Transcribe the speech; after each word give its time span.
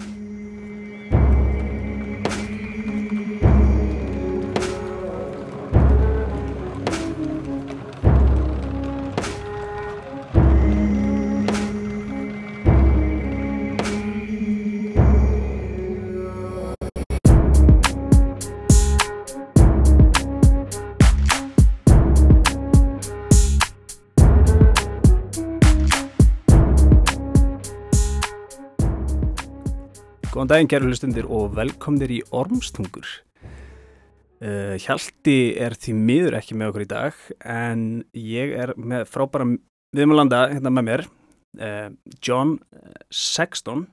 you. 0.00 0.29
Góðan 30.40 30.54
daginn, 30.54 30.68
kæru 30.72 30.86
hlustundir 30.88 31.26
og 31.28 31.50
velkomnir 31.52 32.08
í 32.08 32.22
Ormstungur. 32.32 33.04
Uh, 34.40 34.78
Hjalti 34.80 35.52
er 35.60 35.74
því 35.76 35.92
miður 35.98 36.36
ekki 36.38 36.56
með 36.56 36.70
okkur 36.70 36.84
í 36.86 36.86
dag, 36.88 37.18
en 37.44 37.82
ég 38.16 38.54
er 38.56 38.72
með 38.80 39.04
frábæra 39.12 39.44
viðmjölanda 39.92 40.40
hérna 40.54 40.72
með 40.72 40.86
mér, 40.86 41.04
uh, 41.60 41.90
John 42.24 42.54
Sexton. 43.12 43.84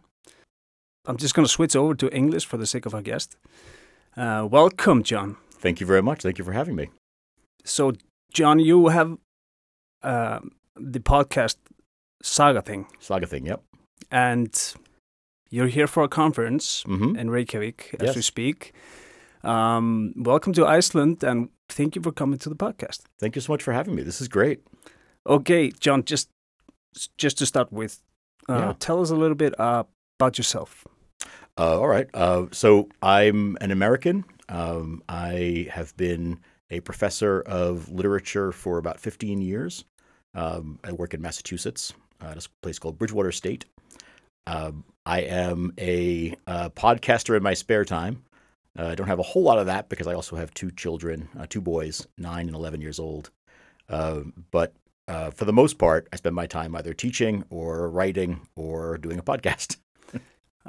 I'm 1.04 1.20
just 1.20 1.36
going 1.36 1.44
to 1.44 1.52
switch 1.52 1.76
over 1.76 2.00
to 2.00 2.08
English 2.16 2.48
for 2.48 2.55
the 2.55 2.66
sake 2.66 2.86
of 2.86 2.96
our 2.96 3.04
guest. 3.04 3.36
Uh, 4.16 4.48
welcome, 4.50 5.04
John. 5.04 5.36
Thank 5.60 5.82
you 5.82 5.86
very 5.86 6.02
much. 6.02 6.22
Thank 6.22 6.40
you 6.40 6.46
for 6.46 6.54
having 6.54 6.77
me. 6.77 6.88
So, 7.66 7.91
John, 8.32 8.60
you 8.60 8.88
have 8.88 9.18
uh, 10.02 10.40
the 10.80 11.02
podcast 11.02 11.58
Saga 12.24 12.62
Thing, 12.62 12.88
Saga 13.02 13.27
thing, 13.27 13.46
yep. 13.48 13.64
and 14.10 14.55
you're 15.50 15.68
here 15.68 15.88
for 15.88 16.04
a 16.04 16.08
conference. 16.10 16.84
hmm 16.86 17.16
in 17.16 17.30
Reykjavik 17.30 17.96
as 18.00 18.08
Yes. 18.08 18.16
we 18.16 18.22
speak. 18.22 18.74
Um, 19.44 20.13
welcome 20.18 20.54
to 20.54 20.66
Iceland 20.66 21.24
and 21.24 21.49
thank 21.70 21.96
you 21.96 22.02
for 22.02 22.12
coming 22.12 22.40
to 22.40 22.49
the 22.49 22.55
podcast. 22.55 23.02
Thank 23.20 23.35
you 23.35 23.41
so 23.41 23.54
much 23.54 23.63
for 23.63 23.74
having 23.74 23.96
me. 23.96 24.04
This 24.04 24.21
is 24.21 24.27
great. 24.27 24.60
Okay, 25.26 25.71
John, 25.80 26.04
just 26.04 26.30
just 27.18 27.38
to 27.38 27.46
start 27.46 27.71
with, 27.71 28.02
uh, 28.49 28.54
Yeah. 28.54 28.74
tell 28.80 29.02
us 29.02 29.12
a 29.12 29.16
little 29.16 29.36
bit 29.36 29.54
uh, 29.60 29.84
about 30.20 30.38
yourself. 30.38 30.86
Uh, 31.58 31.80
all 31.80 31.88
right. 31.88 32.10
Uh, 32.14 32.48
so 32.52 32.88
I'm 33.02 33.55
an 33.62 33.71
American. 33.71 34.24
Um, 34.49 35.02
I 35.10 35.68
have 35.71 35.96
been 35.98 36.40
a 36.71 36.80
professor 36.80 37.41
of 37.41 37.90
literature 37.90 38.52
for 38.52 38.77
about 38.80 38.99
15 38.99 39.41
years. 39.41 39.86
Um, 40.34 40.80
I 40.84 40.91
work 40.91 41.14
in 41.14 41.21
Massachusetts 41.21 41.93
uh, 42.21 42.27
at 42.32 42.38
a 42.46 42.49
place 42.64 42.80
called 42.80 42.98
Bridgewater 42.98 43.32
State. 43.32 43.66
Um, 44.48 44.84
I 45.08 45.20
am 45.22 45.72
a 45.80 46.36
uh, 46.46 46.70
podcaster 46.70 47.38
in 47.38 47.41
my 47.41 47.54
spare 47.54 47.86
time. 47.86 48.24
Uh, 48.77 48.88
I 48.88 48.96
don't 48.96 49.08
have 49.08 49.20
a 49.20 49.24
whole 49.24 49.41
lot 49.41 49.58
of 49.58 49.68
that 49.68 49.88
because 49.88 50.05
I 50.05 50.14
also 50.14 50.36
have 50.36 50.54
two 50.54 50.70
children, 50.70 51.30
uh, 51.40 51.46
two 51.49 51.62
boys, 51.62 52.05
nine 52.18 52.48
and 52.48 52.55
11 52.55 52.82
years 52.82 52.99
old. 52.99 53.32
Um 53.90 54.34
but 54.52 54.74
uh, 55.08 55.32
for 55.32 55.46
the 55.46 55.54
most 55.54 55.77
part, 55.77 56.10
I 56.12 56.18
spend 56.18 56.36
my 56.36 56.48
time 56.48 56.76
either 56.76 56.94
teaching 56.94 57.46
or 57.49 57.90
writing 57.90 58.41
or 58.58 58.98
doing 58.98 59.18
a 59.18 59.24
podcast. 59.24 59.77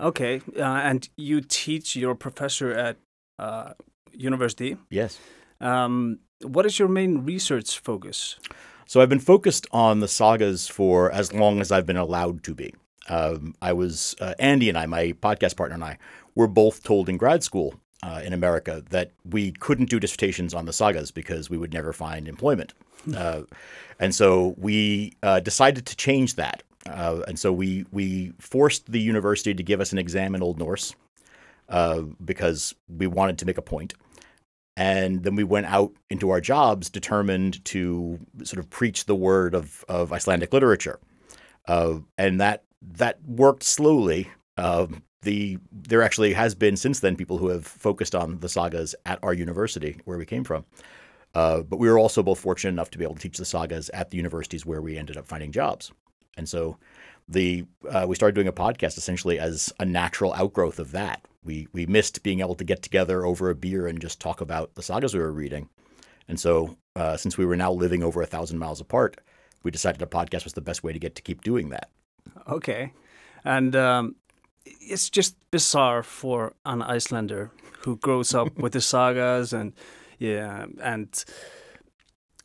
Okay, 0.01 0.41
uh, 0.57 0.63
and 0.63 1.09
you 1.17 1.41
teach. 1.41 1.97
You're 1.97 2.15
professor 2.15 2.71
at 2.71 2.99
uh, 3.37 3.73
university. 4.13 4.77
yes. 4.91 5.19
Um, 5.61 6.21
what 6.41 6.65
is 6.67 6.79
your 6.79 6.87
main 6.87 7.25
research 7.25 7.81
focus? 7.81 8.39
So 8.87 9.01
I've 9.01 9.09
been 9.09 9.19
focused 9.19 9.67
on 9.73 9.99
the 9.99 10.07
sagas 10.07 10.69
for 10.69 11.11
as 11.11 11.33
long 11.33 11.61
as 11.61 11.73
I've 11.73 11.85
been 11.85 11.97
allowed 11.97 12.45
to 12.45 12.55
be. 12.55 12.75
Um, 13.09 13.55
I 13.63 13.73
was 13.73 14.15
uh, 14.21 14.35
Andy 14.39 14.69
and 14.69 14.79
I, 14.79 14.87
my 14.87 15.13
podcast 15.13 15.57
partner 15.57 15.75
and 15.75 15.85
I, 15.85 15.99
were 16.35 16.47
both 16.47 16.83
told 16.83 17.09
in 17.09 17.17
grad 17.17 17.43
school 17.43 17.75
uh, 18.03 18.21
in 18.25 18.33
America 18.33 18.85
that 18.91 19.13
we 19.25 19.53
couldn't 19.53 19.91
do 19.91 19.99
dissertations 19.99 20.55
on 20.55 20.67
the 20.67 20.73
sagas 20.73 21.11
because 21.11 21.51
we 21.51 21.59
would 21.59 21.73
never 21.73 21.93
find 21.93 22.29
employment, 22.29 22.75
uh, 23.17 23.43
and 23.99 24.15
so 24.15 24.55
we 24.59 25.13
uh, 25.23 25.41
decided 25.41 25.87
to 25.87 25.97
change 25.97 26.37
that. 26.37 26.63
Uh, 26.89 27.23
and 27.27 27.39
so 27.39 27.53
we 27.53 27.85
we 27.91 28.33
forced 28.39 28.91
the 28.91 29.01
university 29.01 29.55
to 29.55 29.63
give 29.63 29.81
us 29.81 29.93
an 29.93 29.99
exam 29.99 30.35
in 30.35 30.43
Old 30.43 30.59
Norse 30.59 30.95
uh, 31.69 32.03
because 32.25 32.75
we 32.89 33.07
wanted 33.07 33.39
to 33.39 33.47
make 33.47 33.59
a 33.59 33.63
point. 33.63 33.95
And 34.77 35.25
then 35.25 35.35
we 35.35 35.43
went 35.43 35.67
out 35.67 35.93
into 36.09 36.31
our 36.31 36.41
jobs 36.41 36.89
determined 36.89 37.65
to 37.67 38.21
sort 38.45 38.61
of 38.61 38.71
preach 38.71 39.07
the 39.07 39.15
word 39.15 39.55
of, 39.55 39.85
of 39.89 40.13
Icelandic 40.13 40.53
literature. 40.53 41.01
Uh, 41.67 41.99
and 42.17 42.41
that 42.41 42.63
that 42.83 43.19
worked 43.27 43.63
slowly. 43.63 44.31
Uh, 44.57 44.87
the 45.23 45.59
there 45.73 46.03
actually 46.03 46.33
has 46.33 46.55
been 46.55 46.77
since 46.77 47.01
then 47.01 47.17
people 47.17 47.39
who 47.39 47.49
have 47.49 47.67
focused 47.67 48.15
on 48.15 48.39
the 48.41 48.49
sagas 48.49 48.95
at 49.05 49.19
our 49.23 49.35
university 49.35 50.01
where 50.05 50.19
we 50.19 50.27
came 50.27 50.45
from. 50.45 50.65
Uh, 51.35 51.61
but 51.63 51.79
we 51.79 51.89
were 51.89 51.99
also 51.99 52.23
both 52.23 52.41
fortunate 52.41 52.71
enough 52.71 52.91
to 52.91 52.99
be 52.99 53.05
able 53.05 53.15
to 53.15 53.21
teach 53.21 53.37
the 53.37 53.45
sagas 53.45 53.91
at 53.91 54.11
the 54.11 54.17
universities 54.17 54.65
where 54.65 54.81
we 54.81 54.97
ended 54.97 55.17
up 55.17 55.27
finding 55.27 55.53
jobs. 55.53 55.93
And 56.37 56.49
so 56.49 56.79
the 57.29 57.67
uh, 57.89 58.07
we 58.09 58.15
started 58.15 58.35
doing 58.35 58.49
a 58.49 58.53
podcast 58.53 58.97
essentially 58.97 59.39
as 59.39 59.73
a 59.79 59.85
natural 59.85 60.33
outgrowth 60.35 60.79
of 60.79 60.93
that. 60.93 61.21
We 61.45 61.69
we 61.73 61.87
missed 61.87 62.23
being 62.23 62.41
able 62.41 62.55
to 62.55 62.65
get 62.65 62.83
together 62.83 63.25
over 63.25 63.51
a 63.51 63.55
beer 63.55 63.87
and 63.87 64.01
just 64.01 64.21
talk 64.21 64.41
about 64.41 64.75
the 64.75 64.83
sagas 64.83 65.15
we 65.15 65.21
were 65.21 65.33
reading, 65.33 65.69
and 66.29 66.41
so 66.41 66.77
uh, 66.97 67.17
since 67.17 67.37
we 67.37 67.45
were 67.45 67.57
now 67.57 67.73
living 67.73 68.03
over 68.03 68.23
a 68.23 68.27
thousand 68.27 68.59
miles 68.59 68.81
apart, 68.81 69.21
we 69.63 69.71
decided 69.71 70.01
a 70.01 70.07
podcast 70.07 70.45
was 70.45 70.55
the 70.55 70.61
best 70.61 70.83
way 70.83 70.93
to 70.93 70.99
get 70.99 71.15
to 71.17 71.23
keep 71.23 71.43
doing 71.43 71.69
that. 71.71 71.91
Okay, 72.49 72.93
and 73.45 73.75
um, 73.77 74.15
it's 74.65 75.11
just 75.11 75.37
bizarre 75.51 76.03
for 76.03 76.53
an 76.65 76.83
Icelander 76.83 77.51
who 77.85 77.97
grows 77.97 78.35
up 78.35 78.57
with 78.59 78.73
the 78.73 78.81
sagas 78.93 79.53
and 79.53 79.73
yeah, 80.19 80.67
and 80.83 81.25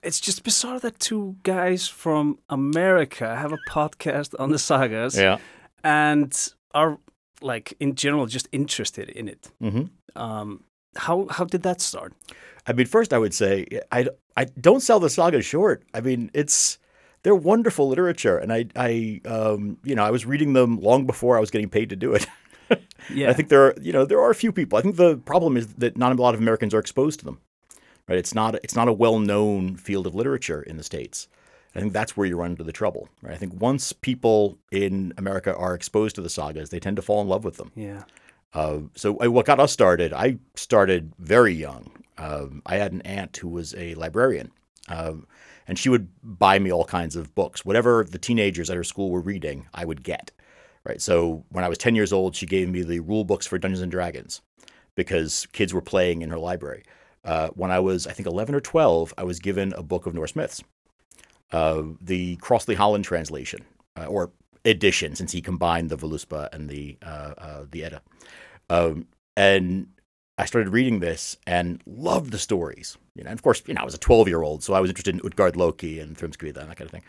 it's 0.03 0.19
just 0.19 0.43
bizarre 0.43 0.79
that 0.79 0.99
two 0.99 1.35
guys 1.43 1.87
from 1.87 2.37
America 2.49 3.35
have 3.35 3.53
a 3.53 3.57
podcast 3.69 4.33
on 4.39 4.51
the 4.51 4.59
sagas 4.59 5.15
Yeah. 5.17 5.37
and 5.83 6.33
are 6.73 6.97
like 7.41 7.73
in 7.79 7.95
general 7.95 8.25
just 8.25 8.47
interested 8.51 9.09
in 9.09 9.27
it. 9.27 9.51
hmm 9.59 9.83
Um, 10.15 10.63
how 10.95 11.27
how 11.29 11.45
did 11.45 11.63
that 11.63 11.81
start? 11.81 12.13
I 12.67 12.73
mean, 12.73 12.85
first 12.85 13.13
I 13.13 13.17
would 13.17 13.33
say 13.33 13.65
I, 13.91 14.07
I 14.37 14.45
don't 14.61 14.81
sell 14.81 14.99
the 14.99 15.09
saga 15.09 15.41
short. 15.41 15.83
I 15.93 16.01
mean, 16.01 16.29
it's 16.33 16.77
they're 17.23 17.35
wonderful 17.35 17.87
literature, 17.89 18.37
and 18.37 18.51
I 18.53 18.65
I 18.75 19.21
um, 19.25 19.77
you 19.83 19.95
know 19.95 20.03
I 20.03 20.11
was 20.11 20.25
reading 20.25 20.53
them 20.53 20.79
long 20.79 21.05
before 21.05 21.37
I 21.37 21.39
was 21.39 21.51
getting 21.51 21.69
paid 21.69 21.89
to 21.89 21.95
do 21.95 22.13
it. 22.13 22.27
Yeah, 23.13 23.29
I 23.29 23.33
think 23.33 23.49
there 23.49 23.65
are, 23.65 23.75
you 23.81 23.91
know, 23.91 24.05
there 24.05 24.21
are 24.21 24.31
a 24.31 24.35
few 24.35 24.53
people. 24.53 24.79
I 24.79 24.81
think 24.81 24.95
the 24.95 25.17
problem 25.17 25.57
is 25.57 25.73
that 25.75 25.97
not 25.97 26.17
a 26.17 26.21
lot 26.21 26.33
of 26.33 26.39
Americans 26.39 26.73
are 26.73 26.79
exposed 26.79 27.19
to 27.19 27.25
them. 27.25 27.39
Right? 28.07 28.17
It's 28.17 28.33
not 28.33 28.55
it's 28.63 28.75
not 28.75 28.87
a 28.87 28.93
well-known 28.93 29.75
field 29.75 30.07
of 30.07 30.15
literature 30.15 30.61
in 30.61 30.77
the 30.77 30.83
states. 30.83 31.27
I 31.75 31.81
think 31.81 31.91
that's 31.91 32.15
where 32.15 32.25
you 32.25 32.37
run 32.37 32.51
into 32.51 32.63
the 32.63 32.71
trouble. 32.71 33.09
Right? 33.21 33.33
I 33.33 33.37
think 33.37 33.61
once 33.61 33.91
people 33.91 34.57
in 34.71 35.13
America 35.17 35.53
are 35.55 35.75
exposed 35.75 36.15
to 36.15 36.21
the 36.21 36.29
sagas, 36.29 36.69
they 36.69 36.79
tend 36.79 36.95
to 36.95 37.01
fall 37.01 37.21
in 37.21 37.27
love 37.27 37.43
with 37.43 37.57
them. 37.57 37.71
yeah, 37.75 38.03
Uh, 38.53 38.79
so 38.95 39.11
what 39.29 39.45
got 39.45 39.59
us 39.59 39.73
started? 39.73 40.13
I 40.13 40.37
started 40.55 41.11
very 41.19 41.53
young. 41.53 41.91
Um, 42.17 42.61
I 42.65 42.77
had 42.77 42.93
an 42.93 43.01
aunt 43.01 43.35
who 43.37 43.49
was 43.49 43.75
a 43.75 43.93
librarian, 43.95 44.51
um, 44.87 45.27
and 45.67 45.79
she 45.79 45.89
would 45.89 46.09
buy 46.23 46.59
me 46.59 46.71
all 46.71 46.85
kinds 46.85 47.15
of 47.15 47.33
books. 47.35 47.65
Whatever 47.65 48.03
the 48.03 48.17
teenagers 48.17 48.69
at 48.69 48.77
her 48.77 48.83
school 48.83 49.09
were 49.11 49.21
reading, 49.21 49.67
I 49.73 49.85
would 49.85 50.03
get. 50.03 50.31
Right. 50.85 51.01
So 51.01 51.45
when 51.49 51.63
I 51.63 51.69
was 51.69 51.77
ten 51.77 51.95
years 51.95 52.11
old, 52.11 52.35
she 52.35 52.45
gave 52.45 52.69
me 52.69 52.83
the 52.83 52.99
rule 52.99 53.23
books 53.23 53.47
for 53.47 53.57
Dungeons 53.57 53.81
and 53.81 53.91
Dragons 53.91 54.41
because 54.95 55.47
kids 55.53 55.73
were 55.73 55.81
playing 55.81 56.21
in 56.21 56.29
her 56.29 56.37
library. 56.37 56.83
Uh, 57.23 57.47
when 57.49 57.71
I 57.71 57.79
was, 57.79 58.05
I 58.05 58.11
think, 58.11 58.27
eleven 58.27 58.53
or 58.53 58.59
twelve, 58.59 59.13
I 59.17 59.23
was 59.23 59.39
given 59.39 59.71
a 59.77 59.81
book 59.81 60.05
of 60.05 60.13
Norse 60.13 60.35
myths, 60.35 60.61
uh, 61.53 61.83
the 62.01 62.35
Crossley 62.37 62.75
Holland 62.75 63.05
translation 63.05 63.63
uh, 63.95 64.07
or 64.07 64.31
edition, 64.65 65.15
since 65.15 65.31
he 65.31 65.41
combined 65.41 65.89
the 65.89 65.97
Voluspa 65.97 66.49
and 66.51 66.69
the 66.69 66.97
uh, 67.01 67.33
uh, 67.37 67.65
the 67.71 67.85
Edda. 67.85 68.01
Um, 68.69 69.07
and 69.37 69.87
I 70.37 70.45
started 70.45 70.73
reading 70.73 70.99
this 70.99 71.37
and 71.45 71.81
loved 71.85 72.31
the 72.31 72.39
stories. 72.39 72.97
You 73.15 73.23
know, 73.23 73.29
and 73.29 73.37
of 73.37 73.43
course, 73.43 73.61
you 73.67 73.73
know, 73.73 73.81
I 73.81 73.85
was 73.85 73.93
a 73.93 73.99
12 73.99 74.27
year 74.27 74.41
old, 74.41 74.63
so 74.63 74.73
I 74.73 74.79
was 74.79 74.89
interested 74.89 75.15
in 75.15 75.21
Utgard 75.23 75.55
Loki 75.55 75.99
and 75.99 76.17
Thrymskvida 76.17 76.57
and 76.57 76.69
that 76.69 76.77
kind 76.77 76.81
of 76.87 76.91
thing. 76.91 77.03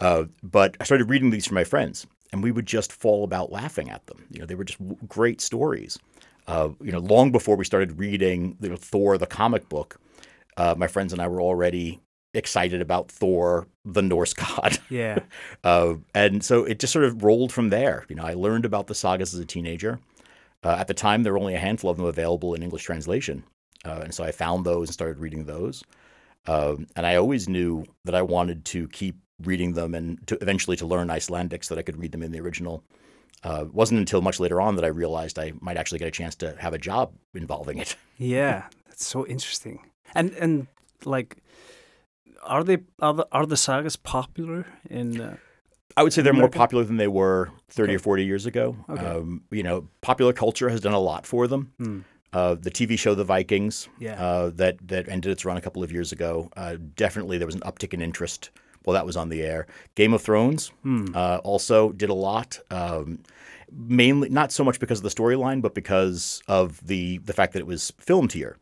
Uh, 0.00 0.24
but 0.42 0.76
I 0.80 0.84
started 0.84 1.10
reading 1.10 1.30
these 1.30 1.46
for 1.46 1.54
my 1.54 1.64
friends, 1.64 2.06
and 2.32 2.42
we 2.42 2.52
would 2.52 2.66
just 2.66 2.92
fall 2.92 3.24
about 3.24 3.50
laughing 3.50 3.90
at 3.90 4.06
them. 4.06 4.24
You 4.30 4.40
know, 4.40 4.46
they 4.46 4.54
were 4.54 4.64
just 4.64 4.78
w- 4.78 4.96
great 5.08 5.40
stories. 5.40 5.98
Uh, 6.46 6.70
you 6.80 6.92
know, 6.92 7.00
long 7.00 7.32
before 7.32 7.56
we 7.56 7.64
started 7.64 7.98
reading 7.98 8.56
you 8.60 8.68
know, 8.70 8.76
Thor, 8.76 9.18
the 9.18 9.26
comic 9.26 9.68
book, 9.68 10.00
uh, 10.56 10.74
my 10.78 10.86
friends 10.86 11.12
and 11.12 11.20
I 11.20 11.26
were 11.26 11.42
already 11.42 12.00
excited 12.32 12.80
about 12.80 13.10
Thor, 13.10 13.66
the 13.84 14.02
Norse 14.02 14.34
god. 14.46 14.78
yeah, 14.88 15.18
Uh, 15.64 15.94
and 16.14 16.44
so 16.44 16.64
it 16.64 16.78
just 16.78 16.92
sort 16.92 17.04
of 17.04 17.24
rolled 17.24 17.52
from 17.52 17.70
there. 17.70 18.04
You 18.08 18.14
know, 18.14 18.24
I 18.24 18.34
learned 18.34 18.64
about 18.64 18.86
the 18.86 18.94
sagas 18.94 19.34
as 19.34 19.40
a 19.40 19.44
teenager. 19.44 19.98
Uh, 20.64 20.76
at 20.78 20.88
the 20.88 20.94
time, 20.94 21.22
there 21.22 21.32
were 21.32 21.38
only 21.38 21.54
a 21.54 21.58
handful 21.58 21.90
of 21.90 21.96
them 21.96 22.06
available 22.06 22.54
in 22.54 22.62
English 22.62 22.84
translation, 22.84 23.44
uh, 23.84 24.00
and 24.02 24.14
so 24.14 24.24
I 24.24 24.32
found 24.32 24.64
those 24.64 24.88
and 24.88 24.94
started 24.94 25.18
reading 25.18 25.44
those. 25.44 25.82
Um, 26.46 26.86
and 26.96 27.06
I 27.06 27.16
always 27.16 27.48
knew 27.48 27.84
that 28.04 28.14
I 28.14 28.22
wanted 28.22 28.64
to 28.66 28.88
keep 28.88 29.16
reading 29.42 29.74
them 29.74 29.94
and 29.94 30.26
to 30.26 30.38
eventually 30.40 30.76
to 30.78 30.86
learn 30.86 31.10
Icelandic 31.10 31.62
so 31.62 31.74
that 31.74 31.78
I 31.78 31.82
could 31.82 31.98
read 31.98 32.12
them 32.12 32.22
in 32.22 32.32
the 32.32 32.40
original. 32.40 32.82
Uh, 33.44 33.64
it 33.66 33.74
wasn't 33.74 34.00
until 34.00 34.20
much 34.20 34.40
later 34.40 34.60
on 34.60 34.74
that 34.76 34.84
I 34.84 34.88
realized 34.88 35.38
I 35.38 35.52
might 35.60 35.76
actually 35.76 36.00
get 36.00 36.08
a 36.08 36.12
chance 36.12 36.34
to 36.36 36.56
have 36.58 36.74
a 36.74 36.78
job 36.78 37.12
involving 37.34 37.78
it. 37.78 37.96
Yeah, 38.20 38.64
that's 38.86 39.06
so 39.06 39.24
interesting. 39.28 39.78
And 40.12 40.32
and 40.32 40.66
like, 41.04 41.36
are 42.42 42.64
they 42.64 42.78
are 42.98 43.14
the, 43.14 43.28
are 43.30 43.46
the 43.46 43.56
sagas 43.56 43.94
popular 43.94 44.66
in? 44.90 45.20
Uh, 45.20 45.36
I 45.96 46.02
would 46.02 46.12
say 46.12 46.22
they're 46.22 46.32
more 46.32 46.48
popular 46.48 46.84
than 46.84 46.96
they 46.96 47.08
were 47.08 47.50
30 47.70 47.90
Okay. 47.92 47.96
or 47.96 47.98
40 47.98 48.24
years 48.24 48.46
ago. 48.46 48.76
Okay. 48.88 49.04
Um, 49.04 49.42
you 49.50 49.62
know, 49.62 49.88
popular 50.00 50.32
culture 50.32 50.68
has 50.68 50.80
done 50.80 50.92
a 50.92 51.00
lot 51.00 51.26
for 51.26 51.46
them. 51.48 51.72
Hmm. 51.78 52.00
Uh, 52.32 52.54
the 52.54 52.70
TV 52.70 52.98
show 52.98 53.14
The 53.14 53.24
Vikings, 53.24 53.88
Yeah. 53.98 54.22
uh, 54.22 54.50
that 54.56 54.76
that 54.86 55.08
ended 55.08 55.32
its 55.32 55.44
run 55.44 55.56
a 55.56 55.60
couple 55.62 55.82
of 55.82 55.90
years 55.90 56.12
ago, 56.12 56.50
uh, 56.56 56.76
definitely 56.94 57.38
there 57.38 57.46
was 57.46 57.54
an 57.54 57.62
uptick 57.62 57.94
in 57.94 58.02
interest 58.02 58.50
while 58.84 58.94
that 58.94 59.06
was 59.06 59.16
on 59.16 59.28
the 59.30 59.42
air. 59.42 59.66
Game 59.94 60.12
of 60.12 60.20
Thrones 60.22 60.70
uh, 61.14 61.38
also 61.42 61.90
did 61.92 62.10
a 62.10 62.14
lot, 62.14 62.58
um, 62.70 63.20
mainly 63.72 64.28
not 64.28 64.52
so 64.52 64.62
much 64.62 64.78
because 64.78 64.98
of 64.98 65.04
the 65.04 65.08
storyline, 65.22 65.62
but 65.62 65.74
because 65.74 66.42
of 66.48 66.86
the 66.86 67.18
the 67.18 67.32
fact 67.32 67.54
that 67.54 67.60
it 67.60 67.66
was 67.66 67.92
filmed 67.98 68.32
here, 68.32 68.56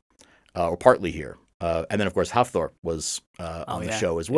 uh, 0.56 0.68
or 0.70 0.76
partly 0.76 1.10
here. 1.10 1.36
Uh, 1.60 1.84
and 1.90 1.98
then, 2.00 2.06
of 2.06 2.14
course, 2.14 2.30
Hafthor 2.30 2.70
was 2.82 3.20
uh, 3.38 3.64
Oh, 3.66 3.74
on 3.74 3.80
the 3.82 3.88
yeah. 3.88 3.98
show 3.98 4.18
as 4.20 4.28
Yeah. 4.28 4.34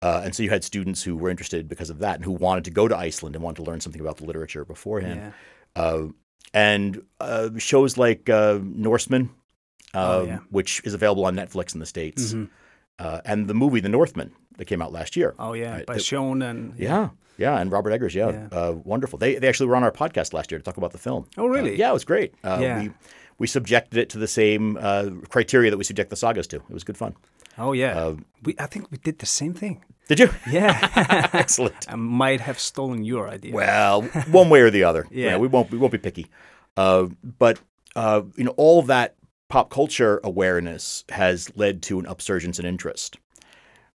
Uh, 0.00 0.22
and 0.24 0.34
so 0.34 0.42
you 0.44 0.50
had 0.50 0.62
students 0.62 1.02
who 1.02 1.16
were 1.16 1.28
interested 1.28 1.68
because 1.68 1.90
of 1.90 1.98
that 1.98 2.16
and 2.16 2.24
who 2.24 2.30
wanted 2.32 2.64
to 2.64 2.70
go 2.70 2.86
to 2.86 2.96
Iceland 2.96 3.34
and 3.34 3.42
wanted 3.42 3.64
to 3.64 3.70
learn 3.70 3.80
something 3.80 4.00
about 4.00 4.16
the 4.18 4.24
literature 4.24 4.64
beforehand. 4.64 5.20
yeah. 5.76 5.82
Uh, 5.82 6.08
and 6.54 7.02
uh, 7.20 7.50
shows 7.58 7.96
like 7.98 8.30
uh, 8.30 8.58
Norsemen, 8.62 9.30
uh, 9.94 9.98
Oh, 10.20 10.24
yeah. 10.26 10.38
which 10.50 10.80
is 10.84 10.94
available 10.94 11.24
on 11.26 11.34
Netflix 11.36 11.74
in 11.74 11.80
the 11.80 11.86
States, 11.86 12.32
Mhm. 12.32 12.48
uh, 12.98 13.20
and 13.24 13.48
the 13.48 13.54
movie 13.54 13.80
The 13.80 13.88
Northman 13.88 14.32
that 14.56 14.64
came 14.66 14.80
out 14.80 14.92
last 14.92 15.16
year. 15.16 15.34
Oh 15.38 15.52
yeah, 15.52 15.72
Right, 15.76 15.86
by 15.86 15.94
the- 15.94 16.00
Sjón 16.00 16.42
and 16.48 16.74
Yeah, 16.78 17.10
yeah, 17.36 17.58
and 17.60 17.70
Robert 17.70 17.90
Eggers, 17.90 18.14
yeah, 18.14 18.30
Yeah. 18.30 18.48
Uh, 18.58 18.72
wonderful. 18.84 19.18
They 19.18 19.34
they 19.36 19.48
actually 19.48 19.66
were 19.68 19.76
on 19.76 19.84
our 19.84 19.92
podcast 19.92 20.32
last 20.32 20.50
year 20.50 20.58
to 20.58 20.64
talk 20.64 20.76
about 20.78 20.92
the 20.92 20.98
film. 20.98 21.26
Oh, 21.36 21.46
really? 21.46 21.72
Uh, 21.72 21.76
yeah, 21.76 21.90
it 21.90 21.94
was 21.94 22.04
great. 22.04 22.34
Uh, 22.44 22.58
Yeah. 22.60 22.82
We 22.82 22.90
we 23.38 23.46
subjected 23.46 23.98
it 23.98 24.10
to 24.10 24.18
the 24.18 24.26
same 24.28 24.76
uh, 24.80 25.10
criteria 25.28 25.70
that 25.70 25.76
we 25.78 25.84
subject 25.84 26.10
the 26.10 26.16
sagas 26.16 26.46
to. 26.48 26.56
It 26.56 26.70
was 26.70 26.84
good 26.84 26.96
fun. 26.98 27.14
Oh 27.56 27.72
yeah, 27.72 27.98
Uh, 27.98 28.16
we 28.44 28.54
I 28.58 28.66
think 28.66 28.90
we 28.90 28.98
did 28.98 29.18
the 29.18 29.26
same 29.26 29.52
thing. 29.54 29.84
Did 30.08 30.20
you? 30.20 30.30
Yeah, 30.50 31.28
Excellent. 31.32 31.86
I 31.88 31.96
might 31.96 32.40
have 32.40 32.58
stolen 32.58 33.04
your 33.04 33.28
idea. 33.28 33.52
Well, 33.54 34.02
one 34.30 34.48
way 34.50 34.60
or 34.60 34.70
the 34.70 34.84
other. 34.84 35.06
Yeah. 35.12 35.36
we 35.38 35.48
won't 35.48 35.70
we 35.70 35.78
won't 35.78 35.92
be 35.92 35.98
picky. 35.98 36.26
Uh, 36.76 37.06
but 37.38 37.58
uh, 37.96 38.22
you 38.36 38.44
know, 38.44 38.54
all 38.56 38.82
that 38.82 39.14
pop 39.48 39.70
culture 39.70 40.20
awareness 40.22 41.04
has 41.08 41.50
led 41.56 41.82
to 41.82 41.98
an 41.98 42.06
upsurge 42.06 42.44
in 42.44 42.66
interest. 42.66 43.16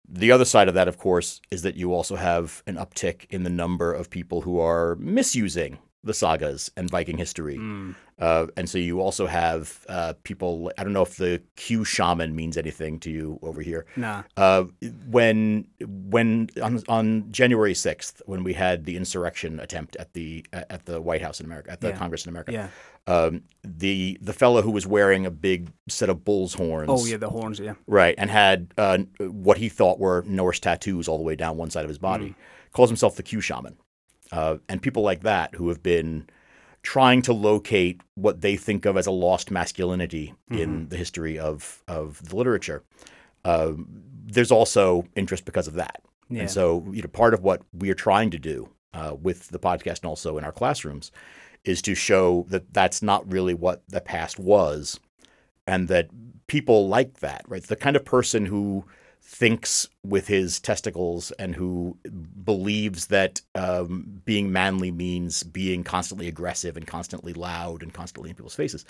The 0.08 0.32
other 0.32 0.44
side 0.44 0.68
of 0.68 0.74
that, 0.74 0.88
of 0.88 0.98
course, 0.98 1.40
is 1.50 1.62
that 1.62 1.76
you 1.76 1.94
also 1.94 2.16
have 2.16 2.62
an 2.66 2.76
uptick 2.76 3.26
in 3.30 3.44
the 3.44 3.50
number 3.50 3.92
of 3.94 4.10
people 4.10 4.42
who 4.42 4.58
are 4.60 4.96
misusing 4.96 5.78
the 6.04 6.14
sagas 6.14 6.70
and 6.76 6.90
Viking 6.90 7.16
history. 7.16 7.56
Mm. 7.58 7.94
Uh, 8.18 8.46
and 8.56 8.68
so 8.68 8.78
you 8.78 9.00
also 9.00 9.26
have 9.26 9.84
uh, 9.88 10.12
people. 10.22 10.70
I 10.78 10.84
don't 10.84 10.92
know 10.92 11.02
if 11.02 11.16
the 11.16 11.42
Q 11.56 11.84
shaman 11.84 12.34
means 12.36 12.56
anything 12.56 13.00
to 13.00 13.10
you 13.10 13.38
over 13.42 13.62
here. 13.62 13.86
Nah. 13.96 14.22
Uh, 14.36 14.64
when 15.08 15.66
when 15.80 16.48
on, 16.62 16.82
on 16.88 17.30
January 17.32 17.74
sixth, 17.74 18.22
when 18.26 18.44
we 18.44 18.52
had 18.52 18.84
the 18.84 18.96
insurrection 18.96 19.58
attempt 19.60 19.96
at 19.96 20.12
the 20.12 20.44
at 20.52 20.86
the 20.86 21.00
White 21.00 21.22
House 21.22 21.40
in 21.40 21.46
America, 21.46 21.70
at 21.72 21.80
the 21.80 21.88
Yeah. 21.88 21.96
Congress 21.96 22.24
in 22.24 22.30
America, 22.30 22.52
Yeah. 22.52 22.68
um, 23.06 23.42
the 23.64 24.18
the 24.20 24.32
fellow 24.32 24.62
who 24.62 24.70
was 24.70 24.86
wearing 24.86 25.26
a 25.26 25.30
big 25.30 25.70
set 25.88 26.08
of 26.08 26.24
bull's 26.24 26.54
horns, 26.54 26.90
Oh 26.90 27.04
yeah, 27.04 27.16
the 27.16 27.30
horns. 27.30 27.58
Yeah. 27.58 27.74
right, 27.86 28.14
and 28.18 28.30
had 28.30 28.72
uh, 28.78 28.98
what 29.18 29.56
he 29.58 29.68
thought 29.68 29.98
were 29.98 30.22
Norse 30.26 30.60
tattoos 30.60 31.08
all 31.08 31.16
the 31.18 31.24
way 31.24 31.34
down 31.36 31.56
one 31.56 31.70
side 31.70 31.84
of 31.84 31.88
his 31.88 31.98
body, 31.98 32.26
Mm. 32.30 32.34
calls 32.72 32.88
himself 32.90 33.16
the 33.16 33.22
Q 33.24 33.40
shaman, 33.40 33.76
uh, 34.32 34.56
and 34.68 34.82
people 34.82 35.02
like 35.04 35.22
that 35.22 35.54
who 35.54 35.68
have 35.68 35.82
been 35.82 36.26
trying 36.82 37.22
to 37.22 37.32
locate 37.32 38.00
what 38.16 38.40
they 38.40 38.56
think 38.56 38.84
of 38.86 38.96
as 38.96 39.06
a 39.06 39.10
lost 39.12 39.50
masculinity 39.52 40.34
Mm-hmm. 40.50 40.62
in 40.62 40.88
the 40.88 40.96
history 40.96 41.38
of 41.38 41.82
of 41.88 42.28
the 42.28 42.36
literature. 42.36 42.82
Uh, 43.44 43.72
there's 44.26 44.50
also 44.50 45.04
interest 45.16 45.44
because 45.44 45.66
of 45.68 45.74
that, 45.74 46.02
Yeah. 46.28 46.40
and 46.42 46.50
so 46.50 46.84
you 46.92 47.02
know 47.02 47.08
part 47.08 47.34
of 47.34 47.42
what 47.42 47.62
we 47.72 47.90
are 47.90 47.94
trying 47.94 48.30
to 48.30 48.38
do 48.38 48.68
uh, 48.94 49.14
with 49.20 49.48
the 49.48 49.58
podcast 49.58 50.00
and 50.02 50.06
also 50.06 50.36
in 50.38 50.44
our 50.44 50.52
classrooms 50.52 51.10
is 51.64 51.80
to 51.82 51.94
show 51.94 52.44
that 52.48 52.72
that's 52.74 53.02
not 53.02 53.30
really 53.32 53.54
what 53.54 53.82
the 53.88 54.00
past 54.00 54.38
was, 54.38 54.98
and 55.66 55.88
that 55.88 56.08
people 56.48 56.88
like 56.88 57.20
that, 57.20 57.42
right? 57.48 57.62
The 57.62 57.76
kind 57.76 57.96
of 57.96 58.04
person 58.04 58.46
who 58.46 58.84
thinks 59.24 59.88
with 60.04 60.26
his 60.26 60.60
testicles 60.60 61.30
and 61.38 61.54
who 61.54 61.96
believes 62.44 63.06
that 63.06 63.40
um, 63.54 64.20
being 64.24 64.52
manly 64.52 64.90
means 64.90 65.42
being 65.42 65.84
constantly 65.84 66.28
aggressive 66.28 66.76
and 66.76 66.86
constantly 66.86 67.32
loud 67.32 67.82
and 67.82 67.94
constantly 67.94 68.30
in 68.30 68.36
people's 68.36 68.54
faces. 68.54 68.84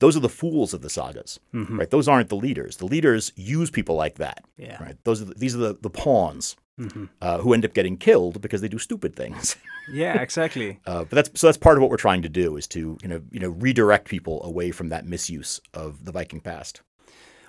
Those 0.00 0.16
are 0.16 0.20
the 0.20 0.28
fools 0.28 0.74
of 0.74 0.82
the 0.82 0.90
sagas, 0.90 1.38
Mhm. 1.54 1.78
right? 1.78 1.90
Those 1.90 2.08
aren't 2.08 2.28
the 2.28 2.36
leaders. 2.36 2.76
The 2.76 2.86
leaders 2.86 3.32
use 3.36 3.70
people 3.70 3.94
like 3.94 4.16
that, 4.16 4.44
Yeah. 4.58 4.82
right? 4.82 4.96
Those 5.04 5.22
are 5.22 5.26
the, 5.26 5.34
these 5.34 5.54
are 5.54 5.58
the, 5.58 5.78
the 5.80 5.90
pawns 5.90 6.56
Mhm. 6.78 7.08
uh, 7.22 7.38
who 7.38 7.54
end 7.54 7.64
up 7.64 7.72
getting 7.72 7.96
killed 7.96 8.42
because 8.42 8.60
they 8.60 8.68
do 8.68 8.78
stupid 8.78 9.14
things. 9.16 9.56
Yeah. 9.88 10.20
Exactly. 10.20 10.80
Uh, 10.84 11.04
but 11.04 11.10
that's 11.10 11.40
so 11.40 11.46
that's 11.46 11.56
part 11.56 11.76
of 11.76 11.80
what 11.82 11.92
we're 11.92 11.96
trying 11.96 12.22
to 12.22 12.28
do 12.28 12.56
is 12.56 12.66
to 12.66 12.98
you 13.00 13.08
know 13.08 13.22
you 13.30 13.38
know 13.38 13.50
redirect 13.50 14.08
people 14.08 14.42
away 14.42 14.72
from 14.72 14.88
that 14.88 15.06
misuse 15.06 15.60
of 15.74 16.04
the 16.04 16.10
Viking 16.10 16.40
past. 16.40 16.80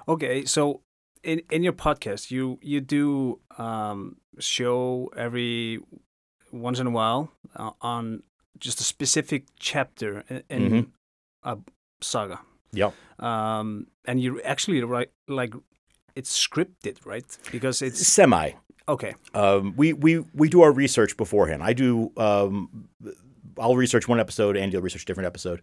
Okay, 0.07 0.45
so 0.45 0.81
in 1.27 1.41
in 1.51 1.61
your 1.63 1.73
podcast, 1.73 2.31
you 2.31 2.57
you 2.61 2.79
do 2.81 3.39
um, 3.57 4.15
show 4.39 5.11
every 5.15 5.79
once 6.51 6.79
in 6.79 6.87
a 6.87 6.91
while 6.99 7.29
uh, 7.55 7.71
on 7.81 8.23
just 8.59 8.79
a 8.81 8.83
specific 8.83 9.43
chapter 9.59 10.23
in, 10.29 10.43
in 10.49 10.71
Mhm. 10.71 10.87
a 11.43 11.57
saga. 12.01 12.39
Yep. 12.73 12.93
Um, 13.19 13.87
and 14.05 14.19
you 14.21 14.41
actually 14.41 14.81
write 14.83 15.11
like 15.27 15.53
it's 16.15 16.31
scripted, 16.47 17.05
right? 17.05 17.25
Because 17.51 17.81
it's 17.81 17.99
Semi. 18.07 18.51
okay. 18.87 19.13
Um, 19.33 19.73
we 19.77 19.93
we 19.93 20.19
we 20.33 20.49
do 20.49 20.61
our 20.61 20.71
research 20.71 21.17
beforehand. 21.17 21.61
I 21.63 21.73
do. 21.73 22.11
Um, 22.17 22.87
I'll 23.59 23.75
research 23.75 24.07
one 24.07 24.19
episode. 24.19 24.55
and 24.57 24.71
you'll 24.71 24.81
research 24.83 25.03
a 25.03 25.05
different 25.05 25.27
episode, 25.27 25.61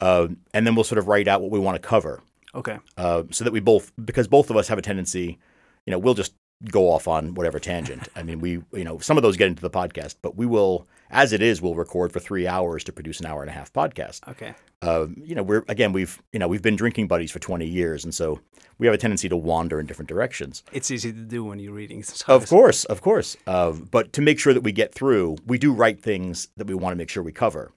um, 0.00 0.38
and 0.54 0.66
then 0.66 0.74
we'll 0.74 0.84
sort 0.92 0.98
of 0.98 1.08
write 1.08 1.28
out 1.28 1.40
what 1.42 1.50
we 1.50 1.58
want 1.58 1.76
to 1.80 1.88
cover, 1.88 2.22
Okay. 2.54 2.78
uh, 2.96 3.24
so 3.30 3.44
that 3.44 3.52
we 3.52 3.60
both 3.60 3.92
because 4.04 4.28
both 4.28 4.50
of 4.50 4.56
us 4.56 4.68
have 4.68 4.78
a 4.78 4.82
tendency, 4.82 5.38
you 5.86 5.90
know, 5.90 5.98
we'll 5.98 6.14
just 6.14 6.34
go 6.70 6.90
off 6.90 7.08
on 7.08 7.34
whatever 7.34 7.58
tangent. 7.58 8.08
I 8.16 8.22
mean, 8.22 8.38
we 8.40 8.52
you 8.72 8.84
know 8.84 8.98
some 8.98 9.16
of 9.16 9.22
those 9.22 9.36
get 9.36 9.48
into 9.48 9.62
the 9.62 9.70
podcast, 9.70 10.16
but 10.22 10.36
we 10.36 10.46
will, 10.46 10.86
as 11.10 11.32
it 11.32 11.42
is, 11.42 11.60
we'll 11.60 11.74
record 11.74 12.12
for 12.12 12.20
three 12.20 12.46
hours 12.46 12.84
to 12.84 12.92
produce 12.92 13.20
an 13.20 13.26
hour 13.26 13.42
and 13.42 13.50
a 13.50 13.52
half 13.52 13.72
podcast. 13.72 14.26
Okay. 14.28 14.54
Um, 14.82 15.16
you 15.22 15.34
know, 15.34 15.42
we're 15.42 15.64
again 15.68 15.92
we've 15.92 16.22
you 16.32 16.38
know 16.38 16.48
we've 16.48 16.62
been 16.62 16.76
drinking 16.76 17.08
buddies 17.08 17.30
for 17.30 17.38
twenty 17.38 17.66
years, 17.66 18.04
and 18.04 18.14
so 18.14 18.40
we 18.78 18.86
have 18.86 18.94
a 18.94 18.98
tendency 18.98 19.28
to 19.28 19.36
wander 19.36 19.80
in 19.80 19.86
different 19.86 20.08
directions. 20.08 20.62
It's 20.72 20.90
easy 20.90 21.12
to 21.12 21.20
do 21.20 21.44
when 21.44 21.58
you're 21.58 21.72
reading. 21.72 22.04
Of 22.28 22.48
course, 22.48 22.84
of 22.84 23.02
course. 23.02 23.36
Uh, 23.46 23.72
but 23.72 24.12
to 24.14 24.22
make 24.22 24.38
sure 24.38 24.54
that 24.54 24.62
we 24.62 24.72
get 24.72 24.94
through, 24.94 25.36
we 25.46 25.58
do 25.58 25.72
write 25.72 26.00
things 26.00 26.48
that 26.56 26.66
we 26.66 26.74
want 26.74 26.92
to 26.92 26.96
make 26.96 27.08
sure 27.08 27.22
we 27.22 27.32
cover. 27.32 27.72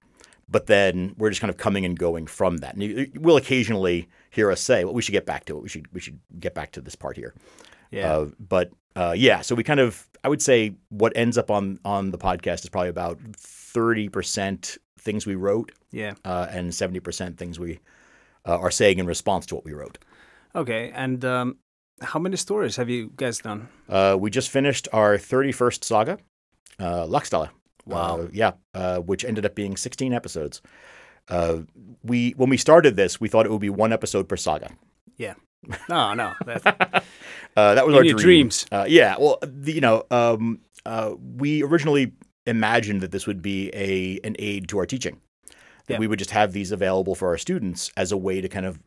But 0.50 0.68
then 0.68 1.14
we're 1.18 1.30
just 1.30 1.42
kind 1.42 1.50
of 1.50 1.58
coming 1.58 1.84
and 1.84 1.98
going 1.98 2.26
from 2.26 2.58
that. 2.58 2.74
And 2.74 2.84
you, 2.84 3.10
you 3.14 3.20
will 3.20 3.38
occasionally 3.38 4.08
hear 4.30 4.50
us 4.52 4.62
say, 4.62 4.86
"Well, 4.86 4.94
we 4.94 5.02
should 5.02 5.12
get 5.12 5.26
back 5.26 5.46
to 5.46 5.58
it. 5.58 5.64
We 5.64 5.70
should 5.70 5.94
we 5.94 6.00
should 6.00 6.20
get 6.40 6.54
back 6.54 6.72
to 6.74 6.82
this 6.82 6.96
part 6.96 7.18
here." 7.18 7.34
Yeah. 7.92 8.12
Uh, 8.12 8.30
but 8.40 8.72
uh, 8.96 9.14
yeah, 9.18 9.42
so 9.42 9.56
we 9.56 9.64
kind 9.64 9.80
of 9.80 10.08
I 10.24 10.30
would 10.30 10.42
say 10.42 10.76
what 10.90 11.14
ends 11.16 11.38
up 11.38 11.52
on 11.52 11.80
on 11.84 12.12
the 12.12 12.18
podcast 12.18 12.64
is 12.64 12.70
probably 12.70 12.90
about 12.90 13.20
thirty 13.36 14.10
percent 14.10 14.78
things 15.00 15.26
we 15.26 15.36
wrote, 15.36 15.72
yeah. 15.92 16.14
uh, 16.26 16.48
and 16.50 16.74
seventy 16.74 17.00
percent 17.00 17.38
things 17.38 17.60
we 17.60 17.80
uh, 18.48 18.58
are 18.58 18.72
saying 18.72 19.00
in 19.00 19.06
response 19.06 19.46
to 19.48 19.56
what 19.56 19.66
we 19.66 19.74
wrote. 19.74 19.98
Okay. 20.56 20.92
And 20.96 21.24
um, 21.26 21.58
how 22.02 22.20
many 22.20 22.38
stories 22.38 22.76
have 22.78 22.90
you 22.90 23.12
guys 23.16 23.40
done? 23.40 23.68
Uh, 23.90 24.18
we 24.20 24.30
just 24.30 24.50
finished 24.50 24.88
our 24.94 25.18
31st 25.18 25.84
saga, 25.84 26.18
uh. 26.80 27.48
Wow. 27.88 28.22
Uh, 28.22 28.28
yeah, 28.32 28.52
uh, 28.74 29.00
which 29.00 29.24
ended 29.26 29.46
up 29.46 29.56
being 29.56 29.76
16 29.78 30.14
episodes. 30.14 30.62
Uh, 31.30 31.60
we 32.04 32.32
when 32.38 32.50
we 32.50 32.58
started 32.58 32.96
this, 32.96 33.20
we 33.20 33.28
thought 33.28 33.46
it 33.46 33.52
would 33.52 33.62
be 33.62 33.70
one 33.70 33.92
episode 33.92 34.30
per 34.30 34.38
saga. 34.38 34.70
Yeah. 35.18 35.34
No, 35.90 36.14
no. 36.14 36.34
That, 36.46 37.04
Uh, 37.56 37.74
that 37.74 37.86
was 37.88 37.94
In 37.94 37.98
our 38.00 38.06
your 38.06 38.14
dream. 38.18 38.24
dreams. 38.24 38.66
Uh, 38.72 38.86
yeah. 38.88 39.16
Well, 39.20 39.40
the, 39.42 39.74
you 39.74 39.82
know, 39.82 40.04
um, 40.12 40.60
uh, 40.86 41.16
we 41.38 41.64
originally 41.64 42.14
imagined 42.46 43.02
that 43.02 43.12
this 43.12 43.26
would 43.26 43.42
be 43.42 43.72
a 43.74 44.20
an 44.24 44.36
aid 44.40 44.68
to 44.70 44.78
our 44.78 44.86
teaching. 44.86 45.20
That 45.88 45.94
Yeah. 45.96 46.00
we 46.00 46.08
would 46.08 46.20
just 46.20 46.32
have 46.32 46.54
these 46.54 46.72
available 46.72 47.16
for 47.16 47.30
our 47.30 47.38
students 47.38 47.92
as 47.98 48.12
a 48.12 48.18
way 48.18 48.42
to 48.42 48.48
kind 48.48 48.66
of 48.66 48.80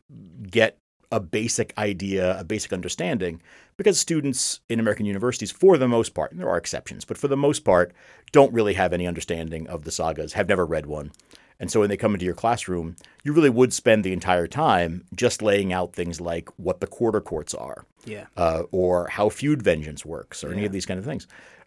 get 0.49 0.77
a 1.11 1.19
basic 1.19 1.73
idea, 1.77 2.39
a 2.39 2.43
basic 2.45 2.71
understanding, 2.71 3.41
because 3.81 3.99
students 3.99 4.59
in 4.69 4.79
American 4.79 5.07
universities, 5.07 5.49
for 5.49 5.75
the 5.75 5.87
most 5.87 6.13
part, 6.13 6.31
and 6.31 6.39
there 6.39 6.47
are 6.47 6.57
exceptions, 6.57 7.03
but 7.03 7.17
for 7.17 7.27
the 7.27 7.35
most 7.35 7.61
part, 7.61 7.91
don't 8.31 8.53
really 8.53 8.75
have 8.75 8.93
any 8.93 9.07
understanding 9.07 9.67
of 9.67 9.85
the 9.85 9.91
sagas, 9.91 10.33
have 10.33 10.47
never 10.47 10.67
read 10.67 10.85
one. 10.85 11.11
And 11.59 11.71
so 11.71 11.79
when 11.79 11.89
they 11.89 11.97
come 11.97 12.13
into 12.13 12.25
your 12.25 12.35
classroom, 12.35 12.95
you 13.23 13.33
really 13.33 13.49
would 13.49 13.73
spend 13.73 14.03
the 14.03 14.13
entire 14.13 14.45
time 14.45 15.05
just 15.15 15.41
laying 15.41 15.73
out 15.73 15.93
things 15.93 16.21
like 16.21 16.47
what 16.57 16.79
the 16.79 16.85
quarter 16.85 17.21
courts 17.21 17.55
are, 17.55 17.87
yeah. 18.05 18.27
uh, 18.37 18.63
or 18.71 19.07
how 19.07 19.29
feud 19.29 19.63
vengeance 19.63 20.05
works, 20.05 20.43
or 20.43 20.53
any 20.53 20.63
of 20.63 20.71
these 20.71 20.85
kind 20.85 20.99
of 20.99 21.05
things, 21.05 21.25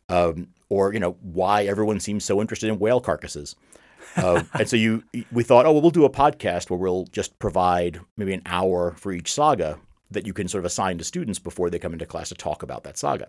um, 0.09 0.47
or 0.69 0.95
you 0.95 1.01
know 1.01 1.17
why 1.21 1.65
everyone 1.65 1.99
seems 1.99 2.25
so 2.25 2.41
interested 2.41 2.69
in 2.69 2.79
whale 2.79 3.01
carcasses. 3.01 3.57
Uh, 4.17 4.45
and 4.55 4.69
so 4.69 4.77
you, 4.77 5.03
we 5.33 5.43
thought, 5.43 5.67
oh, 5.67 5.73
well, 5.73 5.83
we'll 5.83 5.91
do 5.91 6.05
a 6.05 6.11
podcast 6.11 6.71
where 6.71 6.79
we'll 6.79 7.07
just 7.07 7.37
provide 7.41 7.99
maybe 8.17 8.35
an 8.35 8.43
hour 8.47 8.93
for 8.93 9.11
each 9.11 9.33
saga 9.33 9.81
that 10.15 10.27
you 10.27 10.33
can 10.33 10.49
sort 10.49 10.61
of 10.61 10.67
assign 10.67 10.99
to 10.99 11.05
students 11.05 11.39
before 11.39 11.71
they 11.71 11.79
come 11.79 11.93
into 11.93 12.07
class 12.07 12.31
to 12.31 12.35
talk 12.35 12.63
about 12.63 12.85
that 12.85 12.97
saga. 12.97 13.29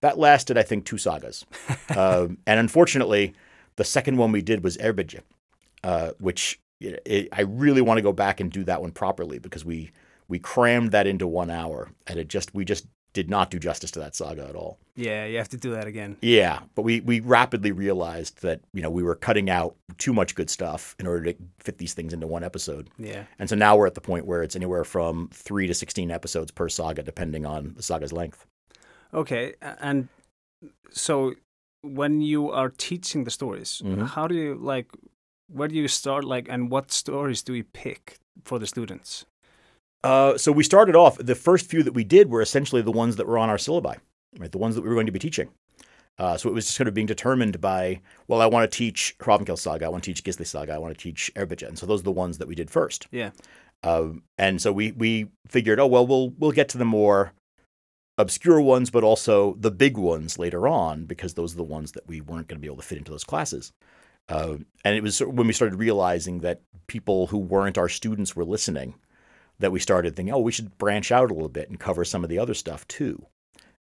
That 0.00 0.18
lasted, 0.18 0.56
I 0.56 0.62
think, 0.62 0.84
two 0.84 0.98
sagas. 0.98 1.44
um, 1.96 2.38
and 2.46 2.60
unfortunately, 2.60 3.34
the 3.76 3.84
second 3.84 4.16
one 4.16 4.32
we 4.32 4.42
did 4.42 4.62
was 4.62 4.76
Eyrbyggja, 4.78 5.20
uh, 5.84 6.12
which 6.18 6.60
it, 6.80 7.02
it, 7.04 7.28
I 7.32 7.42
really 7.42 7.80
want 7.80 7.98
to 7.98 8.02
go 8.02 8.12
back 8.12 8.40
and 8.40 8.50
do 8.50 8.64
that 8.64 8.80
one 8.80 8.92
properly 8.92 9.38
because 9.38 9.64
we 9.64 9.90
we 10.28 10.38
crammed 10.38 10.92
that 10.92 11.06
into 11.06 11.26
one 11.26 11.50
hour, 11.50 11.90
and 12.06 12.18
it 12.18 12.28
just 12.28 12.54
we 12.54 12.64
just 12.64 12.86
did 13.22 13.28
not 13.28 13.50
do 13.50 13.58
justice 13.58 13.90
to 13.90 13.98
that 13.98 14.14
saga 14.14 14.44
at 14.48 14.54
all. 14.54 14.78
Yeah, 14.94 15.24
you 15.26 15.38
have 15.38 15.48
to 15.48 15.56
do 15.56 15.70
that 15.72 15.86
again. 15.88 16.16
Yeah, 16.22 16.60
but 16.76 16.82
we 16.82 17.00
we 17.00 17.18
rapidly 17.38 17.72
realized 17.72 18.42
that 18.42 18.60
you 18.72 18.82
know 18.82 18.90
we 18.98 19.02
were 19.02 19.16
cutting 19.16 19.50
out 19.50 19.74
too 20.04 20.12
much 20.12 20.34
good 20.36 20.50
stuff 20.50 20.94
in 21.00 21.06
order 21.06 21.32
to 21.32 21.38
fit 21.58 21.78
these 21.78 21.94
things 21.94 22.12
into 22.12 22.26
one 22.28 22.44
episode. 22.44 22.84
Yeah. 22.96 23.24
And 23.40 23.48
so 23.50 23.56
now 23.56 23.76
we're 23.76 23.88
at 23.88 23.94
the 23.94 24.00
point 24.00 24.24
where 24.26 24.42
it's 24.44 24.54
anywhere 24.56 24.84
from 24.84 25.28
three 25.32 25.66
to 25.66 25.74
sixteen 25.74 26.10
episodes 26.10 26.50
per 26.52 26.68
saga, 26.68 27.02
depending 27.02 27.44
on 27.44 27.74
the 27.76 27.82
saga's 27.82 28.12
length. 28.12 28.46
Okay, 29.12 29.54
and 29.88 30.08
so 30.90 31.34
when 31.82 32.20
you 32.20 32.50
are 32.50 32.70
teaching 32.88 33.24
the 33.24 33.30
stories, 33.30 33.82
Mhm. 33.84 34.06
how 34.14 34.26
do 34.28 34.34
you 34.34 34.54
like? 34.54 34.86
Where 35.56 35.68
do 35.68 35.74
you 35.74 35.88
start? 35.88 36.22
Like, 36.24 36.46
and 36.52 36.70
what 36.70 36.92
stories 36.92 37.42
do 37.42 37.52
we 37.52 37.62
pick 37.62 38.18
for 38.44 38.58
the 38.60 38.66
students? 38.66 39.24
Uh, 40.04 40.38
so 40.38 40.52
we 40.52 40.62
started 40.62 40.94
off. 40.94 41.18
The 41.18 41.34
first 41.34 41.68
few 41.68 41.82
that 41.82 41.94
we 41.94 42.04
did 42.04 42.30
were 42.30 42.42
essentially 42.42 42.82
the 42.82 42.92
ones 42.92 43.16
that 43.16 43.26
were 43.26 43.38
on 43.38 43.50
our 43.50 43.56
syllabi, 43.56 43.96
right? 44.38 44.52
The 44.52 44.58
ones 44.58 44.74
that 44.74 44.82
we 44.82 44.88
were 44.88 44.94
going 44.94 45.06
to 45.06 45.12
be 45.12 45.18
teaching. 45.18 45.50
Uh, 46.18 46.36
so 46.36 46.48
it 46.48 46.52
was 46.52 46.64
just 46.64 46.76
sort 46.76 46.88
of 46.88 46.94
being 46.94 47.06
determined 47.06 47.60
by, 47.60 48.00
well, 48.26 48.40
I 48.40 48.46
want 48.46 48.68
to 48.68 48.76
teach 48.76 49.14
Hrafnkel 49.20 49.56
Saga, 49.56 49.86
I 49.86 49.88
want 49.88 50.02
to 50.02 50.12
teach 50.12 50.24
Gisli 50.24 50.46
Saga, 50.46 50.72
I 50.72 50.78
want 50.78 50.96
to 50.96 51.00
teach 51.00 51.30
Eyrbyggja, 51.36 51.68
and 51.68 51.78
so 51.78 51.86
those 51.86 52.00
are 52.00 52.04
the 52.04 52.10
ones 52.10 52.38
that 52.38 52.48
we 52.48 52.56
did 52.56 52.70
first. 52.70 53.06
Yeah. 53.12 53.30
Um, 53.84 54.24
and 54.36 54.60
so 54.60 54.72
we 54.72 54.90
we 54.90 55.28
figured, 55.46 55.78
oh 55.78 55.86
well, 55.86 56.04
we'll 56.04 56.30
we'll 56.30 56.50
get 56.50 56.68
to 56.70 56.78
the 56.78 56.84
more 56.84 57.32
obscure 58.18 58.60
ones, 58.60 58.90
but 58.90 59.04
also 59.04 59.54
the 59.60 59.70
big 59.70 59.96
ones 59.96 60.40
later 60.40 60.66
on, 60.66 61.04
because 61.04 61.34
those 61.34 61.54
are 61.54 61.58
the 61.58 61.62
ones 61.62 61.92
that 61.92 62.08
we 62.08 62.20
weren't 62.20 62.48
going 62.48 62.56
to 62.56 62.60
be 62.60 62.66
able 62.66 62.82
to 62.82 62.82
fit 62.82 62.98
into 62.98 63.12
those 63.12 63.22
classes. 63.22 63.72
Uh, 64.28 64.56
and 64.84 64.96
it 64.96 65.02
was 65.04 65.20
when 65.20 65.46
we 65.46 65.52
started 65.52 65.78
realizing 65.78 66.40
that 66.40 66.62
people 66.88 67.28
who 67.28 67.38
weren't 67.38 67.78
our 67.78 67.88
students 67.88 68.34
were 68.34 68.44
listening, 68.44 68.94
that 69.60 69.72
we 69.72 69.80
started 69.80 70.14
thinking, 70.16 70.32
oh, 70.34 70.38
we 70.38 70.52
should 70.52 70.76
branch 70.78 71.10
out 71.12 71.30
a 71.30 71.34
little 71.34 71.48
bit 71.48 71.68
and 71.68 71.80
cover 71.80 72.04
some 72.04 72.22
of 72.24 72.30
the 72.30 72.38
other 72.38 72.54
stuff 72.54 72.86
too. 72.88 73.24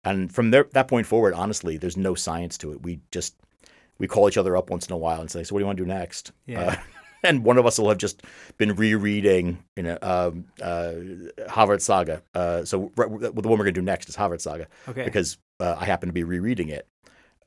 And 0.03 0.31
from 0.33 0.51
there, 0.51 0.67
that 0.73 0.87
point 0.87 1.07
forward, 1.07 1.33
honestly, 1.33 1.77
there's 1.77 1.97
no 1.97 2.15
science 2.15 2.57
to 2.59 2.71
it. 2.71 2.83
We 2.83 2.99
just 3.11 3.35
we 3.97 4.07
call 4.07 4.27
each 4.29 4.37
other 4.37 4.55
up 4.55 4.69
once 4.69 4.85
in 4.87 4.93
a 4.93 4.97
while 4.97 5.19
and 5.21 5.31
say, 5.31 5.43
"So 5.43 5.53
what 5.55 5.59
do 5.59 5.63
you 5.63 5.67
want 5.67 5.77
to 5.79 5.83
do 5.83 5.87
next?" 5.87 6.31
Yeah. 6.45 6.61
Uh, 6.61 6.75
and 7.23 7.43
one 7.43 7.57
of 7.57 7.65
us 7.65 7.79
will 7.79 7.89
have 7.89 7.97
just 7.97 8.21
been 8.57 8.75
rereading, 8.75 9.63
you 9.75 9.83
know, 9.83 9.97
um, 10.01 10.45
uh, 10.61 10.93
Havard 11.49 11.81
Saga. 11.81 12.21
Uh, 12.35 12.63
so 12.65 12.91
r- 12.97 13.09
r- 13.11 13.17
the 13.19 13.31
one 13.31 13.43
we're 13.57 13.57
going 13.57 13.65
to 13.65 13.71
do 13.71 13.81
next 13.81 14.07
is 14.09 14.15
Havard 14.15 14.41
Saga 14.41 14.67
Okay. 14.87 15.05
because 15.05 15.37
uh, 15.59 15.75
I 15.79 15.85
happen 15.85 16.07
to 16.07 16.13
be 16.13 16.23
rereading 16.23 16.69
it, 16.69 16.87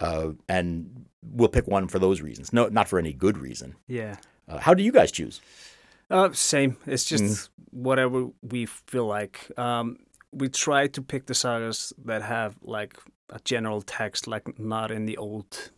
uh, 0.00 0.30
and 0.48 1.04
we'll 1.22 1.48
pick 1.48 1.68
one 1.68 1.86
for 1.86 1.98
those 2.00 2.20
reasons. 2.22 2.52
No, 2.52 2.66
not 2.68 2.88
for 2.88 2.98
any 2.98 3.12
good 3.12 3.38
reason. 3.38 3.76
yeah. 3.86 4.16
Uh, 4.48 4.58
how 4.58 4.72
do 4.72 4.82
you 4.82 4.90
guys 4.90 5.12
choose? 5.12 5.42
Uh, 6.10 6.32
same. 6.32 6.76
It's 6.86 7.04
just 7.04 7.24
Mm. 7.24 7.48
whatever 7.70 8.28
we 8.42 8.66
feel 8.66 9.06
like. 9.06 9.50
Um, 9.58 9.98
we 10.32 10.48
try 10.48 10.86
to 10.88 11.02
pick 11.02 11.26
the 11.26 11.34
sagas 11.34 11.92
that 12.04 12.22
have 12.22 12.56
like 12.62 12.96
a 13.30 13.38
general 13.44 13.82
text, 13.82 14.26
like 14.26 14.58
not 14.58 14.90
in 14.90 15.06
the 15.06 15.16
old 15.16 15.70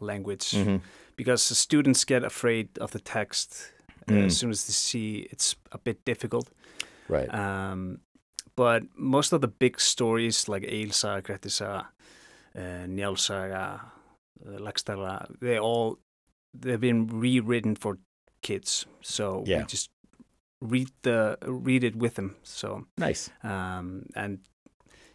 language, 0.00 0.52
Mhm. 0.52 0.80
because 1.16 1.48
the 1.48 1.54
students 1.54 2.04
get 2.04 2.24
afraid 2.24 2.68
of 2.78 2.90
the 2.92 3.00
text 3.00 3.72
uh, 4.08 4.12
Mm. 4.12 4.26
as 4.26 4.36
soon 4.38 4.50
as 4.50 4.66
they 4.66 4.72
see 4.72 5.28
it's 5.30 5.56
a 5.72 5.78
bit 5.78 6.04
difficult. 6.04 6.48
Right. 7.08 7.28
Um, 7.34 8.00
but 8.56 8.82
most 8.96 9.32
of 9.32 9.40
the 9.40 9.48
big 9.48 9.78
stories 9.80 10.48
like 10.48 10.62
Eilsaga, 10.64 11.22
Grettisaga, 11.22 11.86
uh, 12.56 12.86
Njálsaga, 12.86 13.80
uh, 14.46 14.58
Laxdæla, 14.58 15.26
they 15.40 15.58
all 15.58 15.98
they've 16.54 16.80
been 16.80 17.06
rewritten 17.06 17.76
for 17.76 17.98
kids. 18.42 18.86
So 19.02 19.44
Yeah. 19.46 19.58
we 19.60 19.64
just 19.66 19.90
read 20.60 20.88
the 21.02 21.38
read 21.46 21.84
it 21.84 21.96
with 21.96 22.14
them. 22.14 22.36
So 22.42 22.86
Nice. 22.98 23.30
um, 23.44 24.06
and 24.14 24.38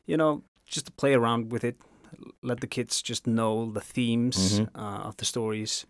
you 0.06 0.18
know 0.18 0.44
just 0.66 0.86
to 0.86 0.92
play 0.92 1.14
around 1.14 1.52
with 1.52 1.64
it, 1.64 1.76
let 2.42 2.60
the 2.60 2.68
kids 2.68 3.02
just 3.10 3.26
know 3.28 3.72
the 3.72 3.82
themes 3.82 4.60
Mhm. 4.60 4.68
uh, 4.76 5.08
of 5.08 5.16
the 5.18 5.26
stories 5.26 5.86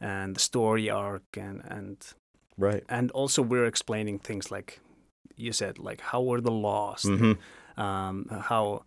and 0.00 0.34
the 0.36 0.40
story 0.40 0.90
arc 0.90 1.36
and 1.36 1.62
and 1.70 2.14
Right. 2.58 2.84
and 2.88 3.10
also 3.10 3.42
we're 3.42 3.66
explaining 3.68 4.20
things 4.20 4.50
like 4.50 4.80
you 5.36 5.52
said 5.52 5.78
like 5.78 6.00
how 6.12 6.22
were 6.22 6.40
the 6.40 6.52
laws 6.52 7.02
hmm 7.02 7.32
um, 7.76 8.26
how 8.48 8.84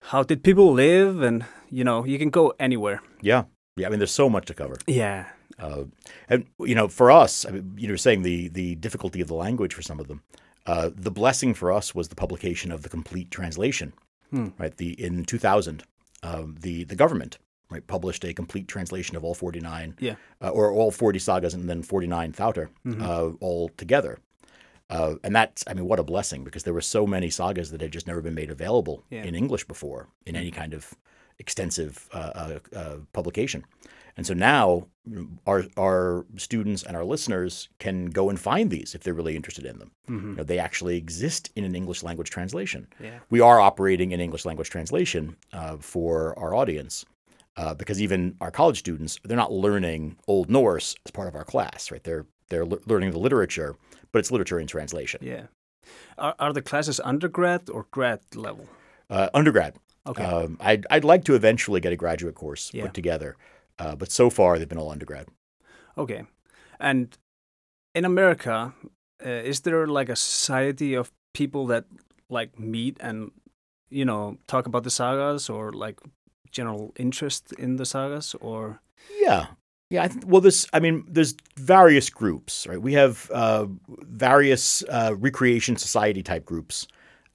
how 0.00 0.22
did 0.22 0.42
people 0.42 0.72
live 0.72 1.20
and 1.26 1.44
you 1.70 1.84
know 1.84 2.04
you 2.06 2.18
can 2.18 2.30
go 2.30 2.52
anywhere 2.58 3.00
Yeah. 3.22 3.44
Yeah. 3.76 3.86
I 3.88 3.90
mean, 3.90 3.98
there's 3.98 4.14
so 4.14 4.28
much 4.28 4.46
to 4.46 4.54
cover. 4.54 4.76
yeah 4.86 5.24
Uh, 5.60 5.84
and 6.28 6.46
you 6.60 6.74
know, 6.74 6.88
for 6.88 7.10
us, 7.10 7.44
I 7.46 7.50
mean, 7.50 7.74
you 7.76 7.90
were 7.90 7.96
saying 7.98 8.22
the 8.22 8.48
the 8.48 8.74
difficulty 8.76 9.20
of 9.20 9.28
the 9.28 9.34
language 9.34 9.74
for 9.74 9.82
some 9.82 10.00
of 10.00 10.08
them. 10.08 10.22
Uh, 10.66 10.90
the 10.94 11.10
blessing 11.10 11.54
for 11.54 11.72
us 11.72 11.94
was 11.94 12.08
the 12.08 12.14
publication 12.14 12.72
of 12.72 12.82
the 12.82 12.88
complete 12.88 13.30
translation. 13.30 13.92
Hmm. 14.30 14.48
Right. 14.58 14.76
The 14.76 14.90
in 15.02 15.24
2000, 15.24 15.82
um, 16.22 16.56
the 16.60 16.84
the 16.84 16.96
government 16.96 17.38
right 17.70 17.86
published 17.86 18.24
a 18.24 18.32
complete 18.34 18.66
translation 18.68 19.16
of 19.16 19.24
all 19.24 19.34
49, 19.34 19.94
Yeah. 20.00 20.16
uh, 20.42 20.48
or 20.50 20.72
all 20.72 20.90
40 20.90 21.18
sagas 21.20 21.54
and 21.54 21.68
then 21.68 21.82
49 21.82 22.32
þættir 22.32 22.68
Mhm. 22.84 23.00
uh, 23.02 23.36
all 23.40 23.68
together. 23.76 24.18
Uh, 24.88 25.14
and 25.22 25.36
that's, 25.36 25.62
I 25.68 25.74
mean, 25.74 25.84
what 25.86 26.00
a 26.00 26.02
blessing 26.02 26.42
because 26.42 26.64
there 26.64 26.74
were 26.74 26.80
so 26.80 27.06
many 27.06 27.30
sagas 27.30 27.70
that 27.70 27.80
had 27.80 27.92
just 27.92 28.08
never 28.08 28.20
been 28.20 28.34
made 28.34 28.50
available 28.50 29.04
Yeah. 29.08 29.22
in 29.22 29.34
English 29.36 29.64
before 29.68 30.08
in 30.26 30.34
any 30.34 30.50
kind 30.50 30.74
of 30.74 30.94
extensive 31.44 31.92
uh, 32.12 32.32
uh, 32.42 32.58
uh, 32.80 32.96
publication. 33.12 33.64
And 34.16 34.26
so 34.26 34.34
now 34.34 34.86
our 35.50 35.60
our 35.86 36.26
students 36.36 36.82
and 36.86 36.94
our 36.98 37.04
listeners 37.14 37.68
can 37.84 37.96
go 38.18 38.28
and 38.30 38.38
find 38.38 38.70
these 38.70 38.94
if 38.96 39.00
they're 39.02 39.18
really 39.20 39.36
interested 39.40 39.64
in 39.70 39.78
them. 39.80 39.90
hmm 40.08 40.30
You 40.30 40.36
know, 40.36 40.44
they 40.50 40.58
actually 40.68 40.96
exist 41.04 41.50
in 41.56 41.64
an 41.64 41.74
English 41.74 42.00
language 42.08 42.30
translation. 42.36 42.82
yeah 43.06 43.18
We 43.34 43.40
are 43.48 43.58
operating 43.70 44.12
in 44.12 44.20
English 44.20 44.44
language 44.48 44.70
translation 44.70 45.24
uh, 45.58 45.76
for 45.92 46.12
our 46.42 46.52
audience 46.60 46.94
uh, 47.60 47.74
because 47.80 47.98
even 48.06 48.20
our 48.44 48.50
college 48.60 48.78
students 48.84 49.12
they're 49.26 49.42
not 49.44 49.52
learning 49.66 50.16
Old 50.26 50.48
Norse 50.50 50.88
as 51.06 51.10
part 51.18 51.28
of 51.30 51.34
our 51.38 51.44
class, 51.52 51.90
right? 51.92 52.04
They're 52.08 52.26
they're 52.50 52.66
le- 52.72 52.84
learning 52.90 53.10
the 53.16 53.22
literature, 53.26 53.70
but 54.12 54.18
it's 54.20 54.30
literature 54.34 54.60
in 54.62 54.66
translation. 54.66 55.20
yeah 55.34 55.46
are, 56.18 56.34
are 56.38 56.52
the 56.58 56.62
classes 56.70 57.00
undergrad 57.12 57.62
or 57.74 57.82
grad 57.96 58.20
level 58.34 58.66
Uh, 59.16 59.28
undergrad. 59.40 59.72
Okay 60.06 60.24
Um, 60.24 60.56
I'd 60.60 60.86
I'd 60.90 61.04
like 61.04 61.24
to 61.24 61.34
eventually 61.34 61.80
get 61.80 61.92
a 61.92 61.96
graduate 61.96 62.34
course 62.34 62.70
Yeah. 62.74 62.84
put 62.84 62.94
together, 62.94 63.36
uh, 63.78 63.94
but 63.96 64.10
so 64.10 64.30
far 64.30 64.58
they've 64.58 64.68
been 64.68 64.78
all 64.78 64.90
undergrad. 64.92 65.26
okay 65.98 66.22
and 66.78 67.18
in 67.94 68.04
america 68.04 68.72
uh, 69.26 69.28
is 69.50 69.60
there 69.60 69.86
like 69.86 70.08
a 70.12 70.16
society 70.16 70.94
of 70.94 71.10
people 71.34 71.66
that 71.66 71.84
like 72.30 72.58
meet 72.58 72.96
and 73.00 73.30
you 73.90 74.04
know 74.04 74.36
talk 74.46 74.66
about 74.66 74.82
the 74.84 74.90
sagas 74.90 75.50
or 75.50 75.72
like 75.72 75.98
general 76.50 76.92
interest 76.96 77.52
in 77.58 77.76
the 77.76 77.84
sagas 77.84 78.34
or 78.40 78.80
Yeah, 79.20 79.46
yeah. 79.90 80.04
I 80.04 80.08
th- 80.08 80.24
well, 80.24 80.40
this. 80.40 80.66
I 80.72 80.80
mean, 80.80 81.04
there's 81.14 81.34
various 81.56 82.10
groups, 82.10 82.66
right? 82.66 82.80
We 82.82 82.94
have 82.94 83.30
uh, 83.34 83.66
various 84.06 84.82
uh, 84.88 85.14
recreation 85.18 85.76
society 85.76 86.22
type 86.22 86.44
groups 86.44 86.86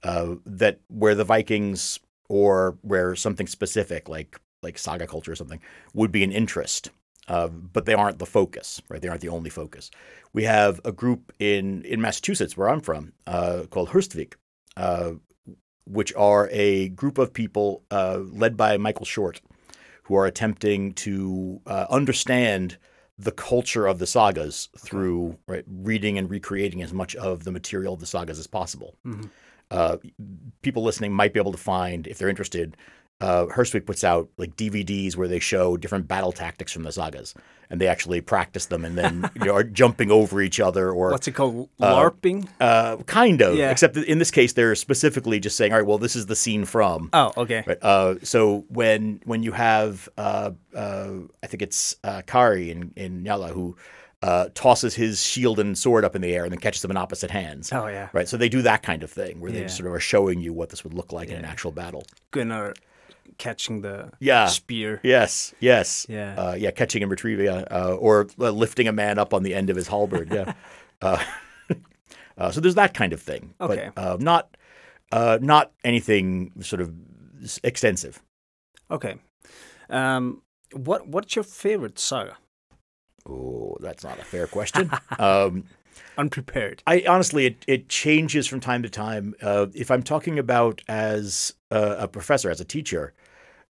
uh, 0.02 0.36
that 0.58 0.80
where 0.88 1.14
the 1.14 1.24
Vikings 1.24 2.00
or 2.28 2.78
where 2.82 3.14
something 3.14 3.46
specific 3.46 4.08
like 4.08 4.40
like 4.62 4.78
saga 4.78 5.06
culture 5.06 5.32
or 5.32 5.36
something 5.36 5.60
would 5.94 6.10
be 6.10 6.24
an 6.24 6.32
interest, 6.32 6.90
uh, 7.28 7.48
but 7.48 7.84
they 7.84 7.94
aren't 7.94 8.18
the 8.18 8.26
focus, 8.26 8.82
right? 8.88 9.00
They 9.00 9.08
aren't 9.08 9.20
the 9.20 9.28
only 9.28 9.50
focus. 9.50 9.90
We 10.32 10.44
have 10.44 10.80
a 10.84 10.92
group 10.92 11.32
in 11.38 11.84
in 11.84 12.00
Massachusetts 12.00 12.56
where 12.56 12.68
I'm 12.68 12.80
from 12.80 13.12
uh, 13.26 13.64
called 13.70 13.90
Hurstwic. 13.90 14.34
Uh, 14.76 15.14
which 15.86 16.12
are 16.16 16.48
a 16.50 16.88
group 16.88 17.16
of 17.16 17.32
people 17.32 17.84
uh, 17.90 18.18
led 18.18 18.56
by 18.56 18.76
Michael 18.76 19.06
Short, 19.06 19.40
who 20.04 20.16
are 20.16 20.26
attempting 20.26 20.92
to 20.94 21.60
uh, 21.66 21.86
understand 21.88 22.76
the 23.18 23.32
culture 23.32 23.86
of 23.86 23.98
the 23.98 24.06
sagas 24.06 24.68
through 24.78 25.38
right, 25.46 25.64
reading 25.66 26.18
and 26.18 26.30
recreating 26.30 26.82
as 26.82 26.92
much 26.92 27.14
of 27.16 27.44
the 27.44 27.52
material 27.52 27.94
of 27.94 28.00
the 28.00 28.06
sagas 28.06 28.38
as 28.38 28.46
possible. 28.46 28.96
Mhm. 29.06 29.30
Uh, 29.70 29.96
people 30.62 30.82
listening 30.82 31.12
might 31.12 31.32
be 31.32 31.40
able 31.40 31.52
to 31.52 31.58
find, 31.58 32.06
if 32.06 32.18
they're 32.18 32.28
interested, 32.28 32.76
uh, 33.20 33.46
puts 33.86 34.04
out 34.04 34.28
like 34.36 34.56
DVDs 34.56 35.16
where 35.16 35.28
they 35.28 35.38
show 35.38 35.76
different 35.76 36.06
battle 36.08 36.32
tactics 36.32 36.72
from 36.72 36.82
the 36.82 36.92
sagas, 36.92 37.34
and 37.70 37.80
they 37.80 37.86
actually 37.88 38.20
practice 38.20 38.66
them, 38.66 38.84
and 38.84 38.96
then 38.98 39.30
you 39.36 39.46
know, 39.46 39.54
are 39.54 39.64
jumping 39.64 40.10
over 40.10 40.40
each 40.42 40.60
other 40.60 40.90
or 40.90 41.10
What's 41.10 41.26
it 41.28 41.32
called? 41.32 41.68
LARPing? 41.80 42.48
uh, 42.60 42.96
kind 43.06 43.40
of. 43.42 43.56
Yeah. 43.56 43.70
Except 43.70 43.94
that 43.94 44.04
in 44.04 44.18
this 44.18 44.30
case, 44.30 44.52
they're 44.52 44.74
specifically 44.74 45.40
just 45.40 45.56
saying, 45.56 45.72
"All 45.72 45.78
right, 45.78 45.86
well, 45.86 45.98
this 45.98 46.14
is 46.16 46.26
the 46.26 46.36
scene 46.36 46.64
from." 46.64 47.10
oh, 47.12 47.32
okay. 47.36 47.64
Right. 47.66 47.78
Uh, 47.82 48.16
so 48.22 48.64
when 48.68 49.20
when 49.24 49.42
you 49.42 49.52
have, 49.52 50.08
uh, 50.18 50.50
uh, 50.74 51.10
I 51.42 51.46
think 51.46 51.62
it's 51.62 51.96
uh, 52.04 52.22
Kari 52.26 52.70
in 52.70 52.92
in 52.96 53.24
Njála 53.24 53.50
who 53.50 53.76
uh, 54.22 54.48
tosses 54.54 54.94
his 54.94 55.22
shield 55.22 55.58
and 55.58 55.76
sword 55.76 56.04
up 56.04 56.16
in 56.16 56.22
the 56.22 56.34
air 56.34 56.44
and 56.44 56.52
then 56.52 56.58
catches 56.58 56.82
them 56.82 56.90
in 56.90 56.96
opposite 56.96 57.30
hands. 57.30 57.70
Oh, 57.72 57.86
yeah. 57.86 58.08
Right. 58.14 58.26
So 58.26 58.36
they 58.38 58.48
do 58.48 58.62
that 58.62 58.82
kind 58.82 59.02
of 59.02 59.10
thing 59.10 59.40
where 59.40 59.52
they 59.52 59.60
Yeah. 59.60 59.66
sort 59.68 59.86
of 59.86 59.92
are 59.92 60.00
showing 60.00 60.40
you 60.40 60.52
what 60.54 60.70
this 60.70 60.82
would 60.84 60.94
look 60.94 61.12
like 61.12 61.28
in 61.28 61.36
an 61.36 61.44
actual 61.44 61.70
battle. 61.70 62.02
Gunnar 62.30 62.72
catching 63.38 63.80
the 63.82 64.12
Yeah. 64.20 64.46
spear. 64.46 65.00
Yes. 65.02 65.54
Yes. 65.60 66.06
Yeah. 66.08 66.34
Uh, 66.36 66.54
yeah. 66.54 66.70
Catching 66.70 67.02
and 67.02 67.10
retrieving, 67.10 67.46
yeah, 67.46 67.64
uh, 67.70 67.94
or 67.98 68.28
uh, 68.38 68.50
lifting 68.50 68.88
a 68.88 68.92
man 68.92 69.18
up 69.18 69.32
on 69.34 69.42
the 69.42 69.54
end 69.54 69.70
of 69.70 69.76
his 69.76 69.88
halberd. 69.88 70.32
Yeah. 70.32 70.52
uh, 71.02 71.22
uh, 72.38 72.50
so 72.50 72.60
there's 72.60 72.74
that 72.74 72.94
kind 72.94 73.12
of 73.12 73.20
thing. 73.20 73.54
Okay. 73.60 73.90
But 73.94 74.02
uh, 74.02 74.16
not 74.20 74.56
uh, 75.12 75.38
not 75.40 75.72
anything 75.84 76.52
sort 76.60 76.80
of 76.82 76.92
extensive. 77.62 78.22
Okay. 78.90 79.16
Um, 79.90 80.42
what 80.72 81.06
What's 81.06 81.36
your 81.36 81.44
favorite 81.44 81.98
saga? 81.98 82.36
Oh, 83.28 83.76
that's 83.80 84.04
not 84.04 84.18
a 84.18 84.24
fair 84.24 84.46
question. 84.46 84.90
um, 85.18 85.64
Unprepared. 86.18 86.82
I 86.86 87.04
honestly, 87.08 87.46
it, 87.46 87.64
it 87.66 87.88
changes 87.88 88.46
from 88.46 88.60
time 88.60 88.82
to 88.82 88.88
time. 88.88 89.34
Uh, 89.42 89.66
if 89.74 89.90
I'm 89.90 90.02
talking 90.02 90.38
about 90.38 90.80
as 90.88 91.54
a, 91.70 91.96
a 92.00 92.08
professor, 92.08 92.50
as 92.50 92.60
a 92.60 92.64
teacher, 92.64 93.12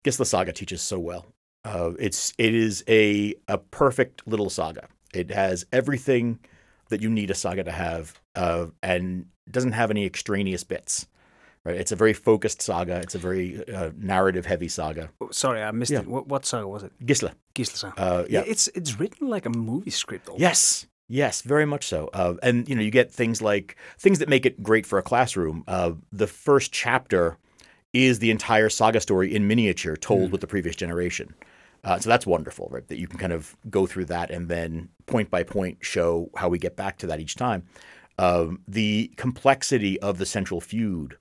Gisla 0.04 0.26
Saga 0.26 0.52
teaches 0.52 0.82
so 0.82 0.98
well. 0.98 1.26
Uh, 1.64 1.92
it's 1.98 2.32
it 2.38 2.54
is 2.54 2.82
a 2.88 3.34
a 3.48 3.58
perfect 3.58 4.22
little 4.26 4.48
saga. 4.50 4.88
It 5.12 5.30
has 5.30 5.66
everything 5.72 6.38
that 6.88 7.02
you 7.02 7.10
need 7.10 7.30
a 7.30 7.34
saga 7.34 7.62
to 7.64 7.72
have, 7.72 8.18
uh, 8.34 8.66
and 8.82 9.26
doesn't 9.50 9.72
have 9.72 9.90
any 9.90 10.06
extraneous 10.06 10.64
bits. 10.64 11.06
Right? 11.64 11.76
It's 11.76 11.92
a 11.92 11.96
very 11.96 12.14
focused 12.14 12.62
saga. 12.62 12.96
It's 12.96 13.14
a 13.14 13.18
very 13.18 13.62
uh, 13.68 13.90
narrative 13.98 14.46
heavy 14.46 14.68
saga. 14.68 15.10
Oh, 15.20 15.28
sorry, 15.30 15.62
I 15.62 15.70
missed 15.72 15.92
Yeah. 15.92 16.00
it. 16.00 16.08
What, 16.08 16.26
what 16.26 16.46
saga 16.46 16.66
was 16.66 16.82
it? 16.82 16.92
Gisla. 17.04 17.32
Gisla 17.54 17.76
saga. 17.76 18.00
Uh, 18.00 18.26
yeah. 18.30 18.42
It's 18.46 18.68
it's 18.68 18.98
written 18.98 19.28
like 19.28 19.44
a 19.44 19.50
movie 19.50 19.90
script. 19.90 20.28
almost. 20.28 20.40
Yes, 20.40 20.86
yes, 21.08 21.42
very 21.42 21.66
much 21.66 21.86
so. 21.86 22.08
Uh, 22.14 22.36
and 22.42 22.66
you 22.66 22.74
know, 22.74 22.80
you 22.82 22.90
get 22.90 23.12
things 23.12 23.42
like 23.42 23.76
things 23.98 24.18
that 24.20 24.28
make 24.30 24.46
it 24.46 24.62
great 24.62 24.86
for 24.86 24.98
a 24.98 25.02
classroom. 25.02 25.62
Uh, 25.68 25.92
the 26.10 26.26
first 26.26 26.72
chapter 26.72 27.36
is 27.92 28.18
the 28.20 28.30
entire 28.30 28.68
saga 28.68 29.00
story 29.00 29.34
in 29.34 29.46
miniature, 29.48 29.96
told 29.96 30.30
with 30.32 30.40
the 30.40 30.46
previous 30.46 30.76
generation. 30.76 31.34
Uh, 31.82 31.98
so 31.98 32.08
that's 32.10 32.26
wonderful, 32.26 32.68
right? 32.70 32.86
That 32.88 32.98
you 32.98 33.08
can 33.08 33.18
kind 33.18 33.32
of 33.32 33.56
go 33.70 33.86
through 33.86 34.04
that 34.06 34.30
and 34.30 34.48
then 34.48 34.90
point 35.06 35.30
by 35.30 35.42
point 35.42 35.78
show 35.80 36.30
how 36.36 36.48
we 36.48 36.58
get 36.58 36.76
back 36.76 36.98
to 36.98 37.06
that 37.06 37.20
each 37.20 37.36
time. 37.36 37.64
Um, 38.18 38.60
the 38.68 39.10
complexity 39.16 39.98
of 40.00 40.18
the 40.18 40.26
central 40.26 40.60
feud, 40.60 41.16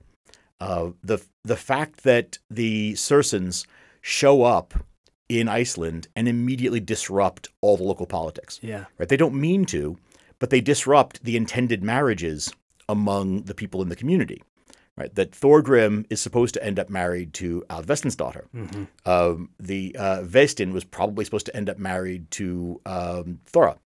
uh, 0.60 0.90
the 1.02 1.18
the 1.44 1.56
fact 1.56 2.02
that 2.04 2.38
the 2.50 2.94
Surssons 2.94 3.66
show 4.02 4.42
up 4.42 4.74
in 5.30 5.48
Iceland 5.48 6.08
and 6.14 6.28
immediately 6.28 6.80
disrupt 6.80 7.48
all 7.62 7.76
the 7.78 7.84
local 7.84 8.04
politics 8.06 8.58
Yeah. 8.62 8.84
right? 8.98 9.08
They 9.08 9.16
don't 9.16 9.34
mean 9.34 9.64
to, 9.66 9.96
but 10.38 10.50
they 10.50 10.60
disrupt 10.60 11.22
the 11.24 11.36
intended 11.36 11.82
marriages 11.82 12.52
among 12.88 13.44
the 13.44 13.54
people 13.54 13.80
in 13.80 13.88
the 13.88 13.96
community, 13.96 14.42
right? 15.00 15.14
That 15.14 15.32
Thorgrim 15.32 16.04
is 16.10 16.20
supposed 16.20 16.54
to 16.54 16.62
end 16.62 16.78
up 16.78 16.90
married 16.90 17.32
to 17.34 17.64
Aldvesten's 17.70 18.16
daughter. 18.16 18.46
Um, 19.06 19.48
the 19.58 19.96
uh, 19.98 20.22
Vestin 20.22 20.72
was 20.72 20.84
probably 20.84 21.24
supposed 21.24 21.46
to 21.46 21.56
end 21.56 21.70
up 21.70 21.78
married 21.78 22.30
to 22.32 22.80
um, 22.84 23.40
Thora. 23.46 23.78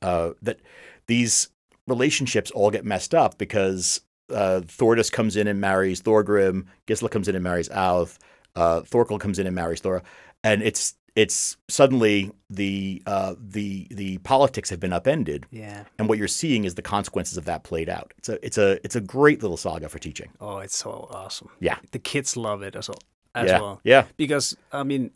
Uh, 0.00 0.30
that 0.40 0.60
these 1.06 1.48
relationships 1.86 2.50
all 2.52 2.70
get 2.70 2.84
messed 2.84 3.14
up 3.14 3.38
because 3.38 4.00
uh, 4.30 4.60
Thordis 4.66 5.10
comes 5.10 5.36
in 5.36 5.48
and 5.48 5.60
marries 5.60 6.00
Thorgrim, 6.00 6.66
Gisla 6.86 7.10
comes 7.10 7.28
in 7.28 7.34
and 7.34 7.44
marries 7.44 7.68
Alth, 7.68 8.18
uh, 8.54 8.82
Thorkel 8.82 9.18
comes 9.18 9.38
in 9.38 9.46
and 9.46 9.54
marries 9.54 9.80
Thora, 9.80 10.02
and 10.44 10.62
it's 10.62 10.94
it's 11.14 11.56
suddenly 11.68 12.30
the 12.48 13.02
uh, 13.06 13.34
the 13.38 13.86
the 13.90 14.18
politics 14.18 14.70
have 14.70 14.80
been 14.80 14.92
upended, 14.92 15.46
Yeah. 15.50 15.84
and 15.98 16.08
what 16.08 16.18
you're 16.18 16.28
seeing 16.28 16.64
is 16.64 16.74
the 16.74 16.82
consequences 16.82 17.36
of 17.36 17.44
that 17.44 17.64
played 17.64 17.88
out. 17.88 18.12
It's 18.18 18.28
a 18.28 18.46
it's 18.46 18.58
a 18.58 18.78
it's 18.84 18.96
a 18.96 19.00
great 19.00 19.42
little 19.42 19.56
saga 19.58 19.88
for 19.88 19.98
teaching. 19.98 20.30
Oh, 20.40 20.58
it's 20.58 20.76
so 20.76 21.08
awesome. 21.10 21.50
Yeah. 21.60 21.76
The 21.90 21.98
kids 21.98 22.36
love 22.36 22.62
it 22.62 22.76
as 22.76 22.88
well. 22.88 22.98
As 23.34 23.48
yeah, 23.48 23.60
well. 23.60 23.80
yeah, 23.84 24.04
Because 24.16 24.56
I 24.72 24.82
mean, 24.82 25.10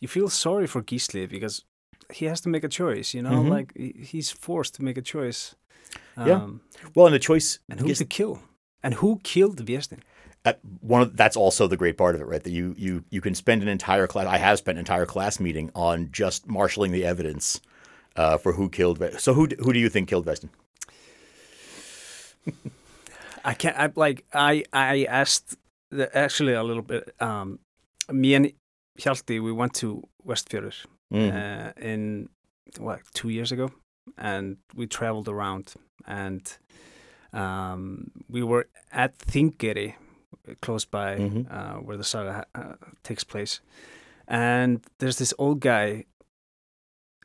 you 0.00 0.08
feel 0.08 0.28
sorry 0.28 0.66
for 0.66 0.82
Gisli 0.82 1.28
because 1.28 1.64
he 2.12 2.26
has 2.26 2.40
to 2.40 2.48
make 2.48 2.64
a 2.64 2.68
choice. 2.68 3.14
You 3.14 3.22
know, 3.22 3.42
Mhm. 3.42 3.48
like 3.48 3.72
he's 3.76 4.30
forced 4.32 4.74
to 4.76 4.82
make 4.84 4.98
a 4.98 5.02
choice. 5.02 5.54
Yeah. 6.16 6.34
Um, 6.42 6.60
Well, 6.94 7.06
and 7.06 7.14
the 7.14 7.18
choice 7.20 7.58
And 7.68 7.80
who 7.80 7.86
Gis- 7.86 7.98
to 7.98 8.04
kill? 8.04 8.42
And 8.82 8.94
who 8.94 9.20
killed 9.22 9.64
Viestin? 9.64 10.00
Uh, 10.44 10.54
one 10.80 11.02
of 11.02 11.16
that's 11.16 11.36
also 11.36 11.66
the 11.66 11.76
great 11.76 11.96
part 11.96 12.14
of 12.14 12.20
it, 12.20 12.24
right? 12.24 12.42
That 12.42 12.50
you 12.50 12.74
you 12.78 13.04
you 13.10 13.20
can 13.20 13.34
spend 13.34 13.62
an 13.62 13.68
entire 13.68 14.06
class. 14.06 14.26
I 14.26 14.38
have 14.38 14.58
spent 14.58 14.76
an 14.76 14.80
entire 14.80 15.06
class 15.06 15.38
meeting 15.40 15.70
on 15.74 16.08
just 16.12 16.46
marshaling 16.48 16.92
the 16.92 17.04
evidence 17.04 17.60
uh, 18.16 18.38
for 18.38 18.52
who 18.54 18.68
killed. 18.68 19.02
So 19.18 19.34
who 19.34 19.48
who 19.58 19.72
do 19.72 19.78
you 19.78 19.88
think 19.88 20.08
killed 20.08 20.24
Vestin? 20.24 20.50
I 23.44 23.54
can't. 23.54 23.76
I 23.76 23.90
like. 23.96 24.24
I 24.32 24.64
I 24.72 25.04
asked 25.04 25.56
the, 25.90 26.14
actually 26.16 26.54
a 26.54 26.62
little 26.62 26.82
bit. 26.82 27.14
Um, 27.20 27.58
me 28.10 28.34
and 28.34 28.52
Hjalti, 28.98 29.42
we 29.42 29.52
went 29.52 29.74
to 29.74 30.02
Westfjords 30.26 30.86
Mm. 31.12 31.32
uh, 31.34 31.72
in 31.80 32.28
what 32.78 33.00
two 33.14 33.30
years 33.30 33.50
ago, 33.50 33.72
and 34.16 34.58
we 34.76 34.86
traveled 34.86 35.28
around, 35.28 35.74
and 36.06 36.56
um, 37.32 38.12
we 38.28 38.44
were 38.44 38.68
at 38.92 39.18
Þingeyri, 39.18 39.94
close 40.60 40.84
by 40.86 41.16
Mhm. 41.18 41.46
uh, 41.50 41.76
where 41.86 41.96
the 41.96 42.04
saga 42.04 42.44
uh, 42.54 42.74
takes 43.02 43.24
place, 43.24 43.60
and 44.28 44.80
there's 44.98 45.16
this 45.18 45.34
old 45.38 45.60
guy. 45.60 46.04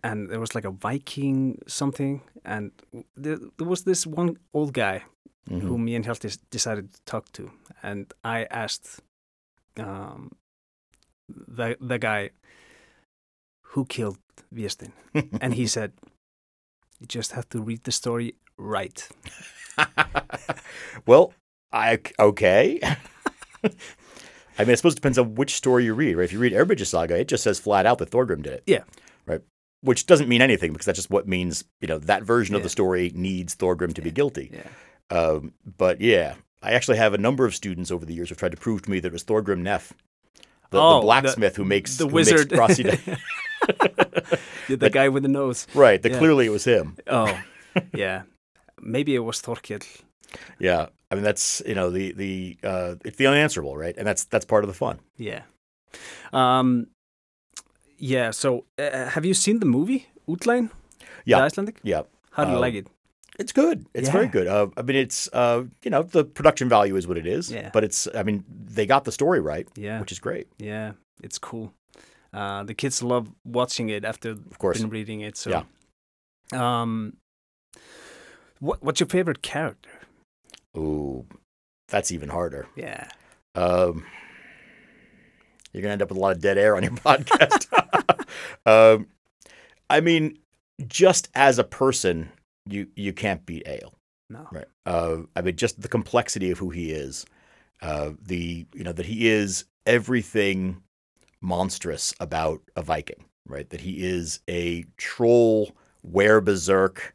And 0.03 0.29
there 0.29 0.39
was 0.39 0.53
like 0.53 0.65
a 0.67 0.71
Viking 0.71 1.57
something, 1.67 2.21
and 2.43 2.71
there, 3.17 3.37
there 3.57 3.67
was 3.67 3.83
this 3.85 4.05
one 4.05 4.37
old 4.53 4.73
guy 4.73 5.01
Mhm. 5.49 5.61
who 5.61 5.77
me 5.77 5.95
and 5.95 6.05
Hjalti 6.05 6.37
decided 6.51 6.93
to 6.93 6.99
talk 7.05 7.31
to, 7.31 7.51
and 7.83 8.13
I 8.23 8.45
asked 8.51 9.01
um, 9.79 10.29
the 11.27 11.75
the 11.81 11.97
guy 11.97 12.29
who 13.73 13.85
killed 13.85 14.17
Viestin, 14.53 14.91
and 15.41 15.53
he 15.55 15.67
said, 15.67 15.91
"You 16.99 17.07
just 17.07 17.31
have 17.31 17.47
to 17.49 17.61
read 17.61 17.83
the 17.83 17.91
story 17.91 18.35
right." 18.57 19.09
well, 21.07 21.33
I 21.71 21.99
okay. 22.19 22.79
I 24.57 24.63
mean, 24.63 24.71
I 24.71 24.75
suppose 24.75 24.93
it 24.93 24.97
depends 24.97 25.17
on 25.17 25.35
which 25.35 25.53
story 25.55 25.83
you 25.85 25.93
read, 25.93 26.15
right? 26.15 26.23
If 26.23 26.31
you 26.33 26.39
read 26.39 26.53
Erbridge's 26.53 26.89
saga, 26.89 27.17
it 27.19 27.27
just 27.27 27.43
says 27.43 27.59
flat 27.59 27.85
out 27.85 27.97
that 27.97 28.09
Thorgrim 28.11 28.41
did 28.41 28.53
it. 28.53 28.63
Yeah. 28.65 28.83
Right. 29.25 29.41
Which 29.81 30.05
doesn't 30.05 30.29
mean 30.29 30.41
anything 30.41 30.71
because 30.71 30.85
that's 30.85 30.97
just 30.97 31.09
what 31.09 31.27
means, 31.27 31.63
you 31.81 31.87
know, 31.87 31.99
that 31.99 32.23
version 32.23 32.55
of 32.55 32.63
the 32.63 32.69
story 32.69 33.11
needs 33.13 33.55
Thorgrim 33.55 33.93
to 33.95 34.01
be 34.01 34.11
guilty. 34.11 34.51
Yeah, 34.53 35.15
Um, 35.17 35.53
but 35.77 35.99
yeah, 36.01 36.35
I 36.63 36.71
actually 36.71 36.97
have 36.97 37.13
a 37.13 37.17
number 37.17 37.45
of 37.45 37.53
students 37.53 37.91
over 37.91 38.05
the 38.05 38.13
years 38.13 38.29
who've 38.29 38.37
tried 38.37 38.51
to 38.53 38.57
prove 38.57 38.81
to 38.83 38.89
me 38.91 38.99
that 39.01 39.09
it 39.09 39.13
was 39.13 39.23
Thorgrim 39.25 39.59
Neff, 39.59 39.93
the, 40.71 40.79
Oh, 40.79 40.89
the 40.93 40.95
the- 40.99 41.01
blacksmith 41.05 41.55
who 41.57 41.65
makes 41.65 41.97
the 41.97 42.07
who 42.07 42.15
makes 42.15 42.31
wizard, 42.31 42.49
Grasida- 42.49 43.19
Yeah, 44.69 44.77
the 44.77 44.89
guy 44.89 45.09
with 45.09 45.23
the 45.23 45.29
nose. 45.29 45.67
right. 45.75 46.01
That 46.01 46.13
Yeah. 46.13 46.17
clearly 46.19 46.45
it 46.47 46.49
was 46.49 46.63
him. 46.65 46.95
Oh, 47.07 47.37
yeah. 47.93 48.23
Maybe 48.81 49.13
it 49.15 49.19
was 49.19 49.41
Thorkell. 49.41 49.85
Yeah. 50.59 50.87
I 51.11 51.15
mean, 51.15 51.23
that's 51.23 51.61
you 51.65 51.75
know 51.75 51.89
the 51.89 52.11
the 52.13 52.57
uh, 52.63 52.95
it's 53.05 53.17
the 53.17 53.27
unanswerable, 53.27 53.77
right? 53.77 53.95
And 53.97 54.05
that's 54.07 54.25
that's 54.25 54.45
part 54.45 54.63
of 54.63 54.67
the 54.67 54.73
fun. 54.73 54.99
Yeah. 55.17 55.41
Um. 56.33 56.87
Yeah. 57.97 58.31
So, 58.31 58.65
uh, 58.79 59.09
have 59.09 59.25
you 59.25 59.33
seen 59.33 59.59
the 59.59 59.65
movie 59.65 60.07
Útlaginn? 60.27 60.69
Yeah. 61.25 61.37
The 61.39 61.43
Icelandic. 61.45 61.79
Yeah. 61.83 62.03
How 62.31 62.43
do 62.45 62.51
you 62.51 62.55
Um, 62.57 62.61
like 62.61 62.73
it? 62.73 62.87
It's 63.37 63.51
good. 63.51 63.85
It's 63.93 64.09
very 64.09 64.27
good. 64.27 64.47
Uh, 64.47 64.67
I 64.77 64.81
mean, 64.81 64.95
it's 64.95 65.29
uh, 65.33 65.63
you 65.83 65.91
know 65.91 66.03
the 66.03 66.23
production 66.23 66.69
value 66.69 66.95
is 66.97 67.05
what 67.07 67.17
it 67.17 67.27
is. 67.27 67.51
Yeah. 67.51 67.69
But 67.73 67.83
it's 67.83 68.07
I 68.15 68.23
mean 68.23 68.43
they 68.75 68.85
got 68.85 69.03
the 69.03 69.11
story 69.11 69.39
right, 69.41 69.67
Yeah. 69.75 69.99
which 69.99 70.11
is 70.11 70.19
great. 70.19 70.47
Yeah, 70.57 70.93
it's 71.21 71.37
cool. 71.37 71.73
Uh, 72.33 72.63
the 72.63 72.73
kids 72.73 73.01
love 73.03 73.27
watching 73.45 73.89
it 73.89 74.03
after 74.05 74.31
Of 74.31 74.57
course. 74.57 74.79
been 74.81 74.89
reading 74.89 75.21
it. 75.21 75.37
So, 75.37 75.49
Yeah. 75.49 75.63
Um, 76.53 77.17
what 78.59 78.81
what's 78.83 78.99
your 78.99 79.07
favorite 79.09 79.41
character? 79.41 79.89
Ooh, 80.77 81.25
that's 81.87 82.11
even 82.11 82.29
harder. 82.29 82.67
Yeah. 82.75 83.07
Um, 83.55 84.05
you're 85.71 85.81
gonna 85.81 85.93
end 85.93 86.01
up 86.01 86.09
with 86.09 86.17
a 86.17 86.21
lot 86.21 86.35
of 86.35 86.41
dead 86.41 86.57
air 86.57 86.75
on 86.75 86.83
your 86.83 86.91
podcast. 86.93 87.67
um, 88.65 89.07
I 89.89 90.01
mean, 90.01 90.37
just 90.87 91.29
as 91.35 91.59
a 91.59 91.63
person, 91.63 92.29
you 92.67 92.87
you 92.95 93.13
can't 93.13 93.45
beat 93.45 93.67
Egil. 93.67 93.93
No. 94.29 94.47
Right. 94.51 94.65
Uh, 94.85 95.17
I 95.35 95.41
mean, 95.41 95.55
just 95.55 95.81
the 95.81 95.87
complexity 95.87 96.51
of 96.51 96.57
who 96.57 96.69
he 96.69 96.91
is, 96.91 97.25
uh, 97.81 98.11
the 98.21 98.65
you 98.73 98.83
know 98.83 98.93
that 98.93 99.05
he 99.05 99.27
is 99.27 99.65
everything 99.85 100.81
monstrous 101.41 102.13
about 102.19 102.61
a 102.75 102.81
Viking, 102.81 103.25
right? 103.47 103.69
That 103.69 103.81
he 103.81 104.03
is 104.03 104.39
a 104.49 104.85
troll, 104.97 105.71
were 106.03 106.41
berserk, 106.41 107.14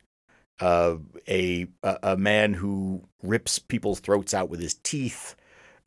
uh, 0.61 0.97
a, 1.29 1.67
a 1.83 1.99
a 2.03 2.17
man 2.17 2.55
who 2.55 3.03
rips 3.23 3.59
people's 3.59 4.01
throats 4.01 4.35
out 4.35 4.51
with 4.51 4.61
his 4.61 4.75
teeth, 4.75 5.35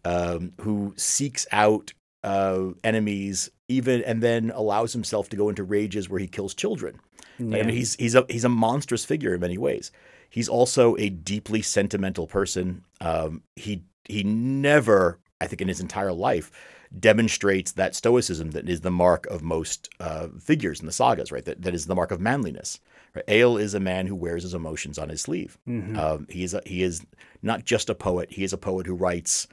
um, 0.05 0.53
who 0.61 0.93
seeks 0.97 1.47
out 1.51 1.93
uh, 2.23 2.69
enemies, 2.83 3.49
even 3.67 4.03
and 4.03 4.21
then 4.21 4.51
allows 4.51 4.93
himself 4.93 5.29
to 5.29 5.37
go 5.37 5.49
into 5.49 5.63
rages 5.63 6.09
where 6.09 6.19
he 6.19 6.27
kills 6.27 6.53
children. 6.53 6.99
Right? 7.39 7.61
I 7.61 7.65
mean, 7.65 7.75
he's 7.75 7.95
he's 7.95 8.15
a 8.15 8.25
he's 8.29 8.45
a 8.45 8.49
monstrous 8.49 9.05
figure 9.05 9.33
in 9.33 9.41
many 9.41 9.57
ways. 9.57 9.91
He's 10.29 10.49
also 10.49 10.95
a 10.97 11.09
deeply 11.09 11.61
sentimental 11.61 12.27
person. 12.27 12.83
Um, 13.01 13.43
he 13.55 13.83
he 14.05 14.23
never, 14.23 15.19
I 15.39 15.47
think, 15.47 15.61
in 15.61 15.67
his 15.67 15.79
entire 15.79 16.13
life, 16.13 16.51
demonstrates 16.99 17.73
that 17.73 17.95
stoicism 17.95 18.51
that 18.51 18.69
is 18.69 18.81
the 18.81 18.91
mark 18.91 19.25
of 19.27 19.41
most 19.43 19.89
uh, 19.99 20.27
figures 20.39 20.79
in 20.79 20.85
the 20.85 20.91
sagas. 20.91 21.31
Right, 21.31 21.45
that 21.45 21.61
that 21.61 21.73
is 21.73 21.85
the 21.85 21.95
mark 21.95 22.11
of 22.11 22.19
manliness. 22.19 22.79
Egil 23.27 23.57
is 23.57 23.73
a 23.73 23.79
man 23.79 24.07
who 24.07 24.15
wears 24.15 24.43
his 24.43 24.53
emotions 24.53 24.97
on 24.97 25.09
his 25.09 25.21
sleeve. 25.21 25.57
Mhm. 25.67 25.97
Um, 25.97 26.27
he 26.29 26.43
is 26.43 26.53
a, 26.53 26.61
he 26.65 26.81
is 26.83 27.05
not 27.41 27.63
just 27.65 27.89
a 27.89 27.95
poet. 27.95 28.31
He 28.31 28.43
is 28.43 28.53
a 28.53 28.57
poet 28.57 28.87
who 28.87 28.95
writes 28.95 29.47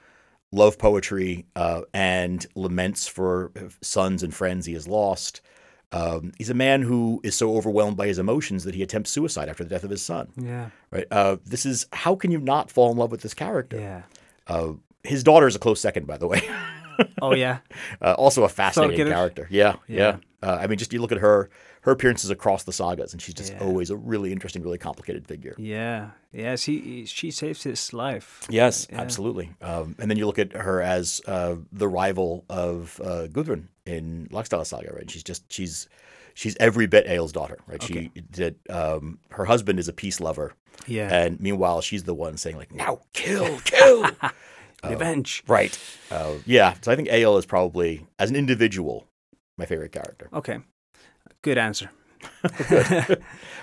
love 0.53 0.79
poetry 0.79 1.47
uh, 1.55 1.83
and 1.95 2.45
laments 2.55 3.07
for 3.07 3.53
sons 3.83 4.23
and 4.23 4.35
friends 4.35 4.67
he 4.67 4.73
has 4.73 4.89
lost. 4.89 5.41
Um, 5.93 6.33
he's 6.39 6.51
a 6.51 6.55
man 6.55 6.83
who 6.83 7.21
is 7.25 7.35
so 7.35 7.57
overwhelmed 7.57 7.97
by 7.97 8.07
his 8.07 8.19
emotions 8.19 8.65
that 8.65 8.75
he 8.75 8.83
attempts 8.83 9.11
suicide 9.11 9.49
after 9.49 9.65
the 9.65 9.71
death 9.71 9.85
of 9.85 9.91
his 9.91 10.03
son. 10.03 10.29
yeah, 10.37 10.71
Right? 10.91 11.07
Uh, 11.11 11.37
this 11.45 11.67
is 11.67 11.87
how 11.93 12.15
can 12.15 12.31
you 12.31 12.39
not 12.39 12.71
fall 12.71 12.91
in 12.93 12.97
love 12.97 13.11
with 13.11 13.23
this 13.23 13.35
character? 13.35 13.79
yeah. 13.79 14.03
Uh, 14.47 14.73
his 15.05 15.23
daughter 15.25 15.47
is 15.47 15.55
a 15.57 15.59
close 15.59 15.81
second, 15.81 16.07
by 16.07 16.17
the 16.19 16.27
way. 16.27 16.43
Oh 17.23 17.35
yeah, 17.35 17.59
uh, 18.03 18.13
also 18.15 18.45
a 18.45 18.49
fascinating 18.49 18.97
character. 19.09 19.47
Yeah, 19.51 19.77
Yeah. 19.89 20.19
yeah. 20.43 20.49
Uh, 20.49 20.59
I 20.61 20.67
mean, 20.67 20.79
just 20.79 20.93
you 20.93 21.01
look 21.01 21.13
at 21.13 21.19
her, 21.19 21.49
her 21.83 21.93
appearances 21.93 22.29
across 22.31 22.65
the 22.65 22.73
sagas, 22.73 23.13
and 23.13 23.23
she's 23.23 23.35
just 23.35 23.53
Yeah. 23.53 23.61
always 23.61 23.91
a 23.91 23.97
really 23.97 24.33
interesting, 24.33 24.63
really 24.63 24.79
complicated 24.79 25.27
figure. 25.27 25.55
yeah, 25.59 26.11
yeah. 26.33 26.57
She 26.57 27.05
she 27.07 27.31
saves 27.31 27.63
his 27.63 27.93
life. 27.93 28.47
Yes, 28.51 28.87
Yeah. 28.91 29.01
absolutely. 29.01 29.51
Um, 29.63 29.97
and 29.99 30.11
then 30.11 30.19
you 30.19 30.27
look 30.27 30.39
at 30.39 30.53
her 30.53 30.83
as 30.83 31.21
uh, 31.27 31.57
the 31.73 31.89
rival 31.89 32.45
of 32.51 33.01
uh, 33.03 33.27
Gudrun 33.29 33.69
in 33.87 34.29
Laxdæla 34.31 34.67
Saga, 34.67 34.93
right? 34.95 35.11
She's 35.11 35.23
just 35.25 35.51
she's 35.53 35.89
she's 36.35 36.57
every 36.61 36.87
bit 36.87 37.07
Egil's 37.07 37.33
daughter, 37.33 37.59
right? 37.67 37.83
She 37.83 38.11
did. 38.31 38.57
Um, 38.69 39.19
her 39.31 39.47
husband 39.47 39.79
is 39.79 39.89
a 39.89 39.93
peace 39.93 40.21
lover, 40.21 40.53
Yeah, 40.87 41.09
and 41.15 41.41
meanwhile 41.41 41.81
she's 41.81 42.05
the 42.05 42.15
one 42.15 42.37
saying 42.37 42.57
like, 42.57 42.73
"Now 42.73 43.01
kill, 43.15 43.59
kill." 43.65 44.05
revenge. 44.85 45.43
right? 45.47 45.79
Uh, 46.11 46.35
yeah. 46.47 46.75
So 46.83 46.91
I 46.93 46.97
think 46.97 47.09
Egil 47.09 47.37
is 47.39 47.47
probably, 47.47 48.07
as 48.19 48.31
an 48.31 48.37
individual, 48.37 49.07
my 49.59 49.67
favorite 49.67 49.93
character. 49.93 50.29
Okay, 50.33 50.59
good 51.43 51.59
answer. 51.59 51.91
Not- 52.71 53.19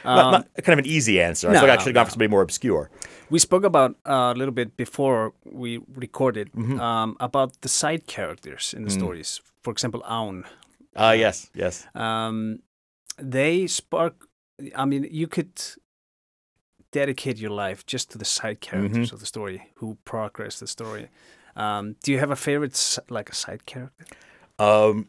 Um, 0.05 0.31
not 0.31 0.47
kind 0.63 0.79
of 0.79 0.85
an 0.85 0.91
easy 0.91 1.19
answer. 1.21 1.49
I 1.49 1.53
no, 1.53 1.59
I 1.65 1.77
should 1.77 1.87
have 1.87 1.93
gone 1.95 2.05
for 2.05 2.11
somebody 2.11 2.29
more 2.29 2.41
obscure. 2.41 2.89
We 3.29 3.39
spoke 3.39 3.65
about 3.65 3.91
uh, 4.05 4.31
a 4.33 4.37
little 4.37 4.53
bit 4.53 4.77
before 4.77 5.33
we 5.43 5.79
recorded 5.95 6.49
Mm-hmm. 6.53 6.79
um, 6.79 7.17
about 7.19 7.59
the 7.61 7.67
side 7.69 8.05
characters 8.07 8.73
in 8.77 8.83
the 8.83 8.89
Mm. 8.89 8.99
stories. 8.99 9.41
For 9.63 9.71
example, 9.71 10.01
Aun. 10.05 10.45
Uh, 10.95 11.15
yes, 11.17 11.49
yes. 11.53 11.85
Um, 11.93 12.59
they 13.31 13.67
spark. 13.67 14.13
I 14.75 14.85
mean, 14.85 15.07
you 15.11 15.27
could 15.27 15.51
dedicate 16.91 17.37
your 17.37 17.51
life 17.51 17.85
just 17.85 18.11
to 18.11 18.17
the 18.17 18.25
side 18.25 18.61
characters 18.61 19.11
of 19.11 19.19
the 19.19 19.25
story 19.25 19.61
who 19.75 19.97
progress 20.05 20.59
the 20.59 20.67
story. 20.67 21.09
Um, 21.55 21.95
do 22.03 22.11
you 22.11 22.19
have 22.19 22.31
a 22.31 22.35
favorite, 22.35 22.99
like 23.09 23.29
a 23.29 23.35
side 23.35 23.65
character? 23.65 24.05
Um, 24.59 25.07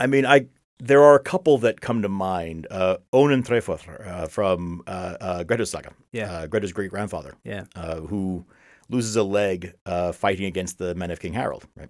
I 0.00 0.06
mean, 0.06 0.24
I 0.24 0.46
there 0.78 1.02
are 1.02 1.14
a 1.14 1.20
couple 1.22 1.58
that 1.58 1.80
come 1.80 2.02
to 2.02 2.08
mind. 2.08 2.66
Uh, 2.70 2.96
Onund 3.12 3.46
Tréfótr 3.46 4.06
uh, 4.06 4.26
from 4.26 4.82
uh, 4.86 5.16
uh, 5.20 5.44
Grettir's 5.44 5.70
saga, 5.70 5.92
Yeah. 6.12 6.30
uh, 6.32 6.46
Grettir's 6.46 6.72
great 6.72 6.90
grandfather, 6.90 7.34
Yeah. 7.44 7.64
uh, 7.76 8.00
who 8.00 8.44
loses 8.88 9.16
a 9.16 9.22
leg 9.22 9.72
uh, 9.86 10.12
fighting 10.12 10.46
against 10.46 10.78
the 10.78 10.94
men 10.94 11.10
of 11.10 11.20
King 11.20 11.32
Harold. 11.34 11.66
Right. 11.76 11.88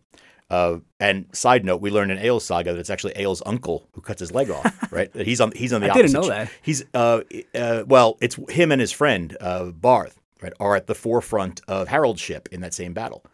Uh, 0.50 0.78
and 1.00 1.26
side 1.32 1.64
note, 1.64 1.80
we 1.80 1.90
learn 1.90 2.10
in 2.10 2.18
Egil's 2.18 2.44
saga 2.44 2.72
that 2.74 2.78
it's 2.78 2.90
actually 2.90 3.14
Egil's 3.14 3.42
uncle 3.46 3.88
who 3.92 4.00
cuts 4.02 4.20
his 4.20 4.32
leg 4.32 4.50
off. 4.50 4.72
Right. 4.92 5.12
That 5.12 5.26
he's 5.26 5.40
on 5.40 5.50
he's 5.56 5.72
on 5.72 5.80
the 5.80 5.88
I 5.88 5.90
opposite. 5.90 6.06
didn't 6.12 6.22
know 6.22 6.28
that. 6.28 6.50
He's 6.62 6.84
uh, 6.94 7.22
uh, 7.54 7.82
well, 7.86 8.16
it's 8.20 8.36
him 8.50 8.70
and 8.70 8.80
his 8.80 8.92
friend 8.92 9.36
uh, 9.40 9.66
Barth. 9.72 10.20
Right, 10.42 10.52
are 10.60 10.76
at 10.76 10.86
the 10.88 10.94
forefront 10.94 11.62
of 11.66 11.88
Harold's 11.88 12.20
ship 12.20 12.48
in 12.52 12.60
that 12.60 12.74
same 12.74 12.92
battle, 12.92 13.24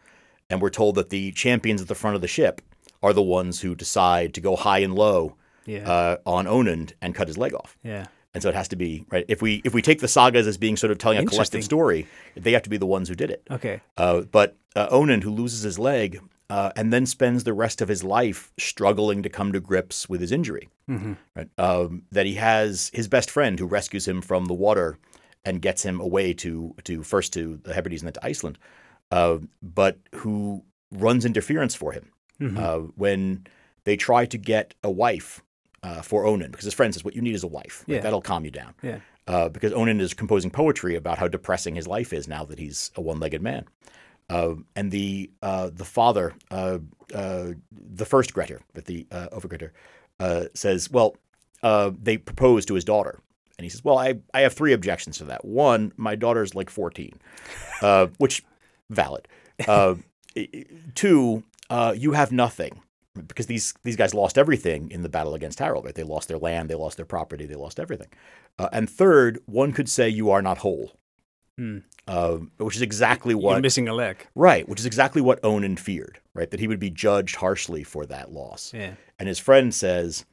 and 0.49 0.63
we're 0.63 0.71
told 0.71 0.95
that 0.95 1.11
the 1.11 1.33
champions 1.33 1.83
at 1.83 1.89
the 1.89 1.95
front 1.97 2.15
of 2.15 2.23
the 2.23 2.29
ship 2.29 2.63
are 3.03 3.13
the 3.13 3.23
ones 3.23 3.63
who 3.63 3.75
decide 3.75 4.33
to 4.35 4.41
go 4.41 4.55
high 4.55 4.79
and 4.79 4.95
low 4.95 5.35
Yeah. 5.67 5.89
uh, 5.91 6.17
on 6.27 6.47
Onund 6.47 6.93
and 7.01 7.15
cut 7.15 7.29
his 7.29 7.39
leg 7.39 7.55
off. 7.55 7.77
yeah. 7.83 8.07
And 8.33 8.41
so 8.45 8.49
it 8.49 8.55
has 8.55 8.69
to 8.69 8.77
be 8.77 9.05
right. 9.11 9.25
If 9.27 9.43
we 9.43 9.61
if 9.65 9.75
we 9.75 9.83
take 9.83 9.99
the 10.01 10.07
sagas 10.07 10.47
as 10.47 10.57
being 10.57 10.77
sort 10.77 10.93
of 10.93 10.99
telling 10.99 11.19
a 11.19 11.27
collective 11.27 11.65
story, 11.65 12.07
they 12.37 12.53
have 12.53 12.63
to 12.63 12.71
be 12.71 12.77
the 12.77 12.87
ones 12.87 13.09
who 13.09 13.17
did 13.17 13.29
it. 13.29 13.43
Okay. 13.51 13.81
Uh, 13.97 14.21
but 14.21 14.57
uh, 14.77 14.87
Onund, 14.91 15.25
who 15.25 15.31
loses 15.33 15.63
his 15.63 15.81
leg 15.81 16.21
uh, 16.49 16.71
and 16.77 16.93
then 16.93 17.07
spends 17.07 17.43
the 17.43 17.53
rest 17.53 17.83
of 17.83 17.89
his 17.89 18.05
life 18.05 18.53
struggling 18.57 19.25
to 19.25 19.29
come 19.29 19.51
to 19.53 19.59
grips 19.59 20.09
with 20.09 20.21
his 20.21 20.31
injury, 20.31 20.69
hmm 20.87 21.15
right? 21.35 21.49
um, 21.59 22.03
that 22.13 22.25
he 22.25 22.35
has 22.35 22.93
his 22.95 23.09
best 23.09 23.29
friend 23.33 23.59
who 23.59 23.67
rescues 23.67 24.07
him 24.07 24.23
from 24.23 24.45
the 24.45 24.55
water 24.55 24.97
and 25.45 25.61
gets 25.61 25.83
him 25.85 25.99
away 26.01 26.33
to 26.35 26.73
to 26.85 27.03
first 27.03 27.33
to 27.33 27.59
the 27.65 27.75
Hebrides 27.75 28.03
and 28.03 28.07
then 28.07 28.13
to 28.23 28.25
Iceland, 28.25 28.59
uh, 29.11 29.39
but 29.61 29.99
who 30.15 30.63
runs 30.93 31.25
interference 31.25 31.75
for 31.75 31.91
him 31.91 32.13
hmm 32.39 32.57
uh, 32.57 32.79
when 32.95 33.45
they 33.83 33.97
try 33.97 34.25
to 34.27 34.39
get 34.39 34.75
a 34.85 34.91
wife 34.91 35.43
uh, 35.83 36.03
for 36.03 36.25
Onund, 36.25 36.51
because 36.51 36.65
his 36.65 36.75
friend 36.75 36.93
says, 36.93 37.05
"What 37.05 37.15
you 37.15 37.23
need 37.23 37.35
is 37.35 37.43
a 37.43 37.49
wife. 37.49 37.85
Right? 37.87 37.97
Yeah. 37.97 38.01
That'll 38.01 38.21
calm 38.21 38.45
you 38.45 38.51
down." 38.51 38.75
Yeah. 38.83 39.01
Uh, 39.27 39.49
because 39.49 39.73
Onund 39.73 40.01
is 40.01 40.15
composing 40.15 40.51
poetry 40.51 40.97
about 40.97 41.19
how 41.19 41.29
depressing 41.29 41.75
his 41.75 41.87
life 41.87 42.13
is 42.13 42.27
now 42.27 42.45
that 42.45 42.59
he's 42.59 42.91
a 42.97 43.01
one-legged 43.01 43.43
man, 43.43 43.67
uh, 44.29 44.55
and 44.77 44.91
the 44.91 45.31
uh, 45.43 45.71
the 45.73 45.85
father, 45.85 46.35
uh, 46.51 46.79
uh, 47.15 47.49
the 47.71 48.05
first 48.05 48.35
Grettir, 48.35 48.61
but 48.75 48.87
the 48.87 49.07
uh, 49.11 49.29
Overgrettir, 49.33 49.71
uh, 50.19 50.45
says, 50.55 50.91
"Well, 50.91 51.17
uh, 51.63 51.91
they 52.01 52.17
propose 52.19 52.67
to 52.67 52.75
his 52.75 52.85
daughter." 52.85 53.21
And 53.59 53.65
he 53.65 53.69
says, 53.69 53.85
"Well, 53.85 53.99
I, 53.99 54.15
I 54.33 54.41
have 54.41 54.55
three 54.55 54.73
objections 54.73 55.19
to 55.19 55.25
that. 55.25 55.45
One, 55.45 55.93
my 55.97 56.15
daughter's 56.15 56.55
like 56.55 56.71
14, 56.71 57.13
uh, 57.83 58.07
which 58.19 58.43
valid. 58.89 59.29
Two, 60.95 61.43
uh, 61.69 61.95
you 61.97 62.13
have 62.13 62.33
nothing 62.33 62.81
because 63.27 63.47
these 63.47 63.75
these 63.83 63.97
guys 63.97 64.15
lost 64.15 64.39
everything 64.39 64.91
in 64.91 65.03
the 65.03 65.09
battle 65.09 65.35
against 65.35 65.59
Harold. 65.59 65.85
Right? 65.85 65.95
They 65.95 66.03
lost 66.03 66.29
their 66.29 66.39
land, 66.39 66.69
they 66.71 66.75
lost 66.75 66.97
their 66.97 67.07
property, 67.07 67.47
they 67.47 67.55
lost 67.55 67.81
everything. 67.81 68.09
Uh, 68.59 68.69
and 68.73 68.89
third, 68.89 69.39
one 69.47 69.73
could 69.73 69.89
say 69.89 70.09
you 70.09 70.31
are 70.31 70.43
not 70.43 70.59
whole, 70.59 70.93
Hmm. 71.59 71.79
uh, 72.07 72.37
which 72.59 72.77
is 72.77 72.83
exactly 72.83 73.33
You're 73.33 73.41
what 73.43 73.63
missing 73.63 73.89
a 73.89 73.95
leg. 73.95 74.27
right, 74.35 74.69
which 74.69 74.81
is 74.81 74.87
exactly 74.87 75.21
what 75.21 75.43
Onund 75.43 75.79
feared. 75.79 76.21
Right, 76.35 76.51
that 76.51 76.61
he 76.61 76.69
would 76.69 76.79
be 76.81 76.91
judged 76.91 77.37
harshly 77.37 77.83
for 77.83 78.07
that 78.07 78.31
loss. 78.33 78.73
Yeah. 78.73 78.95
And 79.19 79.29
his 79.29 79.39
friend 79.41 79.75
says, 79.75 80.25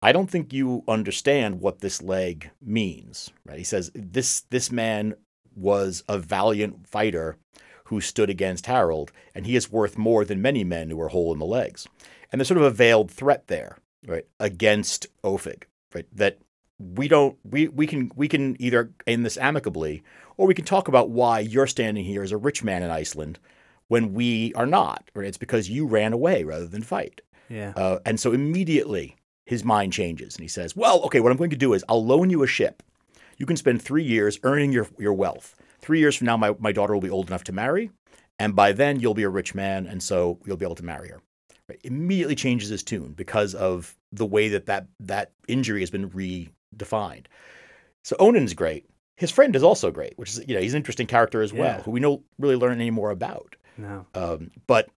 I 0.00 0.12
don't 0.12 0.30
think 0.30 0.52
you 0.52 0.82
understand 0.88 1.60
what 1.60 1.80
this 1.80 2.00
leg 2.00 2.50
means. 2.62 3.30
Right? 3.44 3.58
He 3.58 3.64
says, 3.64 3.90
This 3.94 4.40
this 4.50 4.70
man 4.72 5.14
was 5.56 6.04
a 6.08 6.16
valiant 6.18 6.86
fighter 6.86 7.36
who 7.86 8.00
stood 8.00 8.30
against 8.30 8.66
Harold, 8.66 9.10
and 9.34 9.44
he 9.46 9.56
is 9.56 9.72
worth 9.72 9.98
more 9.98 10.24
than 10.24 10.40
many 10.40 10.62
men 10.62 10.88
who 10.90 11.00
are 11.00 11.08
whole 11.08 11.32
in 11.32 11.40
the 11.40 11.44
legs. 11.44 11.88
And 12.30 12.40
there's 12.40 12.48
sort 12.48 12.58
of 12.58 12.64
a 12.64 12.70
veiled 12.70 13.10
threat 13.10 13.48
there, 13.48 13.78
right, 14.06 14.26
against 14.38 15.06
Ofeig, 15.24 15.64
right? 15.94 16.06
That 16.12 16.38
we 16.78 17.08
don't 17.08 17.36
we 17.44 17.68
we 17.68 17.86
can 17.86 18.10
we 18.16 18.28
can 18.28 18.56
either 18.60 18.90
end 19.06 19.26
this 19.26 19.36
amicably 19.36 20.02
or 20.36 20.46
we 20.46 20.54
can 20.54 20.64
talk 20.64 20.88
about 20.88 21.10
why 21.10 21.40
you're 21.40 21.66
standing 21.66 22.04
here 22.04 22.22
as 22.22 22.32
a 22.32 22.38
rich 22.38 22.64
man 22.64 22.82
in 22.82 22.90
Iceland 22.90 23.38
when 23.88 24.14
we 24.14 24.54
are 24.54 24.66
not. 24.66 25.10
Right? 25.14 25.26
It's 25.26 25.36
because 25.36 25.68
you 25.68 25.86
ran 25.86 26.12
away 26.12 26.44
rather 26.44 26.66
than 26.66 26.82
fight. 26.82 27.20
Yeah. 27.48 27.72
Uh, 27.76 27.98
and 28.06 28.18
so 28.18 28.32
immediately 28.32 29.16
his 29.44 29.64
mind 29.64 29.92
changes 29.92 30.36
and 30.36 30.42
he 30.42 30.48
says, 30.48 30.76
Well, 30.76 31.02
okay, 31.02 31.20
what 31.20 31.32
I'm 31.32 31.38
going 31.38 31.50
to 31.50 31.56
do 31.56 31.74
is 31.74 31.84
I'll 31.88 32.04
loan 32.04 32.30
you 32.30 32.42
a 32.42 32.46
ship. 32.46 32.82
You 33.36 33.46
can 33.46 33.56
spend 33.56 33.82
three 33.82 34.04
years 34.04 34.38
earning 34.44 34.70
your, 34.70 34.86
your 34.98 35.12
wealth. 35.12 35.56
Three 35.80 35.98
years 35.98 36.14
from 36.14 36.26
now, 36.26 36.36
my, 36.36 36.54
my 36.58 36.72
daughter 36.72 36.94
will 36.94 37.00
be 37.00 37.10
old 37.10 37.28
enough 37.28 37.44
to 37.44 37.52
marry. 37.52 37.90
And 38.38 38.54
by 38.54 38.72
then, 38.72 39.00
you'll 39.00 39.14
be 39.14 39.24
a 39.24 39.30
rich 39.30 39.54
man. 39.54 39.86
And 39.86 40.02
so 40.02 40.38
you'll 40.46 40.56
be 40.56 40.64
able 40.64 40.76
to 40.76 40.84
marry 40.84 41.08
her. 41.08 41.20
Right? 41.70 41.80
Immediately 41.84 42.34
changes 42.34 42.68
his 42.68 42.82
tune 42.82 43.12
because 43.16 43.54
of 43.54 43.96
the 44.12 44.26
way 44.26 44.48
that 44.48 44.66
that, 44.66 44.86
that 45.00 45.32
injury 45.48 45.80
has 45.80 45.90
been 45.90 46.10
redefined. 46.10 47.26
So 48.02 48.16
Onund's 48.18 48.54
great. 48.54 48.86
His 49.16 49.30
friend 49.30 49.54
is 49.54 49.62
also 49.62 49.90
great, 49.90 50.14
which 50.18 50.30
is, 50.30 50.42
you 50.48 50.54
know, 50.54 50.60
he's 50.60 50.72
an 50.74 50.78
interesting 50.78 51.06
character 51.06 51.42
as 51.42 51.52
well, 51.52 51.80
who 51.82 51.90
we 51.92 52.00
don't 52.00 52.22
really 52.38 52.56
learn 52.56 52.72
any 52.80 52.90
more 52.90 53.10
about. 53.10 53.54
No. 53.76 54.06
Um, 54.14 54.50
but 54.66 54.88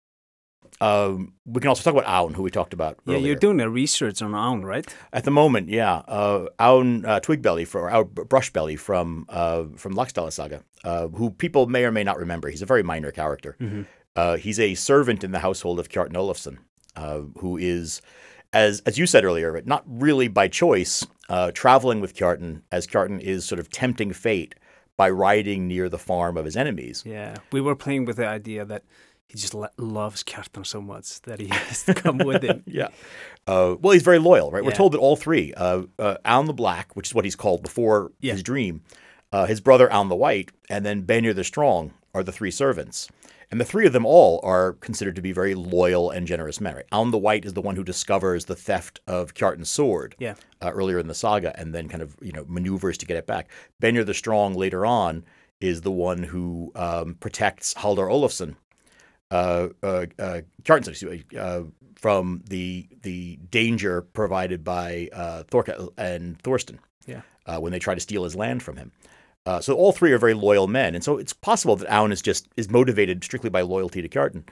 um, 0.81 1.33
we 1.45 1.59
can 1.61 1.67
also 1.67 1.83
talk 1.83 1.93
about 1.93 2.09
Aun, 2.09 2.33
who 2.33 2.41
we 2.41 2.49
talked 2.49 2.73
about 2.73 2.97
Yeah, 3.05 3.15
earlier. 3.15 3.27
you're 3.27 3.35
doing 3.35 3.59
a 3.59 3.69
research 3.69 4.21
on 4.21 4.33
Aun, 4.33 4.63
right? 4.63 4.85
At 5.11 5.25
the 5.25 5.31
moment, 5.31 5.69
yeah, 5.69 5.97
uh, 6.07 6.47
Aun 6.59 7.05
uh, 7.05 7.19
Twigbelly 7.19 7.67
for 7.67 7.91
our 7.91 8.03
Brushbelly 8.05 8.79
from 8.79 9.25
uh, 9.29 9.65
from 9.75 9.93
Laxdæla 9.93 10.31
Saga, 10.31 10.63
uh, 10.83 11.09
who 11.09 11.29
people 11.29 11.67
may 11.67 11.83
or 11.85 11.91
may 11.91 12.03
not 12.03 12.17
remember. 12.17 12.49
He's 12.49 12.61
a 12.63 12.65
very 12.65 12.81
minor 12.81 13.11
character. 13.11 13.55
Mhm. 13.61 13.85
Uh, 14.15 14.37
he's 14.37 14.59
a 14.59 14.75
servant 14.75 15.23
in 15.23 15.31
the 15.31 15.39
household 15.39 15.79
of 15.79 15.89
Kjartan 15.89 16.13
Olafsson, 16.13 16.57
uh, 16.95 17.21
who 17.39 17.57
is 17.57 18.01
as 18.51 18.81
as 18.85 18.97
you 18.99 19.05
said 19.07 19.25
earlier, 19.25 19.61
not 19.65 19.83
really 19.87 20.27
by 20.27 20.47
choice, 20.47 21.05
uh, 21.29 21.51
traveling 21.51 21.99
with 22.01 22.15
Kjartan, 22.15 22.61
as 22.71 22.85
Kjartan 22.85 23.19
is 23.19 23.45
sort 23.45 23.59
of 23.59 23.69
tempting 23.71 24.13
fate 24.13 24.53
by 24.95 25.09
riding 25.09 25.67
near 25.67 25.89
the 25.89 25.97
farm 25.97 26.37
of 26.37 26.45
his 26.45 26.55
enemies. 26.55 27.01
Yeah, 27.05 27.37
we 27.51 27.61
were 27.61 27.75
playing 27.75 28.05
with 28.05 28.17
the 28.17 28.27
idea 28.27 28.63
that 28.65 28.83
he 29.27 29.39
just 29.39 29.55
lo- 29.55 29.67
loves 29.77 30.23
Kjartan 30.23 30.63
so 30.67 30.79
much 30.79 31.19
that 31.23 31.39
he 31.39 31.47
has 31.47 31.83
to 31.85 31.95
come 31.95 32.19
with 32.19 32.43
him. 32.43 32.63
Yeah. 32.67 32.89
Uh, 33.47 33.75
well, 33.81 33.93
he's 33.93 34.03
very 34.03 34.19
loyal, 34.19 34.51
right? 34.51 34.63
We're 34.63 34.71
told 34.71 34.91
that 34.93 34.99
all 34.99 35.15
three, 35.15 35.53
uh, 35.55 35.83
uh, 35.97 36.17
Aun 36.23 36.45
the 36.45 36.53
Black, 36.53 36.95
which 36.95 37.07
is 37.09 37.15
what 37.15 37.25
he's 37.25 37.35
called 37.35 37.63
before 37.63 38.11
Yeah. 38.21 38.33
his 38.33 38.43
dream, 38.43 38.83
uh, 39.31 39.47
his 39.47 39.59
brother 39.59 39.91
Aun 39.91 40.07
the 40.09 40.15
White, 40.15 40.51
and 40.69 40.85
then 40.85 41.01
Benir 41.03 41.33
the 41.33 41.43
Strong 41.43 41.91
are 42.13 42.23
the 42.23 42.31
three 42.31 42.51
servants. 42.51 43.09
And 43.51 43.59
the 43.59 43.65
three 43.65 43.85
of 43.85 43.93
them 43.93 44.05
all 44.05 44.39
are 44.43 44.73
considered 44.73 45.15
to 45.15 45.21
be 45.21 45.31
very 45.31 45.53
loyal 45.53 46.09
and 46.09 46.25
generous 46.25 46.59
men. 46.59 46.75
Right? 46.75 46.85
Aun 46.91 47.11
the 47.11 47.17
White 47.17 47.45
is 47.45 47.53
the 47.53 47.61
one 47.61 47.75
who 47.75 47.83
discovers 47.83 48.45
the 48.45 48.55
theft 48.55 48.99
of 49.07 49.33
Kjartan's 49.33 49.69
sword 49.69 50.15
Yeah. 50.19 50.35
uh, 50.61 50.71
earlier 50.71 50.97
in 50.99 51.07
the 51.07 51.13
saga, 51.13 51.57
and 51.59 51.73
then 51.73 51.87
kind 51.87 52.01
of 52.01 52.15
you 52.21 52.31
know 52.31 52.45
maneuvers 52.47 52.97
to 52.99 53.05
get 53.05 53.17
it 53.17 53.27
back. 53.27 53.49
Benir 53.81 54.05
the 54.05 54.13
Strong 54.13 54.55
later 54.55 54.85
on 54.85 55.23
is 55.61 55.81
the 55.81 55.91
one 55.91 56.23
who 56.23 56.71
um, 56.75 57.15
protects 57.19 57.73
Halldor 57.75 58.09
Olafsson, 58.11 58.55
uh, 59.31 59.69
uh, 59.83 60.05
uh, 60.19 60.41
Kjartan, 60.63 61.37
uh, 61.37 61.63
from 61.95 62.41
the 62.49 62.87
the 63.03 63.37
danger 63.51 64.01
provided 64.01 64.63
by 64.63 65.09
uh, 65.13 65.43
Thorkel 65.43 65.93
and 65.97 66.41
Thorsten 66.41 66.79
Yeah. 67.05 67.21
uh, 67.45 67.59
when 67.59 67.71
they 67.71 67.79
try 67.79 67.93
to 67.93 68.01
steal 68.01 68.23
his 68.23 68.35
land 68.35 68.63
from 68.63 68.77
him. 68.77 68.91
Uh, 69.45 69.59
so 69.59 69.73
all 69.75 69.91
three 69.91 70.11
are 70.11 70.17
very 70.17 70.33
loyal 70.33 70.67
men, 70.67 70.95
and 70.95 71.03
so 71.03 71.17
it's 71.17 71.33
possible 71.33 71.75
that 71.75 71.91
Aun 71.93 72.11
is 72.11 72.21
just 72.21 72.47
is 72.55 72.69
motivated 72.69 73.23
strictly 73.23 73.49
by 73.49 73.61
loyalty 73.61 74.01
to 74.01 74.07
Kjartan. 74.09 74.43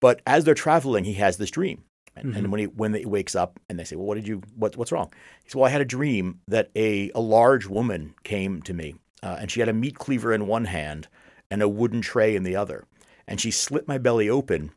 But 0.00 0.22
as 0.26 0.44
they're 0.44 0.54
traveling, 0.54 1.04
he 1.04 1.12
has 1.14 1.36
this 1.36 1.50
dream, 1.50 1.84
and, 2.16 2.34
and 2.34 2.50
when 2.50 2.60
he 2.60 2.66
when 2.66 2.94
he 2.94 3.04
wakes 3.04 3.34
up 3.34 3.60
and 3.68 3.78
they 3.78 3.84
say, 3.84 3.96
"Well, 3.96 4.06
what 4.06 4.14
did 4.14 4.26
you 4.26 4.40
what, 4.56 4.76
what's 4.76 4.92
wrong?" 4.92 5.12
He 5.44 5.50
says, 5.50 5.56
"Well, 5.56 5.66
I 5.66 5.70
had 5.70 5.82
a 5.82 5.84
dream 5.86 6.40
that 6.48 6.70
a 6.74 7.10
a 7.14 7.20
large 7.20 7.66
woman 7.66 8.14
came 8.24 8.62
to 8.62 8.72
me, 8.72 8.94
uh, 9.22 9.36
and 9.40 9.50
she 9.50 9.60
had 9.60 9.68
a 9.68 9.74
meat 9.74 9.96
cleaver 9.96 10.32
in 10.32 10.46
one 10.46 10.64
hand 10.64 11.08
and 11.50 11.60
a 11.62 11.68
wooden 11.68 12.00
tray 12.00 12.34
in 12.34 12.42
the 12.42 12.56
other, 12.56 12.86
and 13.28 13.38
she 13.40 13.50
slit 13.50 13.86
my 13.88 13.98
belly 13.98 14.28
open." 14.28 14.72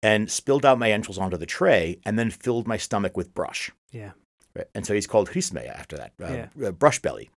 And 0.00 0.30
spilled 0.30 0.64
out 0.64 0.78
my 0.78 0.92
entrails 0.92 1.18
onto 1.18 1.36
the 1.36 1.44
tray, 1.44 1.98
and 2.06 2.16
then 2.16 2.30
filled 2.30 2.68
my 2.68 2.76
stomach 2.76 3.16
with 3.16 3.34
brush. 3.34 3.72
Yeah. 3.90 4.12
Right? 4.54 4.68
And 4.72 4.86
so 4.86 4.94
he's 4.94 5.08
called 5.08 5.30
Hrismagi 5.30 5.66
after 5.68 5.96
that, 5.96 6.12
uh, 6.22 6.46
Yeah. 6.60 6.68
uh, 6.68 6.70
brush 6.70 7.00
belly. 7.00 7.30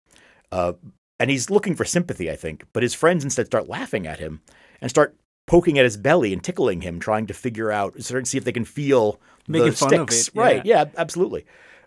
Uh, 0.52 0.74
and 1.20 1.30
he's 1.30 1.50
looking 1.50 1.76
for 1.76 1.84
sympathy, 1.84 2.30
I 2.30 2.34
think. 2.34 2.64
But 2.72 2.82
his 2.82 2.94
friends 2.94 3.22
instead 3.22 3.46
start 3.46 3.68
laughing 3.68 4.06
at 4.06 4.18
him 4.18 4.40
and 4.80 4.90
start 4.90 5.14
poking 5.46 5.78
at 5.78 5.84
his 5.84 5.98
belly 5.98 6.32
and 6.32 6.42
tickling 6.42 6.80
him, 6.80 6.98
trying 6.98 7.26
to 7.26 7.34
figure 7.34 7.70
out, 7.70 7.94
starting 8.02 8.24
to 8.24 8.30
see 8.30 8.38
if 8.38 8.44
they 8.44 8.52
can 8.52 8.64
feel 8.64 9.20
Making 9.46 9.66
the 9.66 9.72
fun 9.76 9.94
of 9.94 10.10
sticks. 10.10 10.28
it, 10.28 10.34
Right? 10.34 10.64
Yeah, 10.64 10.86
absolutely. 10.96 11.44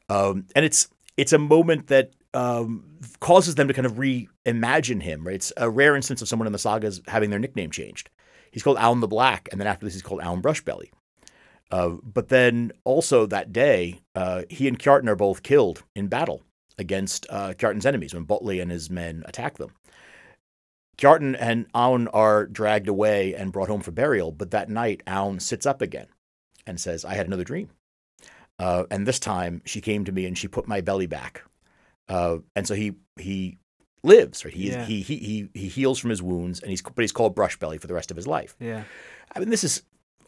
Um, 0.07 0.45
and 0.55 0.63
it's 0.63 0.87
it's 1.17 1.33
a 1.33 1.39
moment 1.39 1.87
that 1.87 2.11
um, 2.35 2.83
causes 3.19 3.55
them 3.55 3.67
to 3.67 3.73
kind 3.73 3.85
of 3.85 3.93
reimagine 3.93 5.01
him. 5.01 5.25
Right? 5.25 5.35
It's 5.35 5.51
a 5.57 5.69
rare 5.69 5.95
instance 5.95 6.21
of 6.21 6.27
someone 6.27 6.45
in 6.45 6.53
the 6.53 6.59
sagas 6.59 7.01
having 7.07 7.31
their 7.31 7.39
nickname 7.39 7.71
changed. 7.71 8.11
He's 8.51 8.61
called 8.61 8.77
Aun 8.77 8.99
the 8.99 9.07
Black, 9.07 9.49
and 9.51 9.59
then 9.59 9.67
after 9.67 9.83
this, 9.83 9.93
he's 9.93 10.03
called 10.03 10.21
Aun 10.21 10.43
Brushbelly. 10.43 10.91
Uh, 11.71 11.95
but 12.03 12.29
then 12.29 12.71
also 12.83 13.25
that 13.25 13.51
day, 13.51 14.01
uh, 14.13 14.43
he 14.47 14.67
and 14.67 14.77
Kjartan 14.77 15.07
are 15.07 15.15
both 15.15 15.41
killed 15.41 15.81
in 15.95 16.07
battle 16.07 16.43
against 16.77 17.25
uh, 17.29 17.53
Kjartan's 17.53 17.85
enemies 17.85 18.13
when 18.13 18.25
Bolli 18.25 18.61
and 18.61 18.71
his 18.71 18.89
men 18.89 19.23
attack 19.27 19.57
them. 19.57 19.71
Kjartan 20.97 21.35
and 21.39 21.65
Aun 21.73 22.07
are 22.09 22.45
dragged 22.45 22.87
away 22.87 23.33
and 23.33 23.51
brought 23.51 23.69
home 23.69 23.81
for 23.81 23.91
burial, 23.91 24.31
but 24.31 24.51
that 24.51 24.69
night 24.69 25.01
Aun 25.07 25.39
sits 25.39 25.65
up 25.65 25.81
again 25.81 26.07
and 26.67 26.79
says, 26.79 27.03
I 27.03 27.15
had 27.15 27.27
another 27.27 27.43
dream. 27.43 27.69
Uh, 28.59 28.83
and 28.91 29.07
this 29.07 29.19
time 29.19 29.61
she 29.65 29.81
came 29.81 30.05
to 30.05 30.11
me 30.11 30.25
and 30.25 30.37
she 30.37 30.47
put 30.47 30.67
my 30.67 30.81
belly 30.81 31.07
back. 31.07 31.43
Uh, 32.07 32.37
and 32.55 32.67
so 32.67 32.75
he 32.75 32.93
he 33.19 33.57
lives, 34.03 34.45
right? 34.45 34.53
He, 34.53 34.69
Yeah. 34.69 34.85
he, 34.85 35.01
he, 35.01 35.17
he, 35.17 35.49
he 35.53 35.67
heals 35.67 35.97
from 35.97 36.09
his 36.09 36.21
wounds, 36.21 36.59
and 36.59 36.69
he's, 36.69 36.81
but 36.81 37.01
he's 37.01 37.13
called 37.13 37.33
Brush 37.35 37.57
Belly 37.57 37.77
for 37.77 37.87
the 37.87 37.93
rest 37.93 38.11
of 38.11 38.17
his 38.17 38.27
life. 38.27 38.55
Yeah. 38.59 38.83
I 39.33 39.39
mean, 39.39 39.49
this 39.49 39.63
is 39.63 39.83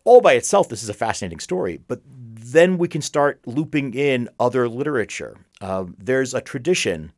all 0.06 0.22
by 0.22 0.34
itself. 0.34 0.70
This 0.70 0.82
is 0.82 0.88
a 0.90 0.94
fascinating 0.94 1.40
story, 1.40 1.82
but 1.88 2.02
then 2.08 2.78
we 2.78 2.88
can 2.88 3.02
start 3.02 3.42
looping 3.46 3.94
in 3.94 4.30
other 4.40 4.70
literature. 4.70 5.38
Uh, 5.62 5.86
there's 5.98 6.34
a 6.34 6.42
tradition. 6.42 7.12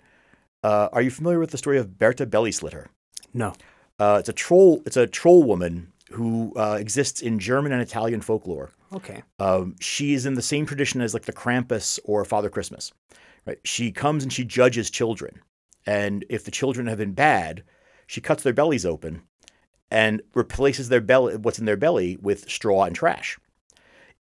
Uh, 0.64 0.90
are 0.92 1.02
you 1.02 1.12
familiar 1.12 1.40
with 1.40 1.52
the 1.52 1.58
story 1.58 1.78
of 1.78 1.98
Berta 1.98 2.26
Bellislitter? 2.26 2.88
No. 3.34 3.54
Uh, 4.00 4.18
it's 4.20 4.30
a 4.30 4.34
troll. 4.34 4.82
It's 4.86 4.98
a 4.98 5.08
troll 5.08 5.44
woman 5.44 5.92
who 6.12 6.54
uh, 6.56 6.78
exists 6.80 7.22
in 7.22 7.40
German 7.40 7.72
and 7.72 7.82
Italian 7.82 8.22
folklore. 8.22 8.72
Okay. 8.94 9.24
Um, 9.40 9.76
she 9.80 10.14
is 10.14 10.26
in 10.26 10.36
the 10.36 10.42
same 10.42 10.66
tradition 10.66 11.02
as 11.02 11.14
like 11.14 11.26
the 11.26 11.34
Krampus 11.34 12.00
or 12.06 12.24
Father 12.24 12.50
Christmas. 12.50 12.94
Right? 13.46 13.60
She 13.64 13.92
comes 13.92 14.24
and 14.24 14.32
she 14.32 14.44
judges 14.44 14.90
children, 14.90 15.42
and 15.86 16.26
if 16.30 16.44
the 16.44 16.52
children 16.52 16.88
have 16.88 16.98
been 16.98 17.14
bad, 17.14 17.64
she 18.06 18.22
cuts 18.22 18.44
their 18.44 18.54
bellies 18.54 18.86
open 18.86 19.22
and 19.90 20.22
replaces 20.34 20.90
their 20.90 21.02
belly, 21.02 21.38
what's 21.38 21.60
in 21.60 21.66
their 21.66 21.78
belly, 21.78 22.18
with 22.22 22.50
straw 22.50 22.84
and 22.84 22.96
trash. 22.96 23.38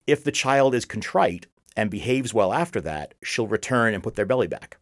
If 0.05 0.23
the 0.23 0.31
child 0.31 0.73
is 0.73 0.85
contrite 0.85 1.47
and 1.77 1.89
behaves 1.89 2.33
well 2.33 2.51
after 2.51 2.81
that, 2.81 3.13
she'll 3.23 3.47
return 3.47 3.93
and 3.93 4.03
put 4.03 4.15
their 4.15 4.25
belly 4.25 4.47
back. 4.47 4.77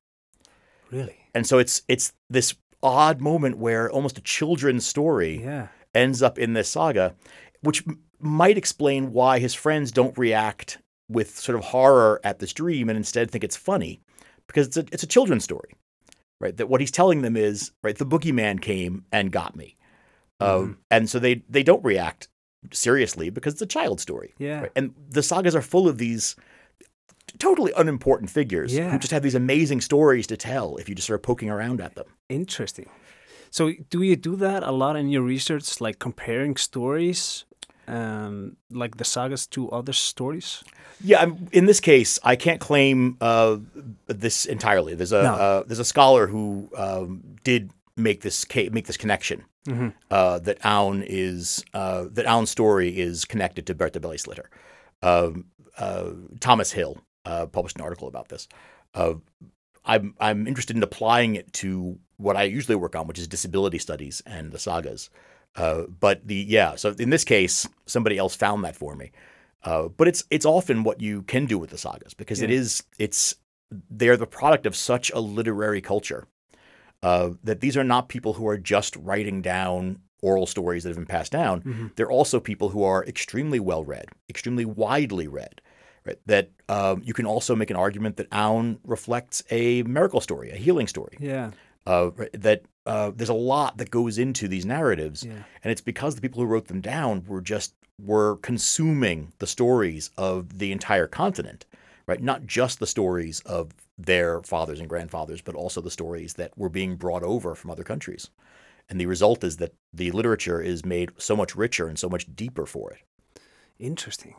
Really? 0.91 1.17
And 1.35 1.45
so 1.45 1.57
it's 1.59 1.83
it's 1.87 2.13
this 2.29 2.55
odd 2.81 3.19
moment 3.21 3.57
where 3.57 3.91
almost 3.91 4.17
a 4.17 4.21
children's 4.21 4.85
story 4.85 5.41
Yeah. 5.43 5.67
ends 5.93 6.21
up 6.21 6.39
in 6.39 6.53
this 6.53 6.69
saga, 6.69 7.15
which 7.61 7.85
m- 7.87 7.99
might 8.19 8.57
explain 8.57 9.11
why 9.11 9.39
his 9.39 9.53
friends 9.53 9.91
don't 9.91 10.17
react 10.17 10.77
with 11.09 11.37
sort 11.37 11.57
of 11.57 11.65
horror 11.65 12.19
at 12.23 12.39
this 12.39 12.53
dream 12.53 12.89
and 12.89 12.97
instead 12.97 13.29
think 13.29 13.43
it's 13.43 13.57
funny, 13.57 13.99
because 14.47 14.67
it's 14.67 14.77
a 14.77 14.85
it's 14.91 15.03
a 15.03 15.07
children's 15.07 15.43
story, 15.43 15.73
right? 16.39 16.55
That 16.57 16.69
what 16.69 16.79
he's 16.81 16.91
telling 16.91 17.21
them 17.21 17.35
is 17.35 17.71
right. 17.83 17.97
The 17.97 18.05
boogeyman 18.05 18.61
came 18.61 19.03
and 19.11 19.31
got 19.31 19.55
me, 19.55 19.75
uh, 20.39 20.57
Mhm. 20.59 20.77
and 20.91 21.09
so 21.09 21.19
they 21.19 21.43
they 21.49 21.63
don't 21.63 21.83
react 21.83 22.29
seriously 22.71 23.29
because 23.29 23.53
it's 23.53 23.61
a 23.61 23.65
child 23.67 23.99
story. 23.99 24.33
Yeah. 24.37 24.61
Right? 24.61 24.71
And 24.75 24.93
the 25.09 25.21
sagas 25.23 25.55
are 25.55 25.61
full 25.61 25.87
of 25.87 25.97
these 25.97 26.35
totally 27.39 27.71
unimportant 27.77 28.29
figures 28.29 28.73
Yeah. 28.73 28.91
who 28.91 28.99
just 28.99 29.11
have 29.11 29.23
these 29.23 29.35
amazing 29.35 29.81
stories 29.81 30.27
to 30.27 30.37
tell 30.37 30.77
if 30.77 30.87
you 30.89 30.95
just 30.95 31.05
start 31.07 31.23
poking 31.23 31.49
around 31.49 31.81
at 31.81 31.95
them. 31.95 32.05
Interesting. 32.29 32.89
So, 33.51 33.71
do 33.89 34.01
you 34.01 34.15
do 34.15 34.35
that 34.37 34.63
a 34.63 34.71
lot 34.71 34.95
in 34.95 35.09
your 35.09 35.21
research, 35.21 35.79
like 35.79 35.97
comparing 35.99 36.57
stories, 36.57 37.45
um, 37.87 38.57
like 38.69 38.97
the 38.97 39.05
sagas 39.05 39.47
to 39.47 39.69
other 39.71 39.93
stories? 39.93 40.63
Yeah, 41.01 41.21
I'm, 41.21 41.47
in 41.51 41.65
this 41.65 41.79
case, 41.79 42.19
I 42.23 42.35
can't 42.35 42.59
claim 42.59 43.15
uh, 43.21 43.57
this 44.07 44.45
entirely. 44.45 44.95
There's 44.95 45.11
a 45.13 45.23
No. 45.23 45.33
uh, 45.35 45.63
there's 45.67 45.79
a 45.79 45.85
scholar 45.85 46.27
who 46.27 46.69
um, 46.77 47.21
did 47.43 47.71
make 47.97 48.21
this 48.21 48.45
make 48.71 48.85
this 48.87 48.97
connection 48.97 49.43
Mhm. 49.67 49.93
uh, 50.11 50.39
that 50.39 50.57
Aun 50.65 51.03
is 51.05 51.63
uh, 51.73 52.05
that 52.11 52.25
Aun's 52.25 52.49
story 52.49 52.89
is 52.99 53.25
connected 53.25 53.65
to 53.67 53.73
Bertha 53.75 53.99
Bellislitter. 53.99 54.45
Um, 55.01 55.45
uh, 55.77 56.11
Thomas 56.39 56.71
Hill 56.73 56.97
uh, 57.25 57.45
published 57.47 57.77
an 57.77 57.83
article 57.83 58.07
about 58.07 58.29
this. 58.29 58.47
Uh, 58.93 59.15
I'm 59.85 60.15
I'm 60.19 60.47
interested 60.47 60.75
in 60.75 60.83
applying 60.83 61.35
it 61.35 61.51
to 61.53 61.99
what 62.17 62.35
I 62.35 62.43
usually 62.43 62.75
work 62.75 62.95
on, 62.95 63.07
which 63.07 63.19
is 63.19 63.27
disability 63.27 63.77
studies 63.77 64.21
and 64.25 64.51
the 64.51 64.59
sagas. 64.59 65.09
Uh, 65.55 65.83
but 65.99 66.27
the 66.27 66.35
yeah, 66.35 66.75
so 66.75 66.89
in 66.99 67.09
this 67.09 67.23
case, 67.23 67.67
somebody 67.85 68.17
else 68.17 68.35
found 68.35 68.63
that 68.63 68.75
for 68.75 68.95
me. 68.95 69.11
Uh, 69.63 69.87
but 69.89 70.07
it's 70.07 70.23
it's 70.29 70.45
often 70.45 70.83
what 70.83 71.01
you 71.01 71.21
can 71.23 71.45
do 71.45 71.57
with 71.57 71.69
the 71.69 71.77
sagas 71.77 72.13
because 72.13 72.41
it 72.41 72.49
Yeah. 72.49 72.57
is 72.57 72.83
it's 72.99 73.35
they're 73.89 74.17
the 74.17 74.27
product 74.27 74.65
of 74.65 74.75
such 74.75 75.09
a 75.11 75.19
literary 75.19 75.81
culture 75.81 76.27
uh, 77.03 77.31
that 77.43 77.61
these 77.61 77.75
are 77.77 77.83
not 77.83 78.09
people 78.09 78.33
who 78.33 78.47
are 78.47 78.57
just 78.57 78.95
writing 78.97 79.41
down 79.41 79.99
oral 80.21 80.45
stories 80.45 80.83
that 80.83 80.89
have 80.89 80.97
been 80.97 81.05
passed 81.05 81.31
down. 81.31 81.61
Mhm. 81.61 81.95
They're 81.95 82.11
also 82.11 82.39
people 82.39 82.69
who 82.69 82.83
are 82.83 83.03
extremely 83.05 83.59
well 83.59 83.83
read, 83.83 84.05
extremely 84.29 84.65
widely 84.65 85.27
read. 85.27 85.61
Right? 86.05 86.19
That 86.27 86.51
um, 86.69 87.01
you 87.03 87.13
can 87.13 87.25
also 87.25 87.55
make 87.55 87.69
an 87.71 87.75
argument 87.75 88.17
that 88.17 88.27
Aun 88.31 88.77
reflects 88.83 89.43
a 89.49 89.81
miracle 89.83 90.21
story, 90.21 90.51
a 90.51 90.55
healing 90.55 90.87
story. 90.87 91.17
Yeah. 91.19 91.51
Uh, 91.87 92.11
right, 92.15 92.29
that 92.41 92.63
uh, 92.85 93.11
there's 93.15 93.29
a 93.29 93.33
lot 93.33 93.77
that 93.77 93.89
goes 93.91 94.17
into 94.17 94.47
these 94.47 94.65
narratives, 94.65 95.23
Yeah. 95.23 95.43
and 95.63 95.71
it's 95.71 95.81
because 95.81 96.15
the 96.15 96.21
people 96.21 96.41
who 96.41 96.47
wrote 96.47 96.67
them 96.67 96.81
down 96.81 97.23
were 97.27 97.41
just 97.41 97.73
were 98.03 98.37
consuming 98.37 99.31
the 99.39 99.47
stories 99.47 100.09
of 100.17 100.59
the 100.59 100.71
entire 100.71 101.07
continent, 101.07 101.65
right? 102.07 102.21
Not 102.21 102.45
just 102.45 102.79
the 102.79 102.87
stories 102.87 103.39
of 103.41 103.71
their 103.97 104.41
fathers 104.41 104.79
and 104.79 104.89
grandfathers, 104.89 105.41
but 105.41 105.55
also 105.55 105.79
the 105.79 105.89
stories 105.91 106.33
that 106.33 106.57
were 106.57 106.69
being 106.69 106.97
brought 106.97 107.23
over 107.23 107.55
from 107.55 107.71
other 107.71 107.83
countries. 107.83 108.29
And 108.89 108.99
the 108.99 109.05
result 109.05 109.43
is 109.43 109.57
that 109.57 109.73
the 109.93 110.11
literature 110.11 110.61
is 110.61 110.83
made 110.85 111.11
so 111.17 111.35
much 111.35 111.55
richer 111.55 111.87
and 111.87 111.97
so 111.97 112.09
much 112.09 112.27
deeper 112.35 112.65
for 112.65 112.91
it. 112.91 112.99
Interesting. 113.79 114.35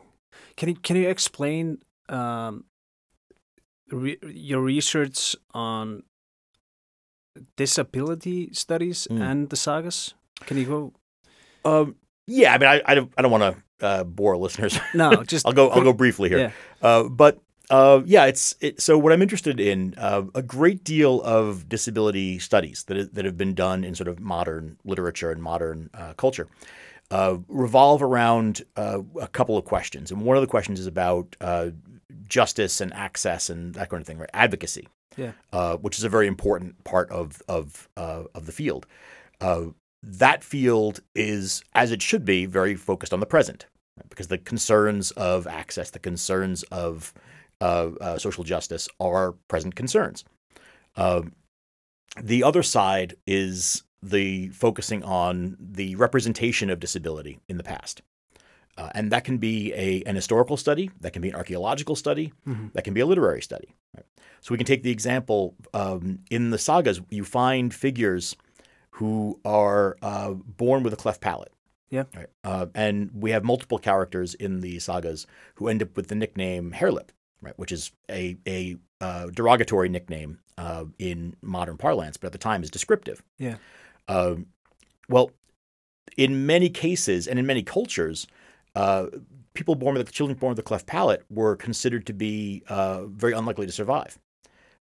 Can 0.55 0.69
you 0.69 0.75
can 0.75 0.95
you 0.95 1.09
explain 1.09 1.79
um, 2.09 2.63
re 3.91 4.17
your 4.33 4.61
research 4.61 5.35
on 5.53 6.03
disability 7.55 8.49
studies 8.53 9.07
Mm. 9.11 9.21
and 9.21 9.49
the 9.49 9.55
sagas? 9.55 10.13
Can 10.45 10.57
you 10.57 10.65
go? 10.65 10.93
Um, 11.65 11.95
yeah, 12.27 12.53
I 12.53 12.57
mean, 12.57 12.69
I, 12.69 12.81
I 12.85 12.95
don't, 12.95 13.11
I 13.17 13.21
don't 13.21 13.31
want 13.31 13.43
to 13.79 13.85
uh, 13.85 14.03
bore 14.03 14.37
listeners. 14.37 14.79
No, 14.93 15.23
just 15.27 15.45
I'll 15.45 15.53
go. 15.53 15.69
I'll 15.69 15.83
go 15.83 15.93
briefly 15.93 16.29
here. 16.29 16.39
Yeah. 16.39 16.51
Uh, 16.81 17.03
but 17.09 17.39
Uh, 17.69 17.99
yeah, 18.05 18.23
it's 18.31 18.55
it, 18.61 18.79
so. 18.81 18.97
What 18.97 19.11
I'm 19.11 19.21
interested 19.21 19.59
in 19.59 19.93
uh, 19.97 20.23
a 20.33 20.41
great 20.41 20.85
deal 20.85 21.19
of 21.23 21.67
disability 21.67 22.39
studies 22.39 22.85
that 22.87 23.13
that 23.13 23.25
have 23.25 23.35
been 23.35 23.53
done 23.55 23.83
in 23.83 23.93
sort 23.95 24.07
of 24.07 24.19
modern 24.21 24.77
literature 24.85 25.31
and 25.31 25.41
modern 25.43 25.89
uh, 25.93 26.13
culture 26.15 26.47
uh, 27.11 27.37
revolve 27.47 28.01
around 28.03 28.63
uh, 28.75 28.99
a 29.21 29.27
couple 29.27 29.57
of 29.57 29.65
questions, 29.65 30.11
and 30.11 30.21
one 30.21 30.37
of 30.37 30.41
the 30.41 30.47
questions 30.47 30.79
is 30.79 30.87
about 30.87 31.35
uh, 31.41 31.69
justice 32.27 32.81
and 32.81 32.93
access 32.93 33.49
and 33.49 33.73
that 33.75 33.89
kind 33.89 34.01
of 34.01 34.07
thing, 34.07 34.17
right? 34.17 34.29
Advocacy, 34.33 34.87
Yeah. 35.15 35.31
which 35.81 35.97
is 35.97 36.03
a 36.03 36.09
very 36.09 36.27
important 36.27 36.83
part 36.83 37.09
of 37.11 37.41
of 37.47 37.87
of 37.97 38.45
the 38.45 38.51
field. 38.51 38.85
that 40.03 40.43
field 40.43 40.99
is, 41.15 41.63
as 41.73 41.91
it 41.91 42.01
should 42.01 42.23
be, 42.23 42.45
very 42.45 42.75
focused 42.75 43.13
on 43.13 43.19
the 43.19 43.25
present, 43.25 43.65
right? 43.97 44.09
because 44.09 44.27
the 44.27 44.37
concerns 44.37 45.11
of 45.11 45.47
access, 45.47 45.89
the 45.91 45.99
concerns 45.99 46.63
of 46.63 47.13
uh, 47.61 47.89
uh, 47.99 48.17
social 48.17 48.43
justice 48.43 48.87
are 48.99 49.31
present 49.47 49.75
concerns. 49.75 50.23
Um, 50.95 51.33
the 52.21 52.43
other 52.43 52.63
side 52.63 53.15
is 53.25 53.83
the 54.01 54.49
focusing 54.49 55.03
on 55.03 55.57
the 55.59 55.95
representation 55.95 56.69
of 56.69 56.79
disability 56.79 57.39
in 57.49 57.57
the 57.57 57.63
past. 57.63 58.01
Uh, 58.77 58.89
and 58.93 59.11
that 59.11 59.23
can 59.23 59.39
be 59.39 59.73
a, 59.73 60.03
an 60.05 60.15
historical 60.15 60.55
study, 60.55 60.91
that 61.01 61.11
can 61.11 61.21
be 61.21 61.29
an 61.29 61.35
archaeological 61.35 61.95
study, 61.95 62.31
Mm-hmm. 62.47 62.67
that 62.73 62.83
can 62.83 62.93
be 62.93 62.99
a 63.01 63.05
literary 63.07 63.41
study. 63.41 63.69
right? 63.95 64.05
So 64.41 64.53
we 64.53 64.57
can 64.57 64.67
take 64.67 64.83
the 64.83 64.91
example 64.91 65.55
um, 65.73 66.19
in 66.29 66.51
the 66.51 66.59
sagas, 66.59 67.01
you 67.09 67.23
find 67.23 67.73
figures 67.73 68.35
who 68.91 69.39
are 69.43 69.97
uh, 70.03 70.31
born 70.31 70.83
with 70.83 70.93
a 70.93 70.95
cleft 70.95 71.21
palate. 71.21 71.51
Yeah. 71.89 72.03
Right? 72.15 72.27
Uh, 72.43 72.67
and 72.75 73.09
we 73.15 73.31
have 73.31 73.43
multiple 73.43 73.79
characters 73.79 74.35
in 74.35 74.59
the 74.61 74.77
sagas 74.79 75.25
who 75.55 75.67
end 75.69 75.81
up 75.81 75.95
with 75.97 76.07
the 76.07 76.15
nickname 76.15 76.71
Hairlip, 76.71 77.09
right? 77.41 77.57
Which 77.57 77.71
is 77.71 77.91
a 78.11 78.37
a 78.45 78.75
uh, 78.99 79.27
derogatory 79.27 79.87
nickname 79.89 80.39
uh, 80.57 80.85
in 80.99 81.35
modern 81.41 81.77
parlance, 81.77 82.17
but 82.17 82.27
at 82.27 82.31
the 82.33 82.37
time 82.39 82.61
is 82.61 82.69
descriptive. 82.69 83.23
Yeah. 83.39 83.55
Um, 84.07 84.47
well, 85.09 85.31
in 86.17 86.45
many 86.45 86.69
cases 86.69 87.27
and 87.27 87.39
in 87.39 87.45
many 87.45 87.63
cultures, 87.63 88.27
uh, 88.75 89.07
people 89.53 89.75
born 89.75 89.95
with 89.95 90.05
the 90.05 90.11
children 90.11 90.37
born 90.37 90.51
with 90.51 90.59
a 90.59 90.63
cleft 90.63 90.85
palate 90.85 91.23
were 91.29 91.55
considered 91.55 92.05
to 92.05 92.13
be 92.13 92.63
uh, 92.67 93.05
very 93.05 93.33
unlikely 93.33 93.65
to 93.65 93.71
survive 93.71 94.17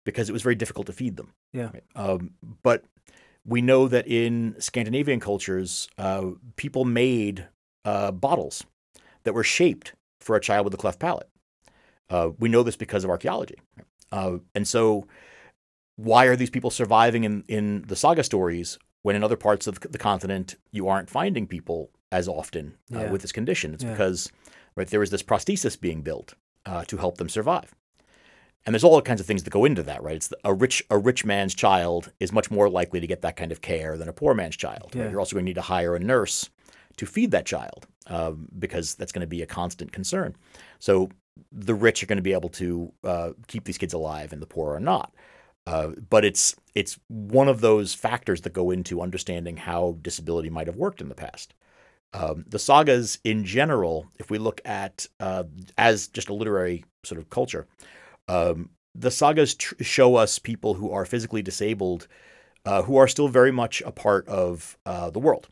because 0.05 0.29
it 0.29 0.33
was 0.33 0.41
very 0.41 0.55
difficult 0.55 0.87
to 0.87 0.93
feed 0.93 1.17
them. 1.17 1.33
Yeah. 1.53 1.69
Um, 1.95 2.31
but 2.61 2.83
we 3.45 3.61
know 3.61 3.87
that 3.87 4.07
in 4.07 4.55
Scandinavian 4.59 5.19
cultures, 5.19 5.87
uh, 5.97 6.31
people 6.55 6.85
made 6.85 7.47
uh, 7.85 8.11
bottles 8.11 8.65
that 9.23 9.33
were 9.33 9.43
shaped 9.43 9.93
for 10.19 10.35
a 10.35 10.41
child 10.41 10.65
with 10.65 10.73
a 10.73 10.77
cleft 10.77 10.99
palate. 10.99 11.29
Uh, 12.09 12.29
we 12.39 12.49
know 12.49 12.63
this 12.63 12.75
because 12.75 13.03
of 13.03 13.09
archaeology. 13.09 13.55
Uh, 14.11 14.37
and 14.53 14.67
so, 14.67 15.07
why 15.95 16.25
are 16.25 16.35
these 16.35 16.49
people 16.49 16.69
surviving 16.69 17.23
in, 17.23 17.43
in 17.47 17.83
the 17.87 17.95
saga 17.95 18.23
stories 18.23 18.77
when 19.03 19.15
in 19.15 19.23
other 19.23 19.37
parts 19.37 19.67
of 19.67 19.79
the 19.79 19.97
continent 19.97 20.55
you 20.71 20.87
aren't 20.87 21.09
finding 21.09 21.45
people 21.47 21.91
as 22.11 22.27
often 22.27 22.75
uh, 22.93 22.99
Yeah. 22.99 23.11
with 23.11 23.21
this 23.21 23.31
condition? 23.31 23.73
It's 23.73 23.83
Yeah. 23.83 23.91
because 23.91 24.31
right 24.75 24.87
there 24.87 25.03
is 25.03 25.11
this 25.11 25.23
prosthesis 25.23 25.79
being 25.79 26.01
built 26.01 26.33
uh, 26.65 26.83
to 26.85 26.97
help 26.97 27.17
them 27.17 27.29
survive. 27.29 27.73
And 28.65 28.73
there's 28.73 28.83
all 28.85 29.01
kinds 29.01 29.19
of 29.19 29.27
things 29.27 29.43
that 29.43 29.49
go 29.49 29.65
into 29.65 29.83
that, 29.83 30.01
right? 30.01 30.15
It's 30.15 30.29
the, 30.29 30.37
a 30.45 30.53
rich 30.53 30.81
a 30.89 30.97
rich 30.97 31.25
man's 31.25 31.53
child 31.53 32.11
is 32.21 32.31
much 32.31 32.49
more 32.49 32.69
likely 32.69 32.99
to 33.01 33.07
get 33.07 33.21
that 33.21 33.35
kind 33.35 33.51
of 33.51 33.59
care 33.61 33.97
than 33.97 34.07
a 34.07 34.13
poor 34.13 34.33
man's 34.33 34.55
child. 34.55 34.95
right? 34.95 35.11
You're 35.11 35.19
also 35.19 35.35
going 35.35 35.45
to 35.45 35.49
need 35.49 35.55
to 35.55 35.61
hire 35.61 35.95
a 35.95 35.99
nurse 35.99 36.49
to 36.95 37.05
feed 37.05 37.31
that 37.31 37.45
child 37.45 37.87
um, 38.07 38.47
because 38.57 38.95
that's 38.95 39.11
going 39.11 39.21
to 39.21 39.27
be 39.27 39.41
a 39.41 39.45
constant 39.45 39.91
concern. 39.91 40.35
So 40.79 41.09
the 41.51 41.73
rich 41.75 42.03
are 42.03 42.05
going 42.05 42.17
to 42.17 42.21
be 42.23 42.31
able 42.33 42.49
to 42.49 42.93
uh, 43.03 43.29
keep 43.47 43.65
these 43.65 43.77
kids 43.77 43.93
alive, 43.93 44.31
and 44.31 44.41
the 44.41 44.45
poor 44.45 44.75
are 44.75 44.79
not. 44.79 45.13
Uh, 45.65 45.91
but 46.09 46.25
it's 46.25 46.55
it's 46.75 46.99
one 47.07 47.47
of 47.47 47.61
those 47.61 47.93
factors 47.93 48.41
that 48.41 48.53
go 48.53 48.71
into 48.71 49.01
understanding 49.01 49.57
how 49.57 49.97
disability 50.01 50.49
might 50.49 50.67
have 50.67 50.75
worked 50.75 51.01
in 51.01 51.09
the 51.09 51.15
past. 51.15 51.53
Um, 52.13 52.45
the 52.47 52.59
sagas 52.59 53.19
in 53.23 53.43
general, 53.45 54.07
if 54.19 54.29
we 54.29 54.37
look 54.37 54.61
at 54.65 55.07
uh, 55.19 55.43
as 55.77 56.07
just 56.07 56.29
a 56.29 56.33
literary 56.33 56.85
sort 57.03 57.19
of 57.19 57.29
culture, 57.29 57.65
um, 58.27 58.69
the 58.93 59.09
sagas 59.09 59.55
tr- 59.55 59.81
show 59.81 60.15
us 60.15 60.37
people 60.37 60.75
who 60.75 60.91
are 60.91 61.05
physically 61.05 61.41
disabled, 61.41 62.07
uh, 62.65 62.83
who 62.83 62.97
are 62.97 63.07
still 63.07 63.27
very 63.27 63.51
much 63.51 63.81
a 63.85 63.91
part 63.91 64.27
of 64.27 64.77
uh, 64.85 65.09
the 65.09 65.19
world. 65.19 65.47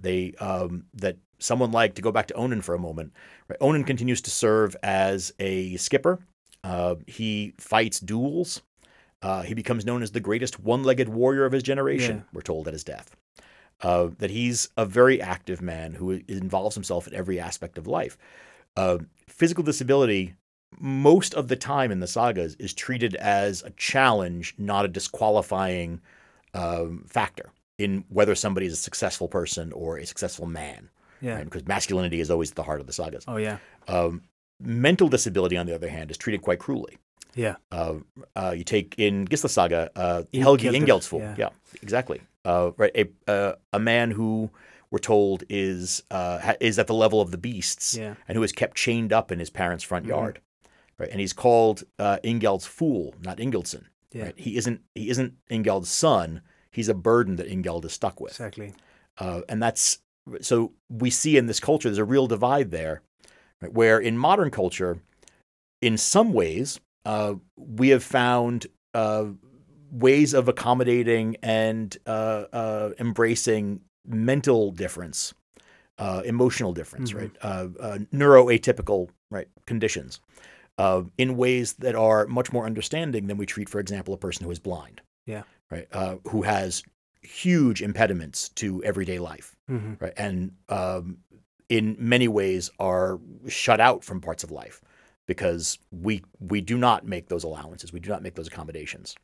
They 0.00 0.34
um, 0.34 0.84
that 0.94 1.16
someone 1.38 1.72
like 1.72 1.94
to 1.94 2.02
go 2.02 2.12
back 2.12 2.26
to 2.28 2.34
Onund 2.34 2.62
for 2.62 2.74
a 2.74 2.78
moment. 2.78 3.12
Right? 3.48 3.58
Onund 3.60 3.86
continues 3.86 4.20
to 4.22 4.30
serve 4.30 4.76
as 4.82 5.32
a 5.38 5.76
skipper. 5.76 6.18
Uh, 6.62 6.96
he 7.06 7.54
fights 7.58 8.00
duels. 8.00 8.62
Uh, 9.22 9.42
he 9.42 9.54
becomes 9.54 9.86
known 9.86 10.02
as 10.02 10.10
the 10.10 10.20
greatest 10.20 10.58
one-legged 10.60 11.08
warrior 11.08 11.44
of 11.44 11.52
his 11.52 11.62
generation. 11.62 12.16
Yeah. 12.18 12.22
We're 12.32 12.42
told 12.42 12.66
at 12.66 12.74
his 12.74 12.84
death 12.84 13.16
uh, 13.82 14.08
that 14.18 14.30
he's 14.30 14.68
a 14.76 14.84
very 14.84 15.20
active 15.20 15.62
man 15.62 15.94
who 15.94 16.20
involves 16.28 16.74
himself 16.74 17.06
in 17.06 17.14
every 17.14 17.38
aspect 17.38 17.78
of 17.78 17.86
life. 17.86 18.16
Uh, 18.76 18.98
physical 19.28 19.62
disability, 19.62 20.34
most 20.78 21.34
of 21.34 21.48
the 21.48 21.56
time 21.56 21.90
in 21.90 22.00
the 22.00 22.06
sagas, 22.06 22.54
is 22.56 22.72
treated 22.72 23.14
as 23.16 23.62
a 23.62 23.70
challenge, 23.70 24.54
not 24.58 24.84
a 24.84 24.88
disqualifying 24.88 26.00
um, 26.54 27.04
factor 27.06 27.50
in 27.78 28.04
whether 28.08 28.34
somebody 28.34 28.66
is 28.66 28.72
a 28.72 28.76
successful 28.76 29.28
person 29.28 29.72
or 29.72 29.98
a 29.98 30.06
successful 30.06 30.46
man. 30.46 30.88
Yeah. 31.20 31.36
right? 31.36 31.44
Because 31.44 31.66
masculinity 31.66 32.20
is 32.20 32.30
always 32.30 32.50
at 32.50 32.56
the 32.56 32.62
heart 32.64 32.80
of 32.80 32.86
the 32.86 32.92
sagas. 32.92 33.24
Oh 33.28 33.36
yeah. 33.36 33.58
Um, 33.88 34.22
mental 34.60 35.08
disability, 35.08 35.56
on 35.56 35.66
the 35.66 35.74
other 35.74 35.88
hand, 35.88 36.10
is 36.10 36.18
treated 36.18 36.42
quite 36.42 36.58
cruelly. 36.58 36.98
Yeah. 37.34 37.56
Uh, 37.70 37.94
uh, 38.36 38.54
you 38.56 38.64
take 38.64 38.94
in 38.98 39.26
Gisla 39.26 39.48
Saga, 39.50 39.90
uh, 39.96 40.22
Helgi 40.34 40.68
Ingjaldsful. 40.68 41.20
yeah. 41.20 41.34
Yeah. 41.38 41.48
exactly. 41.82 42.20
Uh, 42.44 42.72
right, 42.76 42.92
a 42.96 43.30
uh, 43.30 43.54
a 43.72 43.78
man 43.78 44.10
who 44.10 44.50
we're 44.90 44.98
told 44.98 45.44
is 45.48 46.02
uh, 46.10 46.38
ha- 46.40 46.56
is 46.60 46.78
at 46.78 46.86
the 46.88 46.94
level 46.94 47.20
of 47.20 47.30
the 47.30 47.38
beasts, 47.38 47.96
Yeah. 47.96 48.14
and 48.28 48.36
who 48.36 48.42
is 48.42 48.52
kept 48.52 48.76
chained 48.76 49.12
up 49.12 49.30
in 49.32 49.38
his 49.38 49.48
parents' 49.50 49.84
front 49.84 50.06
Mhm. 50.06 50.10
yard. 50.10 50.40
Right, 50.98 51.08
and 51.10 51.20
he's 51.20 51.32
called 51.32 51.84
uh, 51.98 52.18
Ingjald's 52.22 52.66
fool, 52.66 53.14
not 53.22 53.38
Ingjaldson. 53.38 53.84
Yeah. 54.12 54.24
Right, 54.24 54.34
he 54.38 54.56
isn't 54.56 54.80
he 54.94 55.08
isn't 55.08 55.34
Ingjald's 55.50 55.88
son. 55.88 56.42
He's 56.70 56.88
a 56.88 56.94
burden 56.94 57.36
that 57.36 57.48
Ingjald 57.48 57.84
is 57.84 57.92
stuck 57.92 58.20
with. 58.20 58.32
Exactly. 58.32 58.74
Uh, 59.18 59.42
and 59.48 59.62
that's 59.62 59.98
so 60.40 60.72
we 60.90 61.10
see 61.10 61.36
in 61.36 61.46
this 61.46 61.60
culture 61.60 61.88
there's 61.88 61.98
a 61.98 62.04
real 62.04 62.26
divide 62.26 62.70
there, 62.72 63.02
right, 63.60 63.72
where 63.72 63.98
in 64.00 64.18
modern 64.18 64.50
culture, 64.50 64.98
in 65.80 65.96
some 65.96 66.32
ways, 66.32 66.80
uh, 67.04 67.34
we 67.56 67.88
have 67.90 68.02
found 68.04 68.66
uh, 68.94 69.26
ways 69.90 70.34
of 70.34 70.48
accommodating 70.48 71.36
and 71.42 71.96
uh, 72.06 72.44
uh, 72.52 72.90
embracing 72.98 73.80
mental 74.06 74.70
difference, 74.70 75.34
uh, 75.98 76.22
emotional 76.24 76.72
difference, 76.72 77.12
Mhm. 77.12 77.18
right, 77.18 77.36
uh, 77.42 77.68
uh, 77.80 77.98
neuroatypical 78.12 79.08
right 79.30 79.48
conditions. 79.66 80.20
Uh, 80.78 81.02
in 81.18 81.36
ways 81.36 81.74
that 81.74 81.94
are 81.94 82.26
much 82.26 82.50
more 82.52 82.64
understanding 82.64 83.26
than 83.26 83.36
we 83.36 83.44
treat, 83.44 83.68
for 83.68 83.78
example, 83.78 84.14
a 84.14 84.16
person 84.16 84.44
who 84.44 84.50
is 84.50 84.58
blind. 84.58 85.02
Yeah. 85.26 85.42
Right. 85.70 85.86
Uh, 85.92 86.16
who 86.28 86.42
has 86.42 86.82
huge 87.20 87.82
impediments 87.82 88.48
to 88.50 88.82
everyday 88.82 89.18
life, 89.18 89.54
hmm 89.68 89.94
right? 90.00 90.12
And 90.16 90.52
um, 90.68 91.18
in 91.68 91.96
many 91.98 92.26
ways 92.26 92.70
are 92.78 93.20
shut 93.48 93.80
out 93.80 94.02
from 94.02 94.20
parts 94.20 94.42
of 94.44 94.50
life 94.50 94.80
because 95.26 95.78
we 95.90 96.22
we 96.40 96.60
do 96.60 96.76
not 96.78 97.06
make 97.06 97.28
those 97.28 97.44
allowances. 97.44 97.92
We 97.92 98.00
do 98.00 98.10
not 98.10 98.22
make 98.22 98.34
those 98.34 98.48
accommodations. 98.48 99.14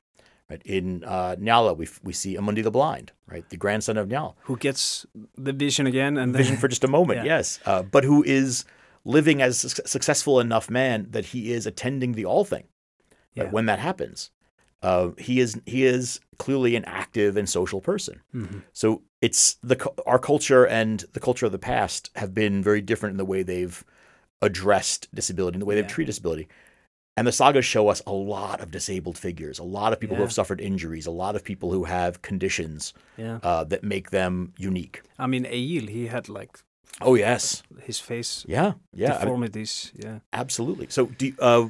Right. 0.50 0.62
In 0.64 1.04
uh, 1.04 1.36
Njála, 1.38 1.76
we 1.76 1.84
f- 1.84 2.00
we 2.02 2.14
see 2.14 2.34
Amundi 2.36 2.62
the 2.62 2.70
blind, 2.70 3.12
right, 3.26 3.46
the 3.50 3.58
grandson 3.58 3.98
of 3.98 4.08
Njal, 4.08 4.34
Who 4.44 4.56
gets 4.56 5.04
the 5.36 5.52
vision 5.52 5.86
again 5.86 6.16
and 6.16 6.34
then 6.34 6.38
vision 6.42 6.56
for 6.56 6.68
just 6.68 6.84
a 6.84 6.88
moment, 6.88 7.18
Yeah. 7.24 7.36
yes, 7.36 7.60
uh, 7.66 7.82
but 7.82 8.02
who 8.04 8.22
is 8.24 8.64
living 9.04 9.42
as 9.42 9.62
a 9.62 9.68
suc- 9.68 9.86
successful 9.86 10.40
enough 10.40 10.70
man 10.70 11.08
that 11.10 11.26
he 11.26 11.52
is 11.52 11.66
attending 11.66 12.12
the 12.12 12.24
Althing. 12.24 12.64
right, 12.64 13.44
Yeah. 13.44 13.50
When 13.50 13.66
that 13.66 13.78
happens, 13.78 14.30
uh, 14.82 15.10
he 15.18 15.38
is 15.38 15.60
he 15.66 15.84
is 15.84 16.18
clearly 16.38 16.76
an 16.76 16.84
active 16.86 17.36
and 17.36 17.46
social 17.46 17.82
person. 17.82 18.22
Mhm. 18.34 18.62
So 18.72 19.02
it's 19.20 19.56
the 19.62 19.76
our 20.06 20.18
culture 20.18 20.64
and 20.66 21.04
the 21.12 21.20
culture 21.20 21.44
of 21.44 21.52
the 21.52 21.58
past 21.58 22.08
have 22.16 22.32
been 22.32 22.62
very 22.62 22.80
different 22.80 23.12
in 23.12 23.18
the 23.18 23.26
way 23.26 23.42
they've 23.42 23.84
addressed 24.42 25.08
disability, 25.14 25.56
in 25.56 25.60
the 25.60 25.66
way 25.66 25.74
Yeah. 25.76 25.82
they've 25.82 25.90
treated 25.90 26.08
disability. 26.12 26.48
And 27.16 27.26
the 27.26 27.32
sagas 27.32 27.64
show 27.64 27.88
us 27.88 28.00
a 28.06 28.12
lot 28.12 28.60
of 28.60 28.70
disabled 28.70 29.18
figures, 29.18 29.58
a 29.58 29.64
lot 29.64 29.92
of 29.92 29.98
people 29.98 30.14
who 30.16 30.22
have 30.22 30.32
suffered 30.32 30.60
injuries, 30.60 31.04
a 31.06 31.10
lot 31.10 31.34
of 31.34 31.42
people 31.42 31.72
who 31.72 31.84
have 31.84 32.22
conditions 32.22 32.94
Yeah. 33.16 33.40
uh, 33.42 33.64
that 33.64 33.82
make 33.82 34.10
them 34.10 34.52
unique. 34.56 35.02
I 35.18 35.26
mean, 35.26 35.44
Egil, 35.44 35.88
he 35.88 36.06
had 36.06 36.28
like 36.28 36.58
Oh 37.00 37.14
yes, 37.16 37.62
his 37.82 37.98
face 38.00 38.44
yeah, 38.48 38.72
yeah, 38.92 39.08
I 39.08 39.10
mean, 39.10 39.20
deformities. 39.20 39.92
yeah. 39.94 40.18
absolutely. 40.32 40.86
So 40.90 41.06
do 41.06 41.26
you, 41.26 41.34
uh, 41.40 41.68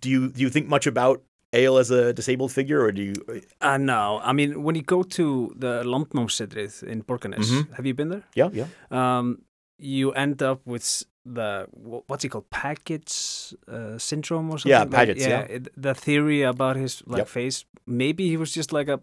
do 0.00 0.08
you 0.10 0.28
do 0.30 0.40
you 0.42 0.50
think 0.50 0.66
much 0.68 0.86
about 0.86 1.22
Egil 1.54 1.78
as 1.78 1.90
a 1.90 2.12
disabled 2.12 2.52
figure, 2.52 2.80
or 2.82 2.90
do 2.92 3.02
you? 3.02 3.14
Uh, 3.60 3.78
no, 3.78 4.20
I 4.22 4.32
mean, 4.32 4.62
when 4.64 4.74
you 4.76 4.82
go 4.82 5.02
to 5.02 5.52
the 5.56 5.82
Landnámssetrið 5.84 6.82
in 6.82 7.02
Borgarnes, 7.04 7.50
Mhm. 7.50 7.74
have 7.76 7.86
you 7.86 7.94
been 7.94 8.08
there? 8.08 8.24
Yeah, 8.34 8.50
yeah. 8.52 8.66
Um, 8.90 9.42
you 9.78 10.12
end 10.12 10.42
up 10.42 10.60
with 10.66 11.04
the 11.34 11.66
what's 12.06 12.24
it 12.24 12.28
called 12.30 12.48
package 12.50 13.54
uh, 13.68 13.98
syndrome 13.98 14.48
or 14.50 14.58
something. 14.58 14.70
Yeah, 14.70 14.80
like- 14.80 14.90
Paget's, 14.92 15.26
yeah. 15.26 15.40
it- 15.40 15.68
the 15.76 15.94
theory 15.94 16.42
about 16.42 16.76
his 16.76 17.02
like 17.06 17.18
Yep. 17.18 17.28
face. 17.28 17.64
Maybe 17.86 18.28
he 18.28 18.36
was 18.36 18.52
just 18.52 18.72
like 18.72 18.88
a 18.88 19.00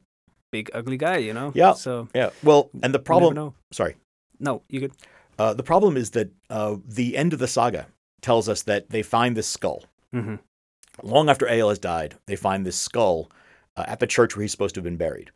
big 0.51 0.69
ugly 0.73 0.97
guy, 0.97 1.17
you 1.17 1.33
know. 1.33 1.51
Yeah. 1.55 1.73
So 1.73 2.07
Yeah. 2.15 2.29
Well, 2.43 2.69
and 2.81 2.93
the 2.93 2.99
problem. 2.99 3.53
Sorry. 3.71 3.95
No, 4.39 4.61
you 4.69 4.79
could. 4.81 4.91
Uh, 5.39 5.53
the 5.53 5.63
problem 5.63 5.97
is 5.97 6.11
that 6.11 6.29
uh, 6.49 6.75
the 6.87 7.17
end 7.17 7.33
of 7.33 7.39
the 7.39 7.47
saga 7.47 7.87
tells 8.21 8.47
us 8.47 8.63
that 8.63 8.89
they 8.89 9.01
find 9.03 9.35
this 9.35 9.47
skull. 9.47 9.83
hmm 10.11 10.35
Long 11.01 11.27
after 11.29 11.47
Egil 11.47 11.69
has 11.69 11.79
died, 11.79 12.15
they 12.27 12.35
find 12.35 12.65
this 12.65 12.75
skull 12.75 13.31
uh, 13.75 13.83
at 13.87 13.99
the 13.99 14.05
church 14.07 14.35
where 14.35 14.43
he's 14.43 14.51
supposed 14.51 14.75
to 14.75 14.79
have 14.79 14.83
been 14.85 14.97
buried. 14.97 15.31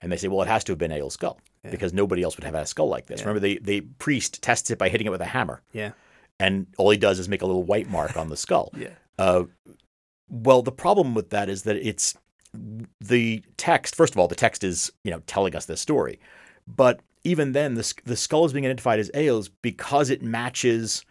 And 0.00 0.10
they 0.10 0.16
say, 0.16 0.28
well, 0.28 0.40
it 0.42 0.48
has 0.48 0.64
to 0.64 0.72
have 0.72 0.78
been 0.78 0.90
Egil's 0.90 1.14
skull 1.14 1.38
Yeah. 1.64 1.70
because 1.70 1.92
nobody 1.92 2.22
else 2.22 2.36
would 2.36 2.44
have 2.44 2.54
had 2.54 2.62
a 2.62 2.66
skull 2.66 2.88
like 2.88 3.06
this. 3.06 3.20
Yeah. 3.20 3.26
Remember, 3.28 3.40
the, 3.46 3.60
the 3.62 3.82
priest 3.98 4.40
tests 4.42 4.70
it 4.70 4.78
by 4.78 4.88
hitting 4.88 5.06
it 5.06 5.10
with 5.10 5.20
a 5.20 5.26
hammer. 5.26 5.60
Yeah. 5.72 5.92
And 6.42 6.66
all 6.76 6.90
he 6.90 6.98
does 6.98 7.18
is 7.18 7.28
make 7.28 7.42
a 7.42 7.46
little 7.46 7.62
white 7.62 7.88
mark 7.88 8.16
on 8.16 8.28
the 8.28 8.36
skull. 8.36 8.72
Yeah. 8.78 8.94
Uh, 9.18 9.44
well, 10.28 10.62
the 10.62 10.72
problem 10.72 11.14
with 11.14 11.30
that 11.30 11.48
is 11.48 11.62
that 11.62 11.76
it's 11.76 12.14
the 13.00 13.44
text. 13.56 13.94
First 13.94 14.14
of 14.14 14.18
all, 14.18 14.28
the 14.28 14.34
text 14.34 14.64
is 14.64 14.90
you 15.04 15.10
know 15.10 15.20
telling 15.26 15.54
us 15.54 15.66
this 15.66 15.80
story, 15.80 16.18
but 16.66 17.00
even 17.22 17.52
then, 17.52 17.74
the 17.74 17.94
the 18.04 18.16
skull 18.16 18.44
is 18.44 18.52
being 18.52 18.64
identified 18.64 18.98
as 18.98 19.10
Egil's 19.14 19.48
because 19.48 20.10
it 20.10 20.22
matches 20.22 21.04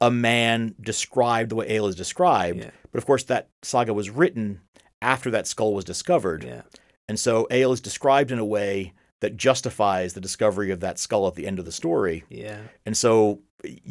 a 0.00 0.10
man 0.10 0.74
described 0.80 1.50
the 1.50 1.54
way 1.54 1.66
Egil 1.66 1.86
is 1.86 1.94
described. 1.96 2.58
Yeah. 2.58 2.70
But 2.92 2.98
of 2.98 3.06
course, 3.06 3.24
that 3.24 3.48
saga 3.62 3.94
was 3.94 4.10
written 4.10 4.60
after 5.00 5.30
that 5.30 5.46
skull 5.46 5.72
was 5.72 5.84
discovered, 5.84 6.42
Yeah. 6.44 6.62
and 7.08 7.18
so 7.18 7.46
Egil 7.50 7.72
is 7.72 7.80
described 7.80 8.30
in 8.32 8.38
a 8.38 8.44
way 8.44 8.92
that 9.24 9.36
justifies 9.48 10.12
the 10.12 10.20
discovery 10.20 10.70
of 10.70 10.80
that 10.80 10.98
skull 10.98 11.26
at 11.26 11.34
the 11.34 11.46
end 11.46 11.58
of 11.58 11.64
the 11.64 11.72
story. 11.72 12.24
Yeah. 12.28 12.60
And 12.86 12.94
so 12.96 13.40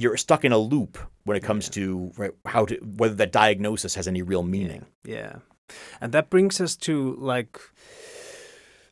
you're 0.01 0.17
stuck 0.17 0.45
in 0.45 0.51
a 0.51 0.57
loop 0.73 0.97
when 1.25 1.35
it 1.35 1.43
comes 1.49 1.69
to 1.69 2.11
right, 2.17 2.31
how 2.45 2.65
to 2.69 2.75
whether 2.99 3.15
that 3.15 3.31
diagnosis 3.31 3.95
has 3.95 4.07
any 4.07 4.21
real 4.21 4.43
meaning. 4.43 4.85
Yeah. 5.03 5.33
And 6.01 6.11
that 6.13 6.29
brings 6.29 6.61
us 6.61 6.75
to 6.87 7.15
like 7.33 7.57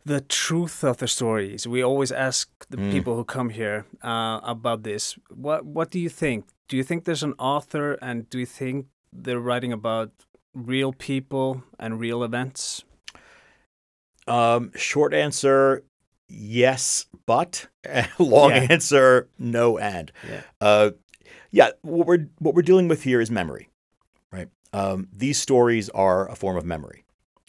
the 0.03 0.21
truth 0.21 0.83
of 0.83 0.97
the 0.97 1.07
stories. 1.07 1.67
We 1.67 1.83
always 1.83 2.11
ask 2.11 2.49
the 2.69 2.77
Mm. 2.77 2.91
people 2.91 3.13
who 3.15 3.23
come 3.23 3.49
here 3.61 3.85
uh, 4.11 4.39
about 4.55 4.81
this. 4.83 5.15
What 5.29 5.59
what 5.75 5.91
do 5.93 5.99
you 5.99 6.09
think? 6.09 6.45
Do 6.69 6.75
you 6.77 6.83
think 6.83 7.03
there's 7.03 7.23
an 7.23 7.35
author 7.37 7.87
and 8.01 8.27
do 8.31 8.37
you 8.39 8.47
think 8.47 8.85
they're 9.23 9.45
writing 9.49 9.71
about 9.73 10.09
real 10.55 10.91
people 10.93 11.47
and 11.77 11.99
real 12.01 12.23
events? 12.23 12.83
Um, 14.27 14.71
short 14.75 15.13
answer, 15.13 15.83
yes, 16.31 17.05
but 17.25 17.67
long 18.19 18.51
Yeah. 18.51 18.67
answer, 18.69 19.29
no, 19.37 19.77
and 19.77 20.11
Yeah. 20.27 20.41
uh, 20.59 20.91
yeah. 21.51 21.71
What 21.81 22.07
we're 22.07 22.27
what 22.39 22.55
we're 22.55 22.61
dealing 22.61 22.87
with 22.87 23.03
here 23.03 23.19
is 23.21 23.29
memory, 23.29 23.69
right? 24.31 24.49
Um, 24.73 25.07
these 25.11 25.39
stories 25.39 25.89
are 25.89 26.29
a 26.29 26.35
form 26.35 26.57
of 26.57 26.65
memory, 26.65 27.03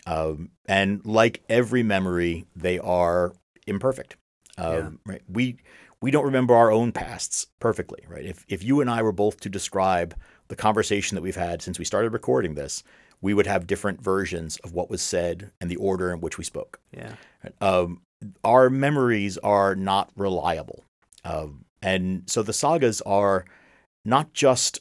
um, 0.06 0.50
and 0.66 1.04
like 1.06 1.42
every 1.48 1.82
memory, 1.82 2.46
they 2.56 2.78
are 2.78 3.32
imperfect. 3.66 4.16
Um, 4.58 4.72
Yeah. 4.72 4.88
Right? 5.06 5.22
We 5.28 5.56
we 6.00 6.10
don't 6.10 6.24
remember 6.24 6.54
our 6.54 6.72
own 6.72 6.90
pasts 6.92 7.46
perfectly, 7.60 8.04
right? 8.08 8.24
If 8.24 8.44
if 8.48 8.62
you 8.64 8.80
and 8.80 8.90
I 8.90 9.02
were 9.02 9.12
both 9.12 9.38
to 9.40 9.48
describe 9.48 10.14
the 10.48 10.56
conversation 10.56 11.14
that 11.14 11.22
we've 11.22 11.36
had 11.36 11.62
since 11.62 11.78
we 11.78 11.84
started 11.84 12.12
recording 12.12 12.54
this, 12.56 12.82
we 13.22 13.32
would 13.32 13.46
have 13.46 13.66
different 13.66 14.02
versions 14.02 14.58
of 14.58 14.72
what 14.72 14.90
was 14.90 15.00
said 15.00 15.52
and 15.60 15.70
the 15.70 15.76
order 15.76 16.12
in 16.12 16.20
which 16.20 16.36
we 16.36 16.44
spoke. 16.44 16.80
Yeah. 16.94 17.14
Um, 17.60 18.02
our 18.44 18.68
memories 18.68 19.38
are 19.38 19.74
not 19.74 20.10
reliable. 20.16 20.84
Um, 21.24 21.64
and 21.80 22.24
so 22.26 22.42
the 22.42 22.52
sagas 22.52 23.00
are 23.02 23.44
not 24.04 24.32
just 24.32 24.80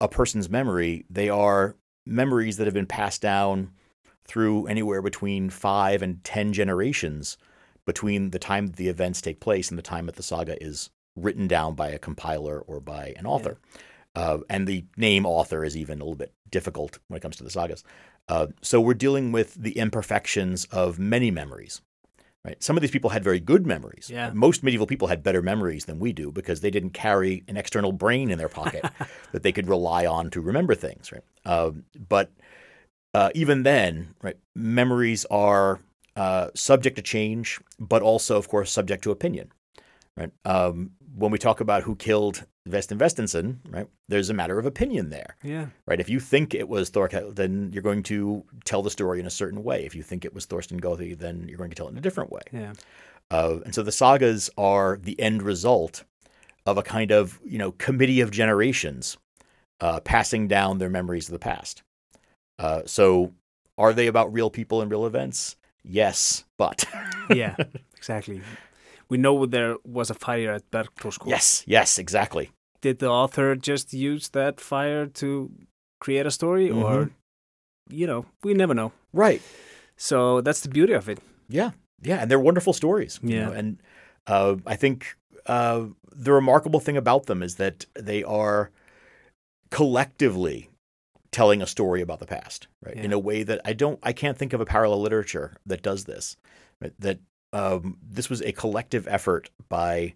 a 0.00 0.08
person's 0.08 0.48
memory, 0.48 1.04
they 1.08 1.28
are 1.28 1.76
memories 2.04 2.56
that 2.56 2.66
have 2.66 2.74
been 2.74 2.86
passed 2.86 3.22
down 3.22 3.70
through 4.24 4.66
anywhere 4.66 5.02
between 5.02 5.50
five 5.50 6.02
and 6.02 6.24
10 6.24 6.52
generations 6.52 7.36
between 7.84 8.30
the 8.30 8.38
time 8.38 8.66
that 8.66 8.76
the 8.76 8.88
events 8.88 9.20
take 9.20 9.40
place 9.40 9.68
and 9.68 9.78
the 9.78 9.82
time 9.82 10.06
that 10.06 10.16
the 10.16 10.22
saga 10.22 10.60
is 10.62 10.90
written 11.16 11.46
down 11.46 11.74
by 11.74 11.88
a 11.88 11.98
compiler 11.98 12.60
or 12.60 12.80
by 12.80 13.12
an 13.16 13.26
author. 13.26 13.58
Uh, 14.14 14.38
and 14.50 14.66
the 14.66 14.84
name 14.96 15.24
author 15.24 15.64
is 15.64 15.76
even 15.76 16.00
a 16.00 16.04
little 16.04 16.16
bit 16.16 16.34
difficult 16.50 16.98
when 17.08 17.16
it 17.16 17.20
comes 17.20 17.36
to 17.36 17.44
the 17.44 17.50
sagas. 17.50 17.82
Uh, 18.28 18.48
so 18.60 18.80
we're 18.80 18.94
dealing 18.94 19.32
with 19.32 19.54
the 19.54 19.78
imperfections 19.78 20.66
of 20.66 20.98
many 20.98 21.30
memories. 21.30 21.80
Right. 22.44 22.60
Some 22.60 22.76
of 22.76 22.80
these 22.80 22.90
people 22.90 23.10
had 23.10 23.22
very 23.22 23.38
good 23.38 23.66
memories. 23.66 24.10
Yeah. 24.12 24.32
Most 24.34 24.64
medieval 24.64 24.86
people 24.86 25.06
had 25.06 25.22
better 25.22 25.42
memories 25.42 25.84
than 25.84 26.00
we 26.00 26.12
do 26.12 26.32
because 26.32 26.60
they 26.60 26.72
didn't 26.72 26.90
carry 26.90 27.44
an 27.46 27.56
external 27.56 27.92
brain 27.92 28.32
in 28.32 28.38
their 28.38 28.48
pocket 28.48 28.84
that 29.32 29.44
they 29.44 29.52
could 29.52 29.68
rely 29.68 30.06
on 30.06 30.28
to 30.30 30.40
remember 30.40 30.74
things. 30.74 31.12
Right. 31.12 31.22
Um, 31.44 31.84
but 32.08 32.32
uh, 33.14 33.30
even 33.34 33.62
then, 33.62 34.14
right, 34.22 34.36
memories 34.56 35.24
are 35.26 35.78
uh, 36.16 36.48
subject 36.54 36.96
to 36.96 37.02
change, 37.02 37.60
but 37.78 38.02
also, 38.02 38.36
of 38.36 38.48
course, 38.48 38.72
subject 38.72 39.04
to 39.04 39.12
opinion. 39.12 39.52
Right. 40.16 40.32
Um, 40.44 40.90
when 41.16 41.30
we 41.30 41.38
talk 41.38 41.60
about 41.60 41.82
who 41.82 41.94
killed 41.96 42.44
Vestein 42.68 42.96
Vesteinsson, 42.98 43.58
right, 43.68 43.88
there's 44.08 44.30
a 44.30 44.34
matter 44.34 44.58
of 44.58 44.66
opinion 44.66 45.10
there 45.10 45.36
Yeah. 45.42 45.66
right? 45.86 46.00
If 46.00 46.08
you 46.08 46.20
think 46.20 46.54
it 46.54 46.68
was 46.68 46.88
Thorkel, 46.90 47.32
then 47.32 47.70
you're 47.72 47.82
going 47.82 48.02
to 48.04 48.44
tell 48.64 48.82
the 48.82 48.90
story 48.90 49.20
in 49.20 49.26
a 49.26 49.30
certain 49.30 49.62
way. 49.64 49.84
If 49.84 49.94
you 49.94 50.02
think 50.02 50.24
it 50.24 50.32
was 50.34 50.46
Thorsten 50.46 50.80
Gothi, 50.80 51.18
then 51.18 51.46
you're 51.48 51.58
going 51.58 51.70
to 51.70 51.76
tell 51.76 51.86
it 51.88 51.92
in 51.92 51.98
a 51.98 52.02
different 52.02 52.30
way. 52.30 52.42
Yeah. 52.52 52.72
Uh, 53.30 53.58
and 53.64 53.74
so 53.74 53.82
the 53.82 53.92
sagas 53.92 54.50
are 54.56 54.98
the 55.02 55.18
end 55.20 55.42
result 55.42 56.04
of 56.66 56.78
a 56.78 56.82
kind 56.82 57.10
of 57.10 57.40
you 57.44 57.58
know 57.58 57.72
committee 57.72 58.20
of 58.20 58.30
generations 58.30 59.16
uh, 59.80 60.00
passing 60.00 60.46
down 60.48 60.78
their 60.78 60.90
memories 60.90 61.28
of 61.28 61.32
the 61.32 61.38
past. 61.38 61.82
Uh, 62.58 62.82
so 62.86 63.32
are 63.78 63.92
they 63.92 64.06
about 64.06 64.32
real 64.32 64.50
people 64.50 64.80
and 64.80 64.90
real 64.90 65.06
events? 65.06 65.56
Yes, 65.82 66.44
but 66.58 66.84
Yeah. 67.30 67.56
exactly. 67.96 68.40
We 69.12 69.18
know 69.18 69.44
there 69.44 69.76
was 69.84 70.08
a 70.10 70.14
fire 70.14 70.50
at 70.58 70.70
Bergthorskov. 70.70 71.28
yes, 71.28 71.64
yes, 71.66 71.98
exactly. 71.98 72.46
Did 72.80 72.98
the 72.98 73.08
author 73.08 73.54
just 73.70 73.92
use 73.92 74.30
that 74.30 74.58
fire 74.58 75.04
to 75.20 75.50
create 76.00 76.24
a 76.26 76.30
story 76.30 76.70
or 76.70 76.92
Mhm. 76.94 77.10
you 77.90 78.06
know, 78.06 78.24
we 78.42 78.54
never 78.54 78.74
know. 78.74 78.90
Right. 79.12 79.42
So 79.96 80.40
that's 80.40 80.60
the 80.62 80.70
beauty 80.70 80.94
of 80.94 81.08
it. 81.10 81.18
Yeah, 81.48 81.70
yeah, 82.00 82.22
and 82.22 82.30
they're 82.30 82.40
wonderful 82.48 82.72
stories. 82.72 83.20
you 83.22 83.36
Yeah. 83.36 83.46
know, 83.48 83.52
and 83.52 83.68
uh, 84.26 84.56
I 84.74 84.76
think 84.76 84.98
uh, 85.46 85.80
the 86.26 86.32
remarkable 86.32 86.80
thing 86.80 86.96
about 86.96 87.26
them 87.26 87.42
is 87.42 87.56
that 87.56 87.84
they 88.10 88.24
are 88.24 88.70
collectively 89.70 90.70
telling 91.30 91.60
a 91.62 91.66
story 91.66 92.00
about 92.02 92.20
the 92.20 92.26
past, 92.26 92.68
right? 92.86 92.96
In 92.96 93.12
a 93.12 93.18
way 93.18 93.42
that 93.42 93.60
I 93.64 93.72
don't, 93.74 93.98
I 94.02 94.12
can't 94.12 94.38
think 94.38 94.52
of 94.54 94.60
a 94.60 94.66
parallel 94.66 95.00
literature 95.02 95.56
that 95.66 95.82
does 95.82 96.04
this. 96.04 96.36
Right? 96.80 96.94
That 96.98 97.18
um, 97.52 97.98
this 98.02 98.30
was 98.30 98.40
a 98.42 98.52
collective 98.52 99.06
effort 99.08 99.50
by 99.68 100.14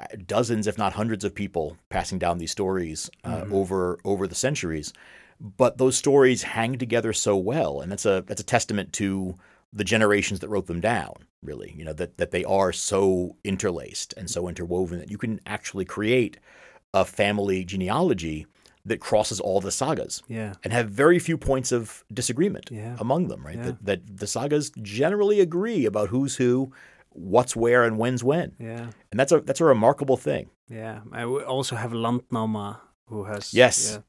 uh, 0.00 0.06
dozens, 0.26 0.66
if 0.66 0.78
not 0.78 0.92
hundreds, 0.92 1.24
of 1.24 1.34
people 1.34 1.76
passing 1.88 2.18
down 2.18 2.38
these 2.38 2.52
stories 2.52 3.10
uh, 3.24 3.42
Mhm. 3.42 3.52
over 3.52 3.98
over 4.04 4.26
the 4.26 4.34
centuries. 4.34 4.92
But 5.40 5.78
those 5.78 5.96
stories 5.96 6.42
hang 6.42 6.78
together 6.78 7.12
so 7.12 7.36
well, 7.36 7.80
and 7.80 7.90
that's 7.92 8.06
a 8.06 8.24
that's 8.26 8.40
a 8.40 8.44
testament 8.44 8.92
to 8.94 9.34
the 9.72 9.84
generations 9.84 10.40
that 10.40 10.48
wrote 10.48 10.66
them 10.66 10.80
down. 10.80 11.14
Really, 11.42 11.74
you 11.76 11.84
know 11.84 11.92
that 11.94 12.16
that 12.18 12.30
they 12.32 12.44
are 12.44 12.72
so 12.72 13.36
interlaced 13.44 14.14
and 14.16 14.28
so 14.30 14.48
interwoven 14.48 14.98
that 14.98 15.10
you 15.10 15.18
can 15.18 15.40
actually 15.46 15.84
create 15.84 16.38
a 16.94 17.04
family 17.04 17.64
genealogy 17.64 18.46
that 18.88 19.00
crosses 19.00 19.40
all 19.40 19.60
the 19.60 19.70
sagas 19.70 20.22
Yeah. 20.28 20.54
and 20.64 20.72
have 20.72 20.90
very 20.90 21.18
few 21.18 21.36
points 21.38 21.72
of 21.72 22.04
disagreement 22.12 22.68
Yeah. 22.70 22.96
among 22.98 23.28
them. 23.28 23.44
Right, 23.46 23.56
Yeah. 23.56 23.64
that 23.66 23.84
that 23.86 24.00
the 24.18 24.26
sagas 24.26 24.70
generally 24.82 25.40
agree 25.40 25.86
about 25.86 26.08
who's 26.08 26.36
who, 26.36 26.72
what's 27.10 27.54
where, 27.56 27.84
and 27.84 27.98
when's 27.98 28.22
when, 28.24 28.52
Yeah. 28.58 28.90
and 29.10 29.18
that's 29.20 29.32
a 29.32 29.40
that's 29.40 29.60
a 29.60 29.64
remarkable 29.64 30.16
thing. 30.16 30.50
Yeah. 30.68 31.00
I 31.12 31.22
also 31.24 31.76
have 31.76 31.92
Landnama 31.92 32.78
who 33.06 33.24
has 33.24 33.54
Yes. 33.54 33.92
yeah, 33.92 34.02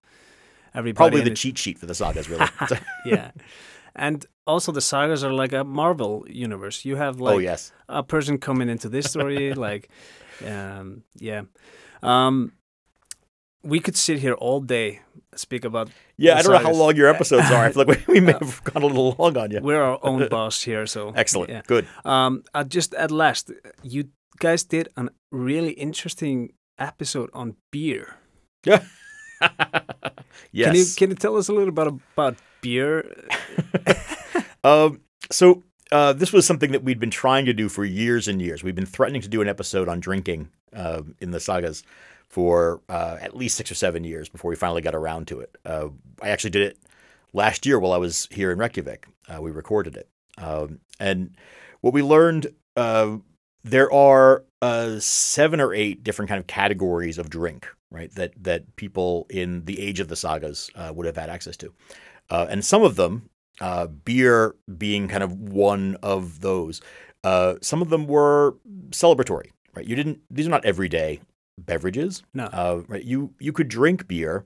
everybody 0.79 0.95
Probably 1.03 1.21
the 1.21 1.31
it. 1.31 1.37
cheat 1.37 1.57
sheet 1.57 1.79
for 1.79 1.85
the 1.87 1.95
sagas, 1.95 2.29
really. 2.29 2.45
yeah. 3.05 3.31
And 3.95 4.25
also 4.45 4.71
the 4.71 4.81
sagas 4.81 5.23
are 5.23 5.33
like 5.33 5.53
a 5.53 5.63
Marvel 5.63 6.25
universe. 6.29 6.85
You 6.85 6.95
have 6.97 7.19
like 7.19 7.35
oh 7.35 7.39
yes, 7.39 7.71
a 7.87 8.03
person 8.03 8.37
coming 8.37 8.69
into 8.69 8.89
this 8.89 9.05
story 9.09 9.53
like 9.67 9.89
um 10.45 11.03
yeah. 11.19 11.43
Um 12.03 12.53
we 13.63 13.79
could 13.79 13.95
sit 13.95 14.19
here 14.19 14.33
all 14.33 14.61
day 14.61 15.01
speak 15.35 15.63
about 15.63 15.89
yeah. 16.17 16.35
I 16.37 16.41
don't 16.41 16.51
know 16.51 16.59
how 16.59 16.73
long 16.73 16.95
your 16.95 17.07
episodes 17.07 17.49
are. 17.51 17.65
I 17.65 17.71
feel 17.71 17.85
like 17.85 18.07
we, 18.07 18.15
we 18.15 18.19
may 18.19 18.31
have 18.41 18.63
gone 18.63 18.83
a 18.83 18.87
little 18.87 19.15
long 19.17 19.37
on 19.37 19.51
you. 19.51 19.59
we're 19.61 19.81
our 19.81 19.99
own 20.03 20.27
boss 20.29 20.63
here 20.63 20.85
so 20.85 21.11
Excellent, 21.15 21.49
yeah. 21.49 21.61
good. 21.67 21.87
Um 22.05 22.43
uh, 22.53 22.63
just 22.63 22.93
at 22.95 23.11
last 23.11 23.51
you 23.83 24.09
guys 24.39 24.63
did 24.63 24.89
a 24.97 25.09
really 25.31 25.73
interesting 25.73 26.53
episode 26.77 27.29
on 27.33 27.55
beer. 27.71 28.15
yes. 28.63 28.83
Can 30.53 30.75
you 30.75 30.85
can 30.97 31.09
you 31.11 31.15
tell 31.15 31.37
us 31.37 31.47
a 31.47 31.53
little 31.53 31.71
bit 31.71 31.87
about 31.87 32.35
beer? 32.61 33.05
Um, 34.63 35.01
so 35.31 35.63
uh, 35.91 36.13
this 36.13 36.33
was 36.33 36.45
something 36.45 36.71
that 36.71 36.83
we'd 36.83 36.99
been 36.99 37.11
trying 37.11 37.45
to 37.45 37.53
do 37.53 37.69
for 37.69 37.85
years 37.85 38.27
and 38.27 38.41
years. 38.41 38.63
We've 38.63 38.75
been 38.75 38.85
threatening 38.85 39.21
to 39.21 39.27
do 39.29 39.41
an 39.41 39.47
episode 39.47 39.87
on 39.87 39.99
drinking 39.99 40.49
uh, 40.73 41.03
in 41.19 41.31
the 41.31 41.39
sagas 41.39 41.83
for 42.29 42.81
uh, 42.89 43.17
at 43.19 43.35
least 43.35 43.57
six 43.57 43.71
or 43.71 43.75
seven 43.75 44.03
years 44.03 44.29
before 44.29 44.49
we 44.49 44.55
finally 44.55 44.81
got 44.81 44.95
around 44.95 45.27
to 45.27 45.39
it. 45.39 45.55
Uh, 45.65 45.89
I 46.21 46.29
actually 46.29 46.51
did 46.51 46.61
it 46.61 46.77
last 47.33 47.65
year 47.65 47.79
while 47.79 47.91
I 47.91 47.97
was 47.97 48.27
here 48.31 48.51
in 48.51 48.59
Reykjavik. 48.59 49.07
Uh, 49.27 49.41
we 49.41 49.51
recorded 49.51 49.97
it, 49.97 50.07
um, 50.37 50.79
and 50.99 51.35
what 51.81 51.93
we 51.93 52.01
learned 52.01 52.47
uh, 52.75 53.17
there 53.63 53.91
are 53.91 54.45
uh, 54.61 54.99
seven 54.99 55.59
or 55.59 55.73
eight 55.73 56.03
different 56.03 56.29
kind 56.29 56.39
of 56.39 56.47
categories 56.47 57.17
of 57.17 57.29
drink, 57.29 57.67
right? 57.91 58.13
That 58.15 58.31
that 58.43 58.75
people 58.75 59.25
in 59.29 59.65
the 59.65 59.79
age 59.79 59.99
of 59.99 60.07
the 60.07 60.15
sagas 60.15 60.69
uh, 60.75 60.91
would 60.95 61.05
have 61.05 61.17
had 61.17 61.29
access 61.29 61.57
to, 61.57 61.73
and 62.29 62.63
some 62.63 62.83
of 62.83 62.95
them, 62.95 63.29
beer 64.05 64.55
being 64.77 65.07
kind 65.07 65.23
of 65.23 65.33
one 65.33 65.97
of 66.03 66.41
those. 66.41 66.81
Some 67.23 67.81
of 67.81 67.89
them 67.89 68.07
were 68.07 68.55
celebratory, 68.91 69.51
right? 69.75 69.85
You 69.85 69.95
didn't; 69.95 70.21
these 70.29 70.47
are 70.47 70.51
not 70.51 70.65
everyday 70.65 71.21
beverages. 71.65 72.23
No. 72.33 72.45
Uh, 72.45 72.81
right? 72.87 73.03
You 73.03 73.33
you 73.39 73.51
could 73.53 73.67
drink 73.67 74.07
beer, 74.07 74.45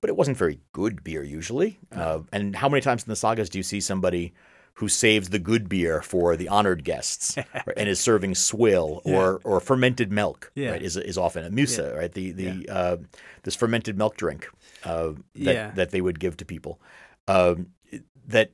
but 0.00 0.10
it 0.10 0.16
wasn't 0.16 0.36
very 0.36 0.60
good 0.72 1.02
beer 1.04 1.22
usually. 1.22 1.78
Uh, 1.92 2.20
and 2.32 2.56
how 2.56 2.68
many 2.68 2.80
times 2.80 3.02
in 3.04 3.08
the 3.10 3.16
sagas 3.16 3.48
do 3.50 3.58
you 3.58 3.62
see 3.62 3.80
somebody 3.80 4.32
who 4.76 4.88
saves 4.88 5.28
the 5.28 5.38
good 5.38 5.68
beer 5.68 6.00
for 6.00 6.34
the 6.34 6.48
honored 6.48 6.82
guests 6.82 7.36
right, 7.66 7.76
and 7.76 7.88
is 7.90 8.00
serving 8.00 8.34
swill 8.34 9.02
or 9.04 9.40
or 9.44 9.60
fermented 9.60 10.10
milk? 10.10 10.50
Yeah. 10.54 10.70
Right, 10.70 10.82
is 10.82 10.96
is 10.96 11.18
often 11.18 11.44
a 11.44 11.50
mysa, 11.50 11.94
right? 11.96 12.12
The 12.12 12.32
the 12.32 12.68
uh, 12.68 12.96
this 13.42 13.54
fermented 13.54 13.98
milk 13.98 14.16
drink 14.16 14.48
uh, 14.84 15.12
that 15.34 15.54
Yeah. 15.54 15.70
that 15.72 15.90
they 15.90 16.00
would 16.00 16.18
give 16.18 16.36
to 16.38 16.44
people. 16.44 16.80
Um, 17.28 17.68
that 18.26 18.52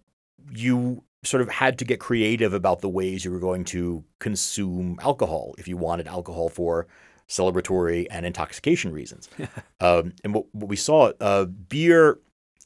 you 0.53 1.05
sort 1.25 1.43
of 1.43 1.49
had 1.49 1.79
to 1.79 1.85
get 1.85 1.99
creative 2.01 2.53
about 2.55 2.81
the 2.81 2.89
ways 2.89 3.25
you 3.25 3.31
were 3.33 3.41
going 3.41 3.65
to 3.65 4.05
consume 4.19 4.99
alcohol 5.03 5.55
if 5.59 5.67
you 5.69 5.77
wanted 5.77 6.07
alcohol 6.07 6.49
for 6.49 6.87
celebratory 7.29 8.07
and 8.11 8.25
intoxication 8.25 8.93
reasons. 8.93 9.29
um, 9.81 10.13
and 10.25 10.35
what, 10.35 10.47
what 10.53 10.69
we 10.69 10.77
saw, 10.77 11.13
uh, 11.21 11.45
beer, 11.45 12.19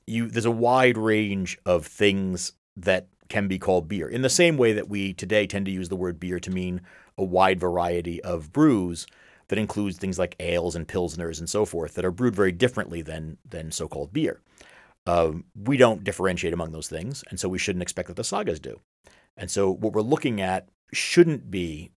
you 0.06 0.28
there's 0.28 0.44
a 0.44 0.50
wide 0.50 0.96
range 0.96 1.58
of 1.66 1.86
things 1.86 2.52
that 2.76 3.08
can 3.28 3.48
be 3.48 3.58
called 3.58 3.88
beer. 3.88 4.08
In 4.08 4.22
the 4.22 4.28
same 4.28 4.56
way 4.56 4.72
that 4.72 4.88
we 4.88 5.14
today 5.14 5.46
tend 5.46 5.66
to 5.66 5.72
use 5.72 5.88
the 5.88 5.96
word 5.96 6.20
beer 6.20 6.38
to 6.40 6.50
mean 6.50 6.80
a 7.16 7.24
wide 7.24 7.60
variety 7.60 8.22
of 8.22 8.52
brews 8.52 9.06
that 9.48 9.58
includes 9.58 9.98
things 9.98 10.18
like 10.18 10.36
ales 10.40 10.74
and 10.76 10.88
pilsners 10.88 11.38
and 11.38 11.48
so 11.48 11.64
forth 11.64 11.94
that 11.94 12.04
are 12.04 12.10
brewed 12.10 12.34
very 12.34 12.52
differently 12.52 13.02
than 13.02 13.38
than 13.48 13.70
so-called 13.70 14.12
beer. 14.12 14.40
Um, 15.06 15.44
we 15.54 15.76
don't 15.76 16.04
differentiate 16.04 16.52
among 16.52 16.72
those 16.72 16.88
things, 16.88 17.24
and 17.28 17.38
so 17.38 17.48
we 17.48 17.58
shouldn't 17.58 17.82
expect 17.82 18.08
that 18.08 18.16
the 18.16 18.24
sagas 18.24 18.60
do. 18.60 18.80
And 19.36 19.50
so 19.50 19.70
what 19.70 19.92
we're 19.92 20.02
looking 20.02 20.40
at 20.40 20.68
shouldn't 20.92 21.50
be 21.50 21.90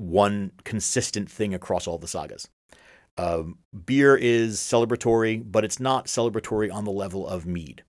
one 0.00 0.50
consistent 0.64 1.30
thing 1.30 1.52
across 1.54 1.86
all 1.86 1.98
the 1.98 2.08
sagas. 2.08 2.48
Um, 3.18 3.58
beer 3.84 4.16
is 4.16 4.58
celebratory, 4.58 5.42
but 5.44 5.64
it's 5.64 5.78
not 5.78 6.06
celebratory 6.06 6.72
on 6.72 6.84
the 6.84 6.90
level 6.90 7.26
of 7.28 7.44
mead, 7.44 7.82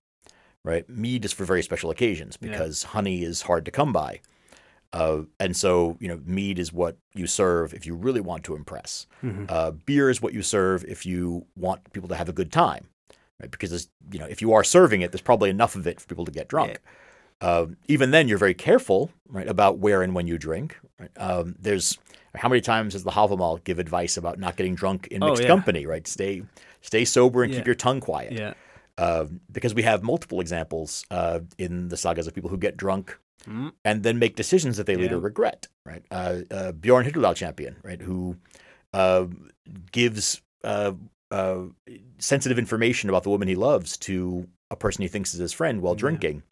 right? 0.62 0.86
Mead 0.90 1.24
is 1.24 1.32
for 1.32 1.44
very 1.44 1.62
special 1.62 1.90
occasions 1.90 2.36
Yeah. 2.40 2.50
because 2.50 2.82
honey 2.82 3.22
is 3.22 3.42
hard 3.42 3.64
to 3.64 3.70
come 3.70 3.92
by. 3.92 4.20
Uh, 4.92 5.22
and 5.40 5.56
so, 5.56 5.96
you 6.00 6.08
know, 6.08 6.20
mead 6.26 6.58
is 6.58 6.70
what 6.70 6.98
you 7.14 7.26
serve 7.26 7.72
if 7.72 7.86
you 7.86 7.94
really 7.94 8.20
want 8.20 8.44
to 8.44 8.54
impress. 8.54 9.06
Mhm. 9.22 9.46
Uh, 9.48 9.70
beer 9.70 10.10
is 10.10 10.20
what 10.20 10.34
you 10.34 10.42
serve 10.42 10.84
if 10.84 11.06
you 11.06 11.46
want 11.56 11.90
people 11.94 12.10
to 12.10 12.14
have 12.14 12.28
a 12.28 12.32
good 12.34 12.52
time, 12.52 12.88
right? 13.40 13.50
Because, 13.50 13.88
you 14.12 14.18
know, 14.18 14.26
if 14.26 14.42
you 14.42 14.52
are 14.52 14.62
serving 14.62 15.00
it, 15.00 15.10
there's 15.10 15.22
probably 15.22 15.48
enough 15.48 15.76
of 15.76 15.86
it 15.86 15.98
for 15.98 16.06
people 16.08 16.26
to 16.26 16.32
get 16.32 16.46
drunk. 16.48 16.78
Um, 17.42 17.76
even 17.88 18.10
then, 18.12 18.28
you're 18.28 18.38
very 18.38 18.54
careful, 18.54 19.10
right, 19.28 19.48
about 19.48 19.78
where 19.78 20.00
and 20.02 20.14
when 20.14 20.26
you 20.26 20.38
drink. 20.38 20.78
Right? 20.98 21.10
Um, 21.16 21.56
there's 21.58 21.98
how 22.34 22.48
many 22.48 22.60
times 22.62 22.92
does 22.94 23.04
the 23.04 23.10
Havamal 23.10 23.62
give 23.64 23.78
advice 23.78 24.16
about 24.16 24.38
not 24.38 24.56
getting 24.56 24.74
drunk 24.74 25.08
in 25.08 25.22
Oh, 25.22 25.26
mixed 25.26 25.42
yeah. 25.42 25.48
company, 25.48 25.84
right? 25.86 26.06
Stay, 26.06 26.42
stay 26.80 27.04
sober 27.04 27.42
and 27.42 27.52
Yeah. 27.52 27.58
keep 27.58 27.66
your 27.66 27.74
tongue 27.74 28.00
quiet. 28.00 28.32
Yeah. 28.32 28.54
Um, 28.96 29.40
because 29.50 29.74
we 29.74 29.82
have 29.82 30.02
multiple 30.02 30.40
examples 30.40 31.04
uh, 31.10 31.40
in 31.58 31.88
the 31.88 31.96
sagas 31.96 32.26
of 32.26 32.34
people 32.34 32.48
who 32.50 32.56
get 32.58 32.76
drunk 32.76 33.18
Mm. 33.48 33.72
and 33.84 34.04
then 34.04 34.20
make 34.20 34.36
decisions 34.36 34.76
that 34.76 34.86
they 34.86 34.94
later 34.94 35.18
regret, 35.18 35.66
right? 35.84 36.04
Uh, 36.12 36.42
uh, 36.48 36.70
Bjorn 36.70 37.04
Hilderdal 37.04 37.34
champion, 37.34 37.74
right, 37.82 38.00
who 38.00 38.36
uh, 38.94 39.26
gives 39.90 40.40
uh, 40.62 40.92
uh, 41.32 41.62
sensitive 42.18 42.56
information 42.56 43.10
about 43.10 43.24
the 43.24 43.30
woman 43.30 43.48
he 43.48 43.56
loves 43.56 43.96
to 43.98 44.46
a 44.70 44.76
person 44.76 45.02
he 45.02 45.08
thinks 45.08 45.34
is 45.34 45.40
his 45.40 45.52
friend 45.52 45.80
while 45.82 45.94
Yeah. 45.94 45.98
drinking, 46.00 46.42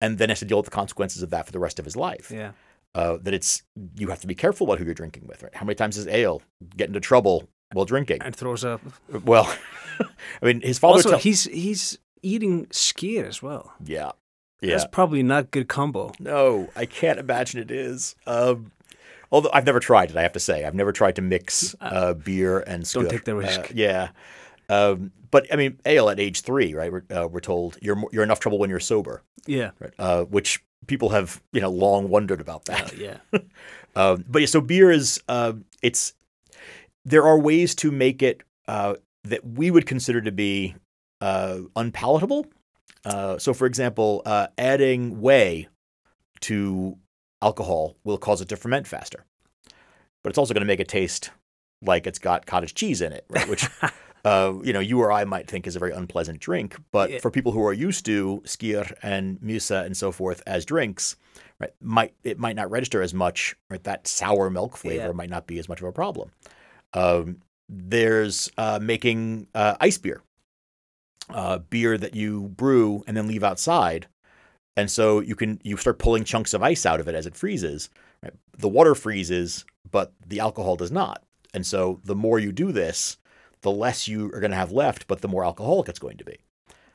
and 0.00 0.18
then 0.18 0.28
has 0.28 0.38
to 0.40 0.44
deal 0.44 0.58
with 0.58 0.66
the 0.66 0.70
consequences 0.70 1.22
of 1.22 1.30
that 1.30 1.46
for 1.46 1.52
the 1.52 1.58
rest 1.58 1.78
of 1.78 1.84
his 1.84 1.96
life. 1.96 2.30
Yeah. 2.30 2.52
Uh, 2.94 3.18
that 3.22 3.34
it's 3.34 3.62
you 3.98 4.08
have 4.08 4.20
to 4.20 4.26
be 4.26 4.34
careful 4.34 4.66
about 4.66 4.78
who 4.78 4.84
you're 4.84 4.94
drinking 4.94 5.26
with, 5.26 5.42
right? 5.42 5.54
How 5.54 5.66
many 5.66 5.74
times 5.74 5.96
does 5.96 6.06
Egil 6.06 6.40
get 6.76 6.88
into 6.88 7.00
trouble 7.00 7.46
while 7.72 7.84
drinking? 7.84 8.22
And 8.22 8.34
throws 8.34 8.64
up. 8.64 8.80
Well, 9.24 9.54
I 10.00 10.44
mean, 10.46 10.62
his 10.62 10.78
father. 10.78 10.94
Also, 10.94 11.10
tell- 11.10 11.18
he's 11.18 11.44
he's 11.44 11.98
eating 12.22 12.66
skyr 12.66 13.26
as 13.26 13.42
well. 13.42 13.74
yeah, 13.84 14.12
yeah. 14.62 14.70
That's 14.70 14.86
probably 14.90 15.22
not 15.22 15.50
good 15.50 15.68
combo. 15.68 16.12
No, 16.18 16.70
I 16.74 16.86
can't 16.86 17.18
imagine 17.18 17.60
it 17.60 17.70
is. 17.70 18.16
Um, 18.26 18.72
although 19.30 19.50
I've 19.52 19.66
never 19.66 19.80
tried 19.80 20.10
it, 20.10 20.16
I 20.16 20.22
have 20.22 20.32
to 20.32 20.40
say. 20.40 20.64
I've 20.64 20.74
never 20.74 20.92
tried 20.92 21.16
to 21.16 21.22
mix 21.22 21.74
uh, 21.82 22.14
beer 22.14 22.60
and 22.60 22.90
Don't 22.90 23.10
take 23.10 23.24
the 23.24 23.36
risk. 23.36 23.60
Uh, 23.60 23.68
yeah. 23.74 24.08
Um, 24.68 25.12
but 25.30 25.46
I 25.52 25.56
mean, 25.56 25.78
Egil 25.86 26.10
at 26.10 26.18
age 26.20 26.40
three, 26.42 26.74
right? 26.74 26.90
We're, 26.92 27.04
uh, 27.10 27.28
we're 27.28 27.40
told 27.40 27.76
you're 27.82 28.02
you're 28.12 28.22
enough 28.24 28.40
trouble 28.40 28.58
when 28.58 28.70
you're 28.70 28.80
sober, 28.80 29.22
Yeah. 29.46 29.70
right? 29.80 29.92
Uh, 29.98 30.24
which 30.24 30.62
people 30.86 31.10
have 31.10 31.42
you 31.52 31.60
know 31.60 31.70
long 31.70 32.08
wondered 32.08 32.40
about 32.40 32.68
Uh, 32.68 32.88
yeah. 32.96 33.18
Um, 33.96 34.24
but 34.28 34.40
yeah, 34.42 34.46
so 34.46 34.60
beer 34.60 34.90
is 34.90 35.22
uh, 35.26 35.54
it's 35.82 36.12
there 37.06 37.24
are 37.26 37.38
ways 37.38 37.74
to 37.76 37.90
make 37.90 38.22
it 38.22 38.42
uh, 38.68 38.96
that 39.24 39.42
we 39.46 39.70
would 39.70 39.86
consider 39.86 40.20
to 40.20 40.30
be 40.32 40.74
uh, 41.22 41.60
unpalatable. 41.76 42.46
Uh, 43.06 43.38
so, 43.38 43.54
for 43.54 43.64
example, 43.66 44.20
uh, 44.26 44.48
adding 44.58 45.20
whey 45.22 45.68
to 46.40 46.98
alcohol 47.40 47.96
will 48.04 48.18
cause 48.18 48.42
it 48.42 48.48
to 48.50 48.56
ferment 48.56 48.86
faster, 48.86 49.24
but 50.22 50.28
it's 50.30 50.36
also 50.38 50.52
going 50.52 50.60
to 50.60 50.66
make 50.66 50.80
it 50.80 50.88
taste 50.88 51.30
like 51.82 52.06
it's 52.06 52.18
got 52.18 52.44
cottage 52.44 52.74
cheese 52.74 53.00
in 53.00 53.12
it, 53.14 53.24
right? 53.30 53.48
Which 53.48 53.66
uh, 54.26 54.54
you 54.62 54.72
know 54.72 54.80
you 54.80 54.98
or 55.00 55.12
I 55.12 55.24
might 55.24 55.48
think 55.48 55.66
is 55.66 55.76
a 55.76 55.78
very 55.78 55.92
unpleasant 55.92 56.40
drink, 56.40 56.76
but 56.90 57.10
Yeah. 57.10 57.18
for 57.20 57.30
people 57.30 57.52
who 57.52 57.64
are 57.64 57.72
used 57.72 58.04
to 58.06 58.42
skyr 58.44 58.92
and 59.02 59.40
mysa 59.40 59.84
and 59.86 59.96
so 59.96 60.10
forth 60.10 60.42
as 60.46 60.64
drinks, 60.64 61.14
right, 61.60 61.70
might 61.80 62.12
it 62.24 62.38
might 62.38 62.56
not 62.56 62.68
register 62.70 63.02
as 63.02 63.14
much. 63.14 63.54
Right, 63.70 63.84
that 63.84 64.08
sour 64.08 64.50
milk 64.50 64.76
flavor 64.76 65.06
Yeah. 65.06 65.12
might 65.12 65.30
not 65.30 65.46
be 65.46 65.58
as 65.58 65.68
much 65.68 65.80
of 65.80 65.86
a 65.86 65.92
problem. 65.92 66.30
Um, 66.92 67.42
there's 67.68 68.50
uh, 68.58 68.78
making 68.82 69.46
uh, 69.54 69.76
ice 69.80 69.98
beer, 69.98 70.22
uh, 71.30 71.58
beer 71.58 71.96
that 71.98 72.14
you 72.14 72.48
brew 72.48 73.04
and 73.06 73.16
then 73.16 73.28
leave 73.28 73.44
outside, 73.44 74.08
and 74.76 74.90
so 74.90 75.20
you 75.20 75.36
can 75.36 75.60
you 75.62 75.76
start 75.76 75.98
pulling 75.98 76.24
chunks 76.24 76.52
of 76.54 76.62
ice 76.62 76.84
out 76.84 77.00
of 77.00 77.06
it 77.08 77.14
as 77.14 77.26
it 77.26 77.36
freezes. 77.36 77.90
Right? 78.22 78.32
The 78.58 78.68
water 78.68 78.94
freezes, 78.94 79.64
but 79.90 80.12
the 80.26 80.40
alcohol 80.40 80.74
does 80.76 80.90
not, 80.90 81.22
and 81.54 81.64
so 81.64 82.00
the 82.04 82.16
more 82.16 82.38
you 82.40 82.50
do 82.50 82.72
this, 82.72 83.18
the 83.62 83.70
less 83.70 84.06
you 84.08 84.26
are 84.32 84.40
going 84.40 84.50
to 84.50 84.56
have 84.56 84.72
left, 84.72 85.06
but 85.06 85.20
the 85.20 85.28
more 85.28 85.44
alcoholic 85.44 85.88
it's 85.88 85.98
going 85.98 86.16
to 86.18 86.24
be. 86.24 86.38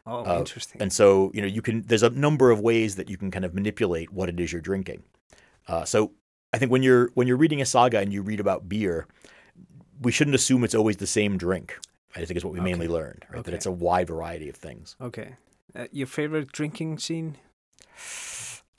Oh, 0.06 0.24
Uh, 0.26 0.40
interesting. 0.40 0.82
And 0.82 0.92
so, 0.92 1.32
you 1.34 1.42
know, 1.42 1.48
you 1.48 1.62
can, 1.62 1.84
there's 1.84 2.04
a 2.04 2.10
number 2.10 2.52
of 2.52 2.60
ways 2.60 2.96
that 2.96 3.10
you 3.10 3.18
can 3.18 3.30
kind 3.32 3.46
of 3.46 3.54
manipulate 3.54 4.12
what 4.12 4.30
it 4.30 4.40
is 4.40 4.52
you're 4.52 4.62
drinking. 4.62 5.04
Uh, 5.68 5.86
so 5.86 6.12
I 6.54 6.58
think 6.58 6.72
when 6.72 6.84
you're, 6.84 7.12
when 7.14 7.28
you're 7.28 7.38
reading 7.38 7.62
a 7.62 7.66
saga 7.66 8.00
and 8.00 8.12
you 8.12 8.22
read 8.22 8.40
about 8.40 8.68
beer, 8.68 9.08
we 10.02 10.12
shouldn't 10.12 10.36
assume 10.36 10.64
it's 10.64 10.74
always 10.76 10.98
the 10.98 11.08
same 11.08 11.38
drink. 11.38 11.78
I 12.16 12.26
think 12.26 12.36
is 12.36 12.44
what 12.44 12.54
we 12.54 12.60
mainly 12.60 12.88
Okay. 12.88 12.94
learned, 12.94 13.26
right? 13.32 13.44
That 13.44 13.54
it's 13.54 13.66
a 13.66 13.72
wide 13.72 14.08
variety 14.08 14.50
of 14.50 14.56
things. 14.56 14.96
Okay. 15.00 15.36
Uh, 15.76 15.86
your 15.92 16.08
favorite 16.08 16.52
drinking 16.52 16.98
scene? 16.98 17.38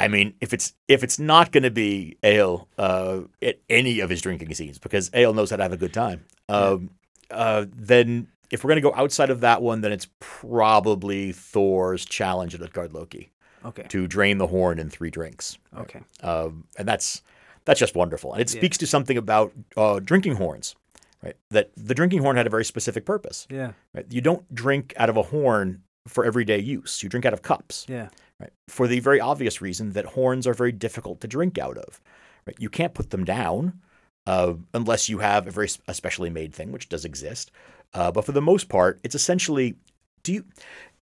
I 0.00 0.08
mean, 0.08 0.34
if 0.40 0.52
it's 0.52 0.74
if 0.88 1.04
it's 1.04 1.18
not 1.18 1.52
going 1.52 1.62
to 1.62 1.70
be 1.70 2.16
Egil 2.24 2.68
uh, 2.76 3.20
at 3.40 3.60
any 3.70 4.00
of 4.00 4.10
his 4.10 4.20
drinking 4.20 4.52
scenes, 4.54 4.78
because 4.78 5.10
Egil 5.14 5.32
knows 5.32 5.50
how 5.50 5.56
to 5.56 5.62
have 5.62 5.72
a 5.72 5.76
good 5.76 5.94
time, 5.94 6.24
um, 6.48 6.90
uh, 7.30 7.66
then 7.74 8.28
if 8.50 8.62
we're 8.62 8.68
going 8.68 8.82
to 8.82 8.88
go 8.90 8.94
outside 8.94 9.30
of 9.30 9.40
that 9.40 9.62
one, 9.62 9.80
then 9.80 9.92
it's 9.92 10.08
probably 10.20 11.32
Thor's 11.32 12.04
challenge 12.04 12.54
at 12.54 12.62
Utgard 12.62 12.92
Loki 12.92 13.30
Okay. 13.64 13.84
to 13.88 14.06
drain 14.06 14.38
the 14.38 14.46
horn 14.48 14.78
in 14.78 14.90
three 14.90 15.10
drinks, 15.10 15.56
Okay. 15.76 16.00
um, 16.22 16.64
and 16.78 16.86
that's 16.86 17.22
that's 17.64 17.78
just 17.78 17.94
wonderful, 17.94 18.32
and 18.32 18.40
it 18.42 18.52
Yeah. 18.52 18.58
speaks 18.60 18.76
to 18.78 18.86
something 18.88 19.16
about 19.16 19.52
uh, 19.76 20.00
drinking 20.00 20.34
horns, 20.34 20.74
right? 21.22 21.36
That 21.50 21.70
the 21.76 21.94
drinking 21.94 22.20
horn 22.22 22.36
had 22.36 22.46
a 22.46 22.50
very 22.50 22.64
specific 22.64 23.04
purpose. 23.06 23.46
Yeah. 23.48 23.72
Right? 23.94 24.04
You 24.10 24.20
don't 24.20 24.52
drink 24.52 24.92
out 24.96 25.08
of 25.08 25.16
a 25.16 25.22
horn 25.22 25.82
for 26.08 26.24
everyday 26.24 26.58
use. 26.58 27.02
You 27.04 27.08
drink 27.08 27.24
out 27.24 27.32
of 27.32 27.42
cups 27.42 27.86
Yeah. 27.88 28.08
right? 28.40 28.50
For 28.66 28.88
the 28.88 28.98
very 28.98 29.20
obvious 29.20 29.60
reason 29.62 29.92
that 29.92 30.04
horns 30.06 30.44
are 30.48 30.54
very 30.54 30.72
difficult 30.72 31.20
to 31.20 31.28
drink 31.28 31.56
out 31.56 31.78
of. 31.78 32.00
Right? 32.48 32.56
You 32.58 32.68
can't 32.68 32.94
put 32.94 33.10
them 33.10 33.24
down 33.24 33.80
uh, 34.26 34.54
unless 34.74 35.08
you 35.08 35.18
have 35.18 35.46
a 35.46 35.50
very 35.50 35.68
a 35.88 35.94
specially 35.94 36.30
made 36.30 36.54
thing, 36.54 36.72
which 36.72 36.88
does 36.88 37.04
exist. 37.04 37.50
Uh, 37.94 38.10
but 38.10 38.24
for 38.24 38.32
the 38.32 38.42
most 38.42 38.68
part, 38.68 39.00
it's 39.02 39.14
essentially. 39.14 39.76
Do 40.22 40.32
you 40.32 40.44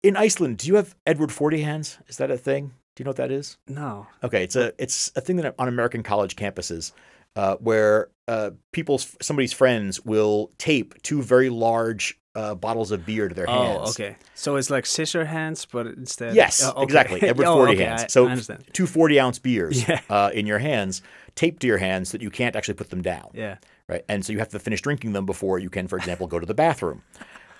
in 0.03 0.15
Iceland? 0.17 0.57
Do 0.57 0.67
you 0.67 0.75
have 0.75 0.95
Edward 1.05 1.31
Forty 1.31 1.61
hands? 1.61 1.97
Is 2.07 2.17
that 2.17 2.31
a 2.31 2.37
thing? 2.37 2.73
Do 2.95 3.01
you 3.01 3.05
know 3.05 3.09
what 3.09 3.17
that 3.17 3.31
is? 3.31 3.57
No. 3.67 4.07
Okay, 4.23 4.43
it's 4.43 4.55
a 4.55 4.73
it's 4.77 5.11
a 5.15 5.21
thing 5.21 5.37
that 5.37 5.55
on 5.57 5.67
American 5.67 6.03
college 6.03 6.35
campuses. 6.35 6.91
uh, 7.37 7.55
where 7.57 8.09
uh, 8.27 8.49
people's 8.73 9.15
somebody's 9.21 9.53
friends 9.53 10.03
will 10.03 10.51
tape 10.57 11.01
two 11.03 11.21
very 11.21 11.49
large 11.49 12.19
uh, 12.37 12.53
bottles 12.55 12.91
of 12.91 13.05
beer 13.05 13.27
to 13.27 13.33
their 13.35 13.47
hands. 13.47 13.79
Oh, 13.83 13.89
okay. 13.89 14.15
So 14.35 14.55
it's 14.57 14.69
like 14.69 14.85
scissor 14.85 15.25
hands, 15.25 15.65
but 15.65 15.87
instead. 15.87 16.35
Yes, 16.35 16.61
Oh, 16.63 16.69
okay. 16.71 16.83
exactly. 16.83 17.21
Edward 17.23 17.45
Oh, 17.47 17.55
40 17.55 17.73
okay, 17.73 17.83
hands. 17.83 18.13
So 18.13 18.37
two 18.73 18.85
40 18.85 19.19
ounce 19.19 19.39
beers 19.39 19.87
Yeah. 19.87 20.01
uh, 20.09 20.29
in 20.33 20.45
your 20.45 20.59
hands, 20.59 21.01
taped 21.35 21.61
to 21.61 21.67
your 21.67 21.79
hands 21.79 22.11
that 22.11 22.21
you 22.21 22.29
can't 22.29 22.55
actually 22.55 22.75
put 22.75 22.89
them 22.91 23.01
down. 23.01 23.29
Yeah. 23.33 23.57
Right. 23.87 24.03
And 24.07 24.23
so 24.25 24.33
you 24.33 24.39
have 24.39 24.49
to 24.49 24.59
finish 24.59 24.81
drinking 24.81 25.13
them 25.13 25.25
before 25.25 25.57
you 25.59 25.69
can, 25.69 25.87
for 25.87 25.97
example, 25.97 26.27
go 26.27 26.39
to 26.39 26.45
the 26.45 26.53
bathroom. 26.53 27.01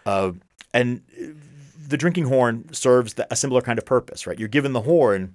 Uh, 0.05 0.33
and 0.73 1.01
uh, 1.19 1.27
the 1.87 1.97
drinking 1.97 2.25
horn 2.25 2.71
serves 2.73 3.15
the, 3.15 3.25
a 3.31 3.35
similar 3.35 3.61
kind 3.61 3.79
of 3.79 3.85
purpose, 3.85 4.27
right? 4.27 4.37
You're 4.37 4.47
given 4.49 4.73
the 4.73 4.81
horn 4.81 5.33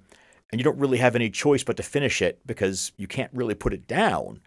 and 0.51 0.61
you 0.61 0.65
don't 0.65 0.79
really 0.79 0.99
have 0.99 1.17
any 1.17 1.31
choice 1.31 1.65
but 1.65 1.77
to 1.79 1.83
finish 1.83 2.21
it 2.23 2.39
because 2.47 2.93
you 2.97 3.07
can't 3.09 3.31
really 3.33 3.55
put 3.55 3.73
it 3.73 3.89
down. 3.89 4.41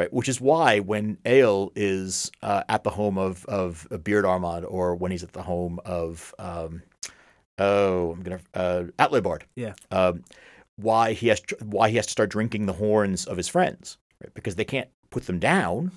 Right, 0.00 0.10
which 0.14 0.30
is 0.30 0.40
why 0.40 0.78
when 0.80 1.18
Egil 1.26 1.72
is 1.76 2.32
uh, 2.42 2.62
at 2.70 2.84
the 2.84 2.90
home 2.90 3.18
of 3.18 3.44
of 3.44 3.86
Beard 4.02 4.24
Armand, 4.24 4.64
or 4.64 4.94
when 4.96 5.10
he's 5.10 5.22
at 5.22 5.34
the 5.34 5.42
home 5.42 5.78
of 5.84 6.34
um, 6.38 6.82
oh, 7.58 8.12
I'm 8.12 8.22
gonna 8.22 8.40
uh, 8.54 8.84
Atlibard, 8.98 9.44
Yeah. 9.56 9.74
um, 9.90 10.24
why 10.76 11.12
he 11.12 11.28
has 11.28 11.42
why 11.62 11.90
he 11.90 11.96
has 11.96 12.06
to 12.06 12.12
start 12.12 12.30
drinking 12.30 12.64
the 12.64 12.72
horns 12.72 13.26
of 13.26 13.36
his 13.36 13.46
friends, 13.46 13.98
right? 14.24 14.32
Because 14.32 14.54
they 14.56 14.64
can't 14.64 14.88
put 15.10 15.26
them 15.26 15.38
down. 15.38 15.90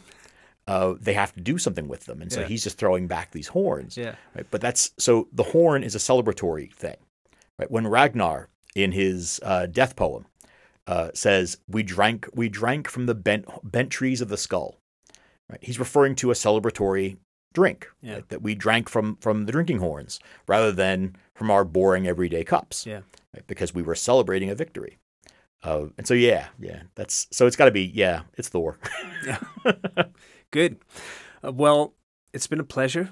Uh, 0.68 0.96
they 1.00 1.14
have 1.14 1.34
to 1.36 1.40
do 1.42 1.58
something 1.58 1.88
with 1.88 2.04
them, 2.04 2.22
and 2.22 2.30
so 2.30 2.42
Yeah. 2.42 2.48
he's 2.48 2.64
just 2.66 2.78
throwing 2.78 3.08
back 3.08 3.32
these 3.32 3.48
horns. 3.48 3.96
Yeah. 3.96 4.16
Right? 4.36 4.46
But 4.52 4.60
that's 4.60 4.92
so 4.98 5.30
the 5.32 5.44
horn 5.44 5.82
is 5.82 5.96
a 5.96 6.00
celebratory 6.00 6.74
thing, 6.74 6.98
right? 7.58 7.72
When 7.72 7.88
Ragnar 7.88 8.50
in 8.76 8.92
his 8.92 9.40
uh, 9.44 9.68
death 9.68 9.96
poem 9.96 10.26
uh, 10.88 11.10
says, 11.14 11.58
"We 11.68 11.84
drank, 11.84 12.28
we 12.34 12.50
drank 12.50 12.90
from 12.90 13.06
the 13.06 13.16
bent 13.16 13.46
bent 13.64 13.90
trees 13.90 14.22
of 14.22 14.30
the 14.30 14.38
skull," 14.38 14.78
right? 15.50 15.60
He's 15.62 15.80
referring 15.80 16.16
to 16.18 16.32
a 16.32 16.34
celebratory 16.36 17.18
drink 17.54 17.88
Yeah. 18.02 18.22
that 18.30 18.42
we 18.42 18.56
drank 18.56 18.90
from 18.90 19.16
from 19.18 19.46
the 19.46 19.52
drinking 19.52 19.78
horns 19.80 20.20
rather 20.48 20.72
than 20.72 21.16
from 21.36 21.52
our 21.52 21.64
boring 21.64 22.08
everyday 22.08 22.44
cups 22.44 22.86
Yeah. 22.86 23.02
right? 23.34 23.46
because 23.48 23.74
we 23.74 23.84
were 23.84 23.96
celebrating 23.96 24.50
a 24.50 24.56
victory. 24.56 24.98
Uh, 25.64 25.86
and 25.98 26.06
so 26.08 26.14
yeah, 26.16 26.48
yeah, 26.60 26.84
that's 26.96 27.28
so 27.32 27.46
it's 27.48 27.56
got 27.56 27.66
to 27.66 27.72
be 27.72 27.84
yeah, 27.84 28.24
it's 28.38 28.50
Thor. 28.50 28.80
yeah. 29.26 29.38
Good. 30.52 30.78
Uh, 31.46 31.52
well, 31.54 31.94
it's 32.34 32.48
been 32.48 32.60
a 32.60 32.64
pleasure. 32.66 33.12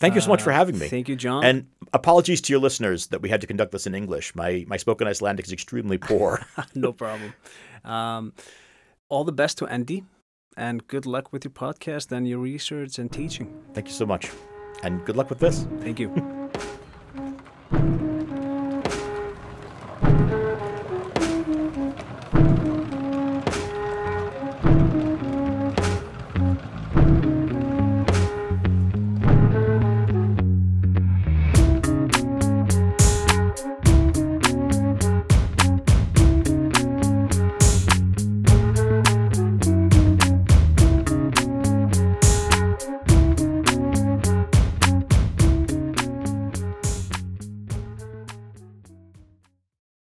Thank 0.00 0.14
you 0.14 0.20
so 0.20 0.28
much 0.28 0.42
for 0.42 0.50
Uh, 0.52 0.56
having 0.56 0.78
me. 0.78 0.88
Thank 0.88 1.08
you, 1.08 1.16
John. 1.16 1.44
And 1.44 1.66
apologies 1.92 2.40
to 2.42 2.52
your 2.52 2.60
listeners 2.60 3.08
that 3.08 3.20
we 3.22 3.28
had 3.28 3.40
to 3.42 3.46
conduct 3.46 3.70
this 3.72 3.86
in 3.86 3.94
English. 3.94 4.34
My 4.34 4.64
my 4.66 4.76
spoken 4.78 5.06
Icelandic 5.06 5.46
is 5.46 5.52
extremely 5.52 5.98
poor. 5.98 6.44
no 6.74 6.92
problem. 6.92 7.34
Um, 7.84 8.32
all 9.08 9.24
the 9.24 9.32
best 9.32 9.58
to 9.58 9.66
Andy, 9.66 10.04
and 10.56 10.86
good 10.88 11.04
luck 11.06 11.32
with 11.32 11.44
your 11.44 11.52
podcast 11.52 12.12
and 12.12 12.26
your 12.26 12.38
research 12.38 12.98
and 12.98 13.10
teaching. 13.12 13.48
Thank 13.74 13.86
you 13.88 13.94
so 13.94 14.06
much, 14.06 14.30
and 14.82 15.04
good 15.04 15.16
luck 15.16 15.28
with 15.30 15.38
this. 15.40 15.66
Thank 15.80 16.00
you. 16.00 16.08